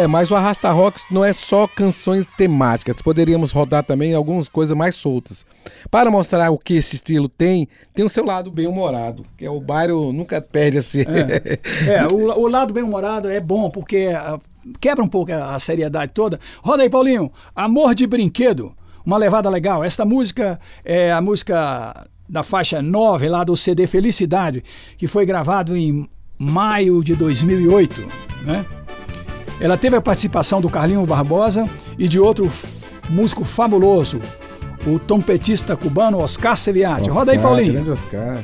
É, 0.00 0.06
mas 0.06 0.30
o 0.30 0.34
Arrasta 0.34 0.70
Rocks 0.70 1.04
não 1.10 1.22
é 1.22 1.30
só 1.30 1.66
canções 1.66 2.30
temáticas. 2.30 3.02
Poderíamos 3.02 3.52
rodar 3.52 3.84
também 3.84 4.14
algumas 4.14 4.48
coisas 4.48 4.74
mais 4.74 4.94
soltas. 4.94 5.44
Para 5.90 6.10
mostrar 6.10 6.50
o 6.50 6.56
que 6.56 6.72
esse 6.72 6.94
estilo 6.94 7.28
tem, 7.28 7.68
tem 7.92 8.02
o 8.02 8.08
seu 8.08 8.24
lado 8.24 8.50
bem 8.50 8.66
humorado. 8.66 9.26
Que 9.36 9.44
é 9.44 9.50
o 9.50 9.60
bairro 9.60 10.10
nunca 10.10 10.40
perde 10.40 10.78
assim. 10.78 11.00
É, 11.86 12.06
o, 12.06 12.44
o 12.44 12.48
lado 12.48 12.72
bem-humorado 12.72 13.28
é 13.28 13.40
bom, 13.40 13.68
porque 13.68 14.10
ah, 14.14 14.38
quebra 14.80 15.04
um 15.04 15.08
pouco 15.08 15.32
a, 15.32 15.54
a 15.54 15.60
seriedade 15.60 16.12
toda. 16.14 16.40
Roda 16.62 16.82
aí, 16.82 16.88
Paulinho. 16.88 17.30
Amor 17.54 17.94
de 17.94 18.06
Brinquedo. 18.06 18.74
Uma 19.04 19.18
levada 19.18 19.50
legal. 19.50 19.84
Esta 19.84 20.06
música 20.06 20.58
é 20.82 21.12
a 21.12 21.20
música 21.20 22.06
da 22.26 22.42
faixa 22.42 22.80
9 22.80 23.28
lá 23.28 23.44
do 23.44 23.54
CD 23.54 23.86
Felicidade, 23.86 24.64
que 24.96 25.06
foi 25.06 25.26
gravado 25.26 25.76
em 25.76 26.08
maio 26.38 27.04
de 27.04 27.14
2008, 27.14 28.00
né? 28.46 28.64
Ela 29.60 29.76
teve 29.76 29.94
a 29.94 30.00
participação 30.00 30.60
do 30.60 30.70
Carlinho 30.70 31.04
Barbosa 31.04 31.68
e 31.98 32.08
de 32.08 32.18
outro 32.18 32.50
músico 33.10 33.44
fabuloso, 33.44 34.20
o 34.86 34.98
trompetista 34.98 35.76
cubano 35.76 36.18
Oscar 36.18 36.56
Celiati. 36.56 37.10
Roda 37.10 37.32
aí, 37.32 37.38
Paulinho. 37.38 37.74
Grande 37.74 37.90
Oscar. 37.90 38.38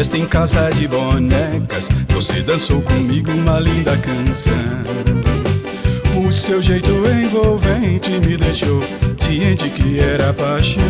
Festa 0.00 0.16
em 0.16 0.24
casa 0.24 0.70
de 0.70 0.88
bonecas, 0.88 1.90
você 2.08 2.40
dançou 2.40 2.80
comigo 2.80 3.30
uma 3.32 3.60
linda 3.60 3.94
canção. 3.98 4.54
O 6.26 6.32
seu 6.32 6.62
jeito 6.62 6.88
envolvente 7.06 8.10
me 8.12 8.38
deixou 8.38 8.82
ciente 9.18 9.68
que 9.68 10.00
era 10.00 10.32
paixão. 10.32 10.82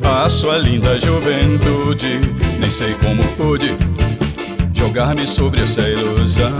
na 0.00 0.30
sua 0.30 0.56
linda 0.56 0.98
juventude. 0.98 2.20
Nem 2.58 2.70
sei 2.70 2.94
como 2.94 3.22
pude 3.34 3.76
jogar-me 4.72 5.26
sobre 5.26 5.60
essa 5.60 5.86
ilusão. 5.86 6.50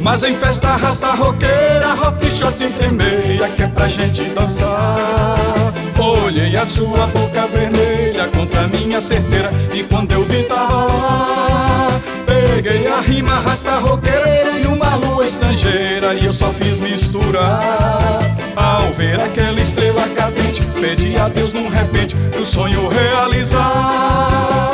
Mas 0.00 0.22
em 0.22 0.34
festa 0.34 0.68
rasta 0.68 1.08
roqueira, 1.08 1.92
rock 1.92 2.30
shot 2.30 2.56
tem 2.56 2.92
meia 2.92 3.46
que 3.50 3.62
é 3.62 3.66
pra 3.66 3.86
gente 3.88 4.22
dançar. 4.30 5.79
Olhei 6.30 6.56
a 6.56 6.64
sua 6.64 7.08
boca 7.08 7.44
vermelha 7.48 8.28
contra 8.28 8.60
a 8.60 8.68
minha 8.68 9.00
certeira 9.00 9.50
e 9.74 9.82
quando 9.82 10.12
eu 10.12 10.24
vi 10.24 10.44
tava. 10.44 11.88
Peguei 12.24 12.86
a 12.86 13.00
rima 13.00 13.40
rasta 13.40 13.80
roqueira 13.80 14.56
e 14.56 14.64
uma 14.64 14.94
lua 14.94 15.24
estrangeira 15.24 16.14
e 16.14 16.26
eu 16.26 16.32
só 16.32 16.52
fiz 16.52 16.78
misturar. 16.78 18.20
Ao 18.54 18.86
ver 18.92 19.20
aquela 19.20 19.60
estrela 19.60 20.08
cadente, 20.10 20.62
pedi 20.80 21.16
a 21.18 21.28
Deus 21.28 21.52
num 21.52 21.68
repente 21.68 22.14
o 22.40 22.44
sonho 22.44 22.86
realizar. 22.86 24.70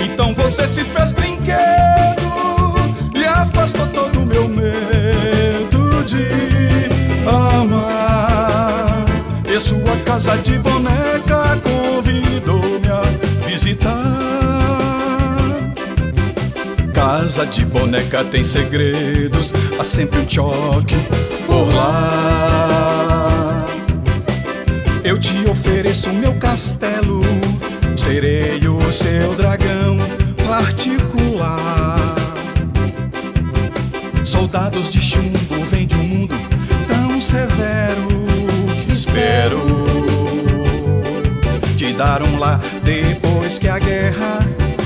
Então 0.00 0.34
você 0.34 0.66
se 0.66 0.82
fez 0.82 1.12
brinquedo 1.12 2.22
e 3.14 3.24
afastou 3.24 3.86
todo 3.86 4.18
o 4.18 4.26
meu 4.26 4.48
medo 4.48 6.02
de 6.06 6.51
sua 9.62 9.96
casa 10.04 10.36
de 10.38 10.58
boneca 10.58 11.56
convidou-me 11.62 12.88
a 12.88 13.02
visitar. 13.46 13.92
Casa 16.92 17.46
de 17.46 17.64
boneca 17.64 18.24
tem 18.24 18.42
segredos, 18.42 19.54
há 19.78 19.84
sempre 19.84 20.18
um 20.18 20.28
choque 20.28 20.96
por 21.46 21.72
lá. 21.74 23.64
Eu 25.04 25.16
te 25.16 25.48
ofereço 25.48 26.10
meu 26.10 26.34
castelo, 26.34 27.20
serei 27.96 28.66
o 28.66 28.92
seu 28.92 29.32
dragão 29.36 29.96
particular. 30.44 32.16
Soldados 34.24 34.90
de 34.90 35.00
chumbo 35.00 35.64
vêm 35.70 35.86
de 35.86 35.94
um 35.94 36.02
mundo 36.02 36.34
tão 36.88 37.20
severo 37.20 38.11
espero 39.02 39.58
te 41.76 41.92
dar 41.92 42.22
um 42.22 42.38
lá 42.38 42.60
depois 42.84 43.58
que 43.58 43.68
a 43.68 43.78
guerra 43.80 44.38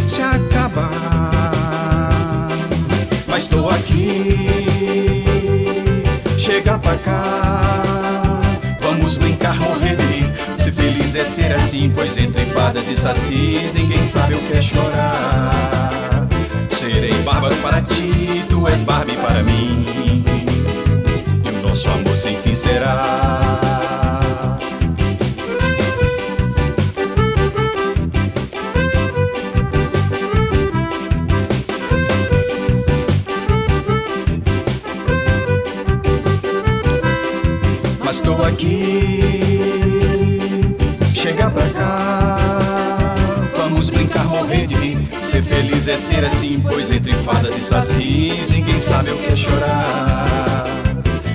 se 0.09 0.23
acabar. 0.23 1.43
Mas 3.27 3.43
estou 3.43 3.69
aqui, 3.69 5.23
chega 6.39 6.79
pra 6.79 6.97
cá. 6.97 7.83
Vamos 8.81 9.19
brincar, 9.19 9.55
morrer 9.57 9.97
de 9.97 10.05
rir. 10.05 10.33
Se 10.59 10.73
feliz 10.73 11.15
é 11.15 11.25
ser 11.25 11.53
assim, 11.53 11.93
pois 11.95 12.17
entre 12.17 12.47
fadas 12.47 12.89
e 12.89 12.97
sacis 12.97 13.75
ninguém 13.75 14.03
sabe 14.03 14.35
o 14.35 14.39
que 14.39 14.57
é 14.57 14.61
chorar. 14.63 16.27
Serei 16.71 17.13
bárbaro 17.23 17.57
para 17.57 17.83
ti, 17.83 18.43
tu 18.49 18.67
és 18.67 18.83
Barbie 18.83 19.17
para 19.17 19.43
mim. 19.43 20.25
E 21.45 21.49
o 21.51 21.69
nosso 21.69 21.87
amor 21.91 22.17
sem 22.17 22.35
fim 22.35 22.55
será. 22.55 23.36
Chega 41.27 41.51
pra 41.51 41.69
cá. 41.71 42.39
Vamos 43.57 43.91
brincar, 43.91 44.25
morrer 44.27 44.67
de 44.67 44.75
rir. 44.77 45.09
Ser 45.21 45.43
feliz 45.43 45.89
é 45.89 45.97
ser 45.97 46.25
assim, 46.25 46.61
pois 46.61 46.93
entre 46.93 47.13
fadas 47.13 47.57
e 47.57 47.61
sacis 47.61 48.49
ninguém 48.49 48.81
sabe 48.81 49.11
o 49.11 49.19
que 49.19 49.33
é 49.33 49.37
chorar. 49.37 50.65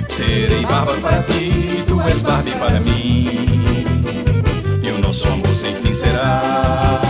Serei 0.08 0.64
bárbaro 0.64 1.00
para 1.00 1.22
ti, 1.22 1.84
tu 1.86 2.00
és 2.00 2.22
Barbie 2.22 2.52
para 2.52 2.80
mim. 2.80 3.28
E 4.82 4.90
o 4.90 4.98
nosso 4.98 5.28
amor 5.28 5.54
sem 5.54 5.74
fim 5.74 5.92
será. 5.92 7.01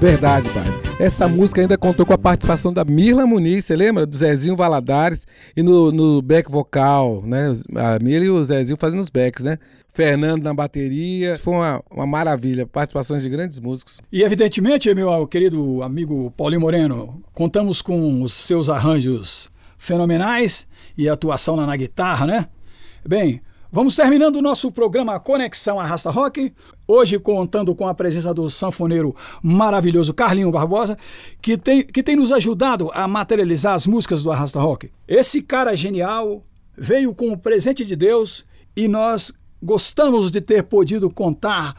Verdade, 0.00 0.48
pai. 0.48 0.64
Essa 0.98 1.28
música 1.28 1.60
ainda 1.60 1.76
contou 1.76 2.06
com 2.06 2.14
a 2.14 2.18
participação 2.18 2.72
da 2.72 2.86
Mirla 2.86 3.26
Muniz, 3.26 3.66
você 3.66 3.76
lembra? 3.76 4.06
Do 4.06 4.16
Zezinho 4.16 4.56
Valadares 4.56 5.26
e 5.54 5.62
no, 5.62 5.92
no 5.92 6.22
back 6.22 6.50
vocal, 6.50 7.22
né? 7.22 7.52
A 7.76 8.02
Mirla 8.02 8.24
e 8.24 8.30
o 8.30 8.42
Zezinho 8.42 8.78
fazendo 8.78 9.00
os 9.00 9.10
backs, 9.10 9.44
né? 9.44 9.58
Fernando 9.92 10.42
na 10.42 10.54
bateria. 10.54 11.38
Foi 11.38 11.52
uma, 11.52 11.82
uma 11.90 12.06
maravilha. 12.06 12.66
Participações 12.66 13.22
de 13.22 13.28
grandes 13.28 13.60
músicos. 13.60 14.00
E 14.10 14.22
evidentemente, 14.22 14.92
meu 14.94 15.26
querido 15.26 15.82
amigo 15.82 16.30
Paulinho 16.30 16.62
Moreno, 16.62 17.22
contamos 17.34 17.82
com 17.82 18.22
os 18.22 18.32
seus 18.32 18.70
arranjos 18.70 19.52
fenomenais 19.76 20.66
e 20.96 21.10
atuação 21.10 21.56
na, 21.56 21.66
na 21.66 21.76
guitarra, 21.76 22.26
né? 22.26 22.46
Bem, 23.06 23.42
vamos 23.70 23.94
terminando 23.94 24.36
o 24.36 24.42
nosso 24.42 24.70
programa 24.70 25.18
Conexão 25.20 25.78
Arrasta 25.78 26.10
Rock. 26.10 26.52
Hoje 26.86 27.18
contando 27.18 27.74
com 27.74 27.86
a 27.86 27.94
presença 27.94 28.34
do 28.34 28.50
sanfoneiro 28.50 29.14
maravilhoso 29.42 30.12
Carlinho 30.12 30.50
Barbosa, 30.50 30.98
que 31.40 31.56
tem, 31.56 31.84
que 31.84 32.02
tem 32.02 32.16
nos 32.16 32.32
ajudado 32.32 32.90
a 32.92 33.06
materializar 33.06 33.74
as 33.74 33.86
músicas 33.86 34.22
do 34.22 34.30
Arrasta 34.30 34.60
Rock. 34.60 34.90
Esse 35.06 35.40
cara 35.42 35.76
genial 35.76 36.44
veio 36.76 37.14
com 37.14 37.30
o 37.30 37.38
presente 37.38 37.84
de 37.84 37.94
Deus 37.94 38.44
e 38.76 38.88
nós 38.88 39.32
gostamos 39.62 40.30
de 40.30 40.40
ter 40.40 40.64
podido 40.64 41.10
contar 41.10 41.76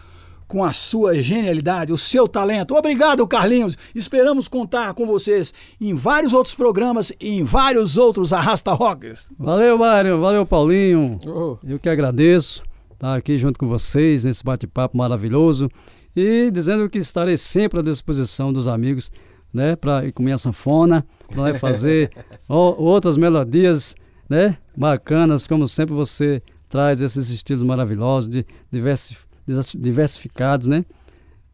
com 0.51 0.65
a 0.65 0.73
sua 0.73 1.15
genialidade, 1.15 1.93
o 1.93 1.97
seu 1.97 2.27
talento. 2.27 2.75
Obrigado, 2.75 3.25
Carlinhos. 3.25 3.77
Esperamos 3.95 4.49
contar 4.49 4.93
com 4.93 5.05
vocês 5.05 5.53
em 5.79 5.93
vários 5.93 6.33
outros 6.33 6.53
programas 6.53 7.09
e 7.21 7.29
em 7.39 7.43
vários 7.45 7.97
outros 7.97 8.33
Arrasta 8.33 8.73
Rocks. 8.73 9.31
Valeu, 9.39 9.77
Mário. 9.77 10.19
Valeu, 10.19 10.45
Paulinho. 10.45 11.17
Oh. 11.25 11.55
Eu 11.65 11.79
que 11.79 11.87
agradeço 11.87 12.63
estar 12.91 13.15
aqui 13.15 13.37
junto 13.37 13.57
com 13.57 13.65
vocês 13.69 14.25
nesse 14.25 14.43
bate-papo 14.43 14.97
maravilhoso 14.97 15.69
e 16.13 16.51
dizendo 16.51 16.89
que 16.89 16.97
estarei 16.97 17.37
sempre 17.37 17.79
à 17.79 17.81
disposição 17.81 18.51
dos 18.51 18.67
amigos, 18.67 19.09
né, 19.53 19.77
para 19.77 20.03
ir 20.05 20.11
comer 20.11 20.33
a 20.33 20.37
sanfona, 20.37 21.05
para 21.33 21.55
fazer 21.55 22.11
outras 22.49 23.15
melodias, 23.17 23.95
né, 24.29 24.57
bacanas, 24.75 25.47
como 25.47 25.65
sempre 25.65 25.95
você 25.95 26.43
traz 26.67 27.01
esses 27.01 27.29
estilos 27.29 27.63
maravilhosos, 27.63 28.29
de 28.29 28.45
diversi- 28.69 29.15
divers- 29.15 29.30
diversificados, 29.75 30.67
né? 30.67 30.85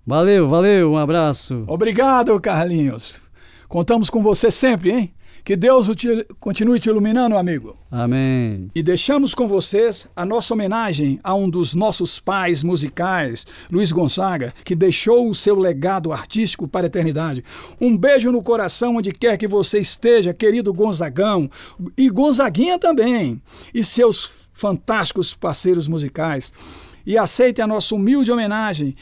Valeu, 0.05 0.47
valeu, 0.47 0.91
um 0.91 0.97
abraço. 0.97 1.63
Obrigado, 1.67 2.39
Carlinhos. 2.39 3.21
Contamos 3.67 4.09
com 4.09 4.21
você 4.21 4.49
sempre, 4.49 4.91
hein? 4.91 5.13
Que 5.43 5.55
Deus 5.55 5.87
te- 5.95 6.25
continue 6.41 6.77
te 6.77 6.89
iluminando, 6.89 7.37
amigo. 7.37 7.77
Amém. 7.89 8.69
E 8.75 8.83
deixamos 8.83 9.33
com 9.33 9.47
vocês 9.47 10.05
a 10.13 10.25
nossa 10.25 10.53
homenagem 10.53 11.21
a 11.23 11.33
um 11.33 11.49
dos 11.49 11.73
nossos 11.73 12.19
pais 12.19 12.63
musicais, 12.63 13.47
Luiz 13.71 13.91
Gonzaga, 13.93 14.53
que 14.65 14.75
deixou 14.75 15.29
o 15.29 15.35
seu 15.35 15.57
legado 15.57 16.11
artístico 16.11 16.67
para 16.67 16.85
a 16.85 16.87
eternidade. 16.87 17.45
Um 17.79 17.97
beijo 17.97 18.29
no 18.29 18.43
coração 18.43 18.97
onde 18.97 19.13
quer 19.13 19.37
que 19.37 19.47
você 19.47 19.79
esteja, 19.79 20.33
querido 20.33 20.73
Gonzagão, 20.73 21.49
e 21.97 22.09
Gonzaguinha 22.09 22.77
também, 22.77 23.41
e 23.73 23.85
seus 23.85 24.49
fantásticos 24.51 25.33
parceiros 25.33 25.87
musicais. 25.87 26.51
E 27.07 27.17
aceite 27.17 27.61
a 27.61 27.65
nossa 27.65 27.95
humilde 27.95 28.29
homenagem 28.29 28.93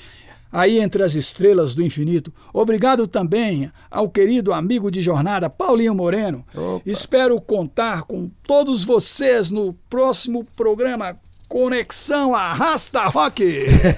aí 0.51 0.79
entre 0.79 1.01
as 1.01 1.15
estrelas 1.15 1.73
do 1.73 1.83
infinito. 1.83 2.31
Obrigado 2.53 3.07
também 3.07 3.71
ao 3.89 4.07
querido 4.07 4.53
amigo 4.53 4.91
de 4.91 5.01
jornada 5.01 5.49
Paulinho 5.49 5.95
Moreno. 5.95 6.45
Espero 6.85 7.41
contar 7.41 8.03
com 8.03 8.29
todos 8.43 8.83
vocês 8.83 9.49
no 9.49 9.73
próximo 9.89 10.45
programa 10.55 11.19
Conexão 11.59 12.35
Arrasta 12.35 13.07
Rock. 13.07 13.41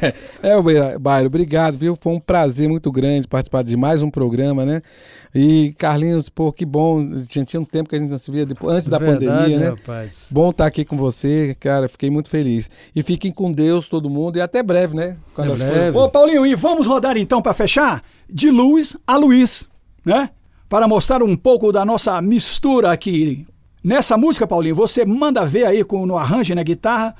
É, 0.43 0.61
Ba- 0.61 0.99
Bairo, 0.99 1.25
obrigado, 1.25 1.75
viu? 1.75 1.95
Foi 1.95 2.13
um 2.13 2.19
prazer 2.19 2.69
muito 2.69 2.91
grande 2.91 3.27
participar 3.27 3.63
de 3.63 3.75
mais 3.75 4.03
um 4.03 4.11
programa, 4.11 4.63
né? 4.63 4.83
E 5.33 5.73
Carlinhos, 5.75 6.29
pô, 6.29 6.53
que 6.53 6.63
bom. 6.63 7.23
Tinha, 7.23 7.43
tinha 7.43 7.59
um 7.59 7.65
tempo 7.65 7.89
que 7.89 7.95
a 7.95 7.99
gente 7.99 8.11
não 8.11 8.17
se 8.19 8.29
via 8.29 8.45
depois, 8.45 8.75
antes 8.75 8.87
da 8.87 8.99
Verdade, 8.99 9.25
pandemia, 9.25 9.59
né? 9.59 9.69
rapaz. 9.69 10.27
Bom 10.29 10.51
estar 10.51 10.67
aqui 10.67 10.85
com 10.85 10.95
você, 10.95 11.57
cara. 11.59 11.89
Fiquei 11.89 12.11
muito 12.11 12.29
feliz. 12.29 12.69
E 12.95 13.01
fiquem 13.01 13.31
com 13.31 13.51
Deus, 13.51 13.89
todo 13.89 14.07
mundo. 14.07 14.37
E 14.37 14.41
até 14.41 14.61
breve, 14.61 14.95
né? 14.95 15.17
Quando 15.33 15.53
as 15.53 15.59
breve. 15.59 15.97
Ô, 15.97 16.07
Paulinho, 16.11 16.45
e 16.45 16.53
vamos 16.53 16.85
rodar 16.85 17.17
então 17.17 17.41
para 17.41 17.55
fechar? 17.55 18.03
De 18.29 18.51
Luiz 18.51 18.95
a 19.07 19.17
Luiz, 19.17 19.67
né? 20.05 20.29
Para 20.69 20.87
mostrar 20.87 21.23
um 21.23 21.35
pouco 21.35 21.71
da 21.71 21.83
nossa 21.83 22.21
mistura 22.21 22.91
aqui. 22.91 23.47
Nessa 23.83 24.15
música, 24.15 24.45
Paulinho, 24.45 24.75
você 24.75 25.03
manda 25.03 25.43
ver 25.43 25.65
aí 25.65 25.83
com, 25.83 26.05
no 26.05 26.17
arranjo 26.17 26.51
e 26.51 26.55
na 26.55 26.61
guitarra, 26.63 27.15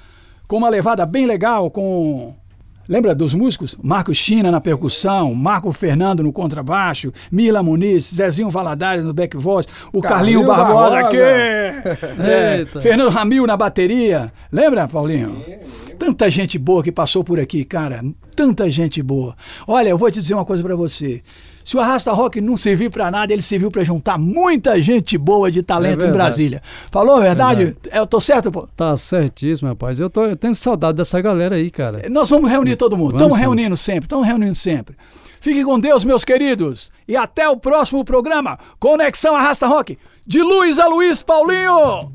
com 0.48 0.58
uma 0.58 0.70
levada 0.70 1.06
bem 1.06 1.26
legal, 1.26 1.70
com. 1.70 2.34
Lembra 2.90 3.14
dos 3.14 3.34
músicos? 3.34 3.78
Marco 3.84 4.16
China 4.16 4.50
na 4.50 4.62
percussão, 4.62 5.36
Marco 5.36 5.74
Fernando 5.74 6.24
no 6.24 6.32
contrabaixo, 6.32 7.12
Mila 7.30 7.62
Muniz, 7.62 8.14
Zezinho 8.16 8.50
Valadares 8.50 9.04
no 9.04 9.14
back 9.14 9.36
voice, 9.36 9.68
o 9.92 10.02
Carlinho, 10.02 10.46
Carlinho 10.46 10.48
Barbosa, 10.48 10.96
Barbosa. 10.96 11.08
aqui, 11.08 11.18
é. 12.22 12.66
Fernando 12.80 13.10
Ramil 13.10 13.46
na 13.46 13.58
bateria. 13.58 14.32
Lembra, 14.50 14.88
Paulinho? 14.88 15.44
Tanta 16.00 16.30
gente 16.30 16.58
boa 16.58 16.82
que 16.82 16.92
passou 16.92 17.26
por 17.26 17.42
aqui, 17.42 17.66
cara. 17.66 18.02
Tanta 18.34 18.70
gente 18.72 19.04
boa. 19.04 19.36
Olha, 19.68 19.90
eu 19.90 19.98
vou 19.98 20.10
te 20.10 20.20
dizer 20.22 20.36
uma 20.36 20.46
coisa 20.46 20.64
pra 20.64 20.76
você. 20.76 21.22
Se 21.68 21.76
o 21.76 21.82
Arrasta 21.82 22.14
Rock 22.14 22.40
não 22.40 22.56
serviu 22.56 22.90
pra 22.90 23.12
nada, 23.12 23.34
ele 23.34 23.42
serviu 23.42 23.70
pra 23.70 23.84
juntar 23.84 24.18
muita 24.18 24.82
gente 24.82 25.18
boa 25.18 25.52
de 25.52 25.62
talento 25.62 25.96
em 25.96 25.98
verdade. 25.98 26.18
Brasília. 26.18 26.62
Falou 26.90 27.18
a 27.18 27.20
verdade? 27.20 27.76
Eu 27.92 28.08
tô 28.08 28.22
certo, 28.22 28.50
pô? 28.50 28.70
Tá 28.74 28.96
certíssimo, 28.96 29.68
rapaz. 29.68 30.00
Eu, 30.00 30.10
tô, 30.10 30.24
eu 30.24 30.38
tenho 30.38 30.56
saudade 30.56 30.96
dessa 30.96 31.20
galera 31.20 31.58
aí, 31.58 31.70
cara. 31.70 32.08
Nós 32.10 32.30
vamos 32.30 32.50
reunir 32.50 32.78
todo 32.78 32.96
mundo. 32.96 33.18
Estamos 33.18 33.38
reunindo 33.38 33.76
sempre, 33.76 34.06
estamos 34.06 34.26
reunindo 34.26 34.56
sempre. 34.56 34.96
Fiquem 35.42 35.66
com 35.66 35.78
Deus, 35.78 36.06
meus 36.06 36.24
queridos. 36.24 36.90
E 37.06 37.18
até 37.18 37.50
o 37.50 37.58
próximo 37.58 38.06
programa. 38.06 38.58
Conexão 38.80 39.36
Arrasta 39.36 39.68
Rock. 39.68 39.98
De 40.26 40.42
Luiz 40.42 40.80
a 40.80 40.88
Luiz 40.88 41.22
Paulinho. 41.22 42.14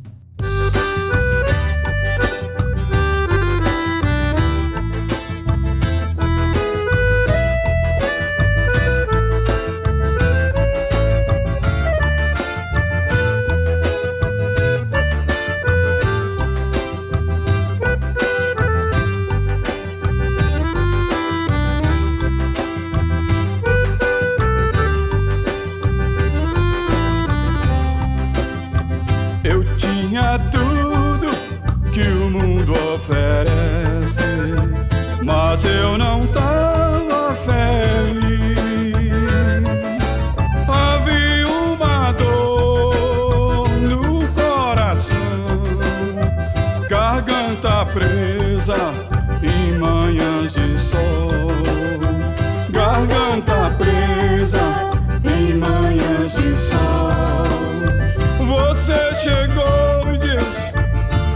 Chegou 59.22 60.12
e 60.12 60.18
disse: 60.18 60.62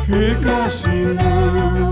Fica 0.07 0.65
assim 0.65 1.15
não. 1.15 1.91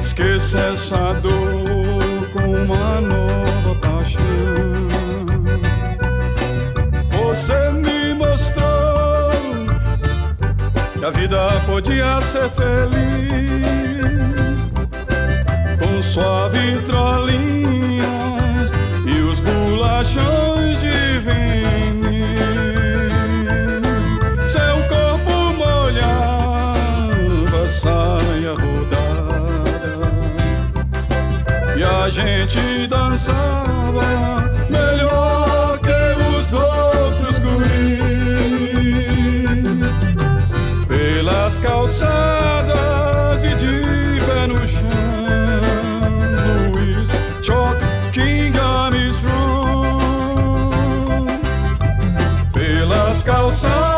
Esqueça 0.00 0.58
essa 0.58 1.12
dor 1.14 2.30
com 2.32 2.54
uma 2.54 3.00
nova 3.02 3.74
paixão. 3.82 4.22
Você 7.10 7.70
me 7.70 8.14
mostrou 8.14 9.30
que 10.98 11.04
a 11.04 11.10
vida 11.10 11.60
podia 11.66 12.22
ser 12.22 12.48
feliz 12.48 13.64
com 15.78 16.02
suave 16.02 16.80
trolinhas 16.86 18.70
e 19.06 19.20
os 19.20 19.40
bolachões 19.40 20.80
de 20.80 21.03
a 32.04 32.10
gente 32.10 32.86
dançava 32.86 34.02
melhor 34.68 35.78
que 35.78 36.14
os 36.36 36.52
outros 36.52 37.38
guris 37.38 37.98
pelas 40.86 41.58
calçadas 41.60 43.42
e 43.44 43.54
de 43.54 44.20
pé 44.22 44.46
no 44.46 44.68
chão. 44.68 44.82
Luiz 46.74 47.08
Choc 47.42 47.78
King 48.12 48.52
Amis 48.58 49.22
Room 49.22 51.24
pelas 52.52 53.22
calçadas 53.22 53.93